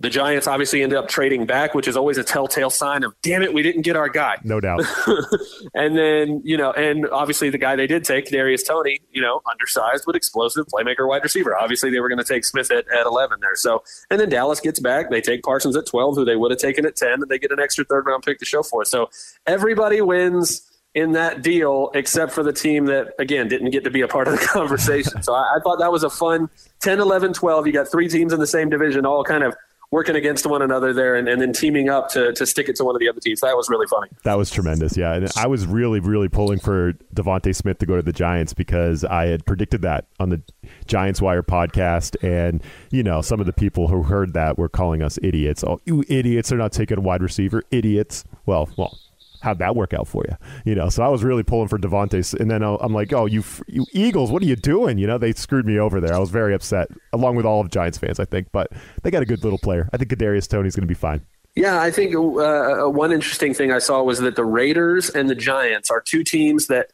The 0.00 0.10
Giants 0.10 0.48
obviously 0.48 0.82
ended 0.82 0.98
up 0.98 1.08
trading 1.08 1.46
back, 1.46 1.72
which 1.72 1.86
is 1.86 1.96
always 1.96 2.18
a 2.18 2.24
telltale 2.24 2.68
sign 2.68 3.04
of, 3.04 3.14
damn 3.22 3.42
it, 3.42 3.54
we 3.54 3.62
didn't 3.62 3.82
get 3.82 3.94
our 3.94 4.08
guy. 4.08 4.36
No 4.42 4.60
doubt. 4.60 4.82
and 5.74 5.96
then, 5.96 6.42
you 6.44 6.56
know, 6.56 6.72
and 6.72 7.08
obviously 7.10 7.48
the 7.48 7.58
guy 7.58 7.76
they 7.76 7.86
did 7.86 8.04
take, 8.04 8.28
Darius 8.28 8.64
Toney, 8.64 9.00
you 9.12 9.22
know, 9.22 9.40
undersized 9.48 10.02
but 10.04 10.16
explosive 10.16 10.66
playmaker 10.66 11.08
wide 11.08 11.22
receiver. 11.22 11.56
Obviously 11.56 11.90
they 11.90 12.00
were 12.00 12.08
going 12.08 12.18
to 12.18 12.24
take 12.24 12.44
Smith 12.44 12.72
at, 12.72 12.86
at 12.88 13.06
11 13.06 13.38
there. 13.40 13.54
So, 13.54 13.84
and 14.10 14.18
then 14.18 14.28
Dallas 14.28 14.60
gets 14.60 14.80
back. 14.80 15.10
They 15.10 15.20
take 15.20 15.44
Parsons 15.44 15.76
at 15.76 15.86
12, 15.86 16.16
who 16.16 16.24
they 16.24 16.36
would 16.36 16.50
have 16.50 16.60
taken 16.60 16.84
at 16.86 16.96
10, 16.96 17.12
and 17.12 17.28
they 17.28 17.38
get 17.38 17.52
an 17.52 17.60
extra 17.60 17.84
third 17.84 18.04
round 18.06 18.24
pick 18.24 18.38
to 18.40 18.44
show 18.44 18.64
for 18.64 18.82
it. 18.82 18.88
So 18.88 19.10
everybody 19.46 20.00
wins 20.00 20.68
in 20.94 21.12
that 21.12 21.42
deal, 21.42 21.90
except 21.94 22.32
for 22.32 22.42
the 22.42 22.52
team 22.52 22.86
that, 22.86 23.14
again, 23.18 23.48
didn't 23.48 23.70
get 23.70 23.84
to 23.84 23.90
be 23.90 24.00
a 24.00 24.08
part 24.08 24.28
of 24.28 24.38
the 24.38 24.46
conversation. 24.46 25.22
so 25.22 25.34
I, 25.34 25.56
I 25.56 25.60
thought 25.62 25.78
that 25.78 25.92
was 25.92 26.02
a 26.02 26.10
fun 26.10 26.48
10, 26.80 27.00
11, 27.00 27.32
12. 27.32 27.66
You 27.66 27.72
got 27.72 27.90
three 27.90 28.08
teams 28.08 28.32
in 28.32 28.40
the 28.40 28.46
same 28.46 28.70
division, 28.70 29.04
all 29.04 29.24
kind 29.24 29.42
of 29.42 29.54
working 29.94 30.16
against 30.16 30.44
one 30.44 30.60
another 30.60 30.92
there 30.92 31.14
and, 31.14 31.28
and 31.28 31.40
then 31.40 31.52
teaming 31.52 31.88
up 31.88 32.08
to, 32.08 32.32
to 32.32 32.44
stick 32.44 32.68
it 32.68 32.74
to 32.74 32.82
one 32.82 32.96
of 32.96 32.98
the 32.98 33.08
other 33.08 33.20
teams. 33.20 33.40
That 33.42 33.56
was 33.56 33.68
really 33.68 33.86
funny. 33.86 34.08
That 34.24 34.36
was 34.36 34.50
tremendous. 34.50 34.96
Yeah. 34.96 35.14
And 35.14 35.30
I 35.36 35.46
was 35.46 35.68
really, 35.68 36.00
really 36.00 36.28
pulling 36.28 36.58
for 36.58 36.94
DeVonta 37.14 37.54
Smith 37.54 37.78
to 37.78 37.86
go 37.86 37.94
to 37.94 38.02
the 38.02 38.12
Giants 38.12 38.54
because 38.54 39.04
I 39.04 39.26
had 39.26 39.46
predicted 39.46 39.82
that 39.82 40.06
on 40.18 40.30
the 40.30 40.42
Giants 40.88 41.22
Wire 41.22 41.44
podcast. 41.44 42.16
And, 42.24 42.60
you 42.90 43.04
know, 43.04 43.20
some 43.20 43.38
of 43.38 43.46
the 43.46 43.52
people 43.52 43.86
who 43.86 44.02
heard 44.02 44.34
that 44.34 44.58
were 44.58 44.68
calling 44.68 45.00
us 45.00 45.16
idiots. 45.22 45.62
Oh, 45.62 45.80
you 45.84 46.04
idiots 46.08 46.50
are 46.50 46.56
not 46.56 46.72
taking 46.72 46.98
a 46.98 47.00
wide 47.00 47.22
receiver. 47.22 47.62
Idiots. 47.70 48.24
Well, 48.46 48.68
well, 48.76 48.98
how'd 49.44 49.58
that 49.58 49.76
work 49.76 49.92
out 49.92 50.08
for 50.08 50.24
you? 50.28 50.36
You 50.64 50.74
know, 50.74 50.88
so 50.88 51.02
I 51.02 51.08
was 51.08 51.22
really 51.22 51.42
pulling 51.42 51.68
for 51.68 51.78
DeVonta, 51.78 52.40
and 52.40 52.50
then 52.50 52.62
I'm 52.62 52.92
like, 52.92 53.12
oh, 53.12 53.26
you 53.26 53.44
you 53.68 53.86
Eagles, 53.92 54.32
what 54.32 54.42
are 54.42 54.46
you 54.46 54.56
doing? 54.56 54.98
You 54.98 55.06
know, 55.06 55.18
they 55.18 55.32
screwed 55.32 55.66
me 55.66 55.78
over 55.78 56.00
there. 56.00 56.14
I 56.14 56.18
was 56.18 56.30
very 56.30 56.54
upset, 56.54 56.88
along 57.12 57.36
with 57.36 57.46
all 57.46 57.60
of 57.60 57.70
Giants 57.70 57.98
fans, 57.98 58.18
I 58.18 58.24
think. 58.24 58.48
But 58.50 58.72
they 59.02 59.10
got 59.10 59.22
a 59.22 59.26
good 59.26 59.44
little 59.44 59.58
player. 59.58 59.88
I 59.92 59.98
think 59.98 60.10
Kadarius 60.10 60.48
Toney's 60.48 60.74
going 60.74 60.82
to 60.82 60.88
be 60.88 60.94
fine. 60.94 61.24
Yeah, 61.54 61.80
I 61.80 61.92
think 61.92 62.16
uh, 62.16 62.88
one 62.88 63.12
interesting 63.12 63.54
thing 63.54 63.70
I 63.70 63.78
saw 63.78 64.02
was 64.02 64.18
that 64.20 64.34
the 64.34 64.44
Raiders 64.44 65.10
and 65.10 65.30
the 65.30 65.36
Giants 65.36 65.88
are 65.90 66.00
two 66.00 66.24
teams 66.24 66.66
that 66.66 66.90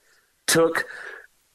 took 0.46 0.86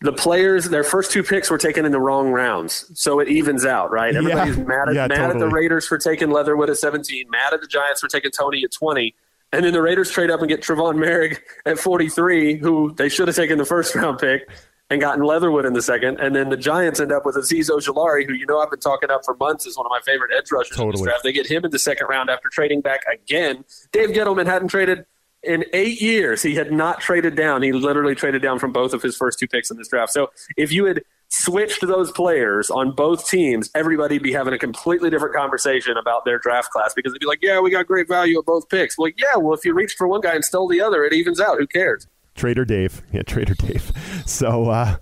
the 0.02 0.14
players 0.14 0.70
their 0.70 0.84
first 0.84 1.12
two 1.12 1.24
picks 1.24 1.50
were 1.50 1.58
taken 1.58 1.86
in 1.86 1.92
the 1.92 2.00
wrong 2.00 2.30
rounds 2.30 2.92
so 2.94 3.20
it 3.20 3.28
evens 3.28 3.66
out 3.66 3.92
right 3.92 4.16
everybody's 4.16 4.58
yeah. 4.58 4.64
mad, 4.64 4.90
at, 4.90 4.94
yeah, 4.94 5.08
mad 5.08 5.16
totally. 5.16 5.34
at 5.34 5.40
the 5.40 5.48
raiders 5.48 5.88
for 5.88 5.98
taking 5.98 6.30
leatherwood 6.30 6.70
at 6.70 6.78
17 6.78 7.30
mad 7.30 7.54
at 7.54 7.62
the 7.62 7.68
giants 7.68 8.02
for 8.02 8.08
taking 8.08 8.30
Toney 8.30 8.64
at 8.64 8.72
20 8.72 9.16
and 9.56 9.64
then 9.64 9.72
the 9.72 9.82
Raiders 9.82 10.12
trade 10.12 10.30
up 10.30 10.42
and 10.42 10.50
get 10.50 10.62
Trevon 10.62 10.96
Moehrig 10.96 11.40
at 11.66 11.80
43, 11.80 12.58
who 12.58 12.94
they 12.96 13.08
should 13.08 13.30
have 13.30 13.38
taken 13.38 13.58
the 13.58 13.66
first 13.66 13.96
round 13.96 14.20
pick 14.20 14.50
and 14.90 15.00
gotten 15.00 15.24
Leatherwood 15.24 15.66
in 15.66 15.72
the 15.72 15.82
second. 15.82 16.20
And 16.20 16.36
then 16.36 16.50
the 16.50 16.58
Giants 16.58 17.00
end 17.00 17.14
up 17.14 17.26
with 17.26 17.36
Azeez 17.36 17.70
Ojulari, 17.70 18.26
who 18.28 18.34
you 18.34 18.46
know 18.46 18.60
I've 18.60 18.70
been 18.70 18.82
talking 18.82 19.10
up 19.10 19.24
for 19.24 19.34
months 19.38 19.66
is 19.66 19.78
one 19.78 19.86
of 19.86 19.90
my 19.90 20.02
favorite 20.06 20.32
edge 20.38 20.52
rushers 20.52 20.76
totally. 20.76 20.90
in 20.90 20.92
this 20.92 21.02
draft. 21.04 21.24
They 21.24 21.32
get 21.32 21.48
him 21.48 21.64
in 21.64 21.72
the 21.72 21.80
second 21.80 22.08
round 22.08 22.30
after 22.30 22.50
trading 22.50 22.82
back 22.82 23.02
again. 23.12 23.64
Dave 23.94 24.10
Gettleman 24.10 24.46
hadn't 24.46 24.68
traded 24.68 25.06
in 25.42 25.64
eight 25.72 26.02
years. 26.02 26.42
He 26.42 26.56
had 26.56 26.74
not 26.74 27.00
traded 27.00 27.36
down. 27.36 27.62
He 27.62 27.72
literally 27.72 28.14
traded 28.14 28.42
down 28.42 28.60
from 28.60 28.74
both 28.74 28.94
of 28.94 29.02
his 29.02 29.16
first 29.16 29.40
two 29.40 29.48
picks 29.48 29.72
in 29.72 29.78
this 29.78 29.88
draft. 29.88 30.12
So 30.12 30.32
if 30.58 30.72
you 30.72 30.86
had 30.86 31.02
switched 31.30 31.86
those 31.86 32.12
players 32.12 32.70
on 32.70 32.92
both 32.92 33.28
teams, 33.28 33.70
everybody'd 33.76 34.24
be 34.24 34.32
having 34.32 34.54
a 34.54 34.58
completely 34.58 35.10
different 35.10 35.36
conversation 35.36 35.98
about 35.98 36.26
their 36.26 36.40
draft 36.40 36.72
class 36.72 36.94
because 36.94 37.14
they'd 37.14 37.20
be 37.20 37.26
like, 37.26 37.40
yeah, 37.42 37.60
we 37.60 37.70
got 37.70 37.88
great 37.88 38.08
value 38.08 38.40
at 38.40 38.46
both 38.46 38.70
picks. 38.70 38.98
Like, 38.98 39.16
yeah, 39.18 39.38
well, 39.38 39.54
if 39.54 39.66
you 39.66 39.74
reached 39.74 39.98
for 39.98 40.08
one 40.08 40.22
guy 40.22 40.34
and 40.34 40.46
stole 40.46 40.68
the 40.68 40.82
other, 40.82 41.04
it 41.04 41.14
evens 41.14 41.40
out. 41.40 41.58
Who 41.58 41.68
cares? 41.68 42.08
Trader 42.36 42.66
Dave. 42.66 43.02
Yeah, 43.12 43.24
Trader 43.24 43.54
Dave. 43.54 43.92
So, 44.26 44.70
uh, 44.70 44.98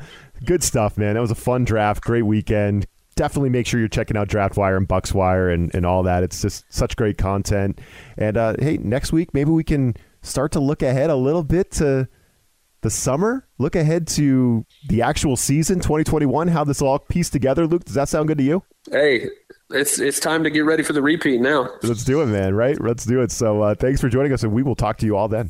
good 0.46 0.64
stuff, 0.64 0.98
man. 0.98 1.16
That 1.16 1.22
was 1.22 1.32
a 1.32 1.36
fun 1.36 1.66
draft. 1.66 2.04
Great 2.04 2.24
weekend. 2.24 2.86
Definitely 3.16 3.50
make 3.50 3.68
sure 3.68 3.80
you're 3.80 3.90
checking 3.90 4.18
out 4.18 4.28
DraftWire 4.28 4.78
and 4.78 4.88
BucsWire 4.88 5.54
and, 5.54 5.74
and 5.76 5.86
all 5.86 6.04
that. 6.04 6.24
It's 6.24 6.42
just 6.42 6.66
such 6.74 6.96
great 6.96 7.18
content. 7.18 7.80
And 8.18 8.38
uh, 8.38 8.56
hey, 8.60 8.78
next 8.78 9.12
week, 9.12 9.34
maybe 9.34 9.52
we 9.52 9.64
can 9.64 9.96
start 10.22 10.52
to 10.54 10.60
look 10.60 10.82
ahead 10.82 11.10
a 11.10 11.16
little 11.16 11.44
bit 11.44 11.72
to– 11.72 12.08
the 12.84 12.90
summer, 12.90 13.48
look 13.58 13.76
ahead 13.76 14.08
to 14.10 14.66
the 14.88 15.02
actual 15.02 15.36
season 15.36 15.80
2021, 15.80 16.50
how 16.50 16.64
this 16.64 16.82
all 16.82 17.00
pieced 17.00 17.34
together. 17.34 17.66
Luke, 17.66 17.86
does 17.86 17.96
that 17.96 18.10
sound 18.10 18.28
good 18.28 18.38
to 18.38 18.44
you? 18.44 18.64
Hey, 18.92 19.28
it's 19.72 19.98
it's 20.00 20.20
time 20.20 20.44
to 20.44 20.50
get 20.50 20.62
ready 20.62 20.84
for 20.84 20.94
the 20.94 21.02
repeat 21.02 21.42
now. 21.42 21.70
Let's 21.82 22.04
do 22.04 22.22
it, 22.22 22.28
man, 22.28 22.54
right? 22.54 22.80
Let's 22.80 23.06
do 23.06 23.22
it. 23.22 23.32
So 23.32 23.62
uh, 23.62 23.76
thanks 23.76 24.00
for 24.00 24.10
joining 24.10 24.34
us, 24.34 24.44
and 24.44 24.54
we 24.54 24.62
will 24.62 24.76
talk 24.76 24.98
to 24.98 25.06
you 25.06 25.16
all 25.16 25.28
then. 25.28 25.50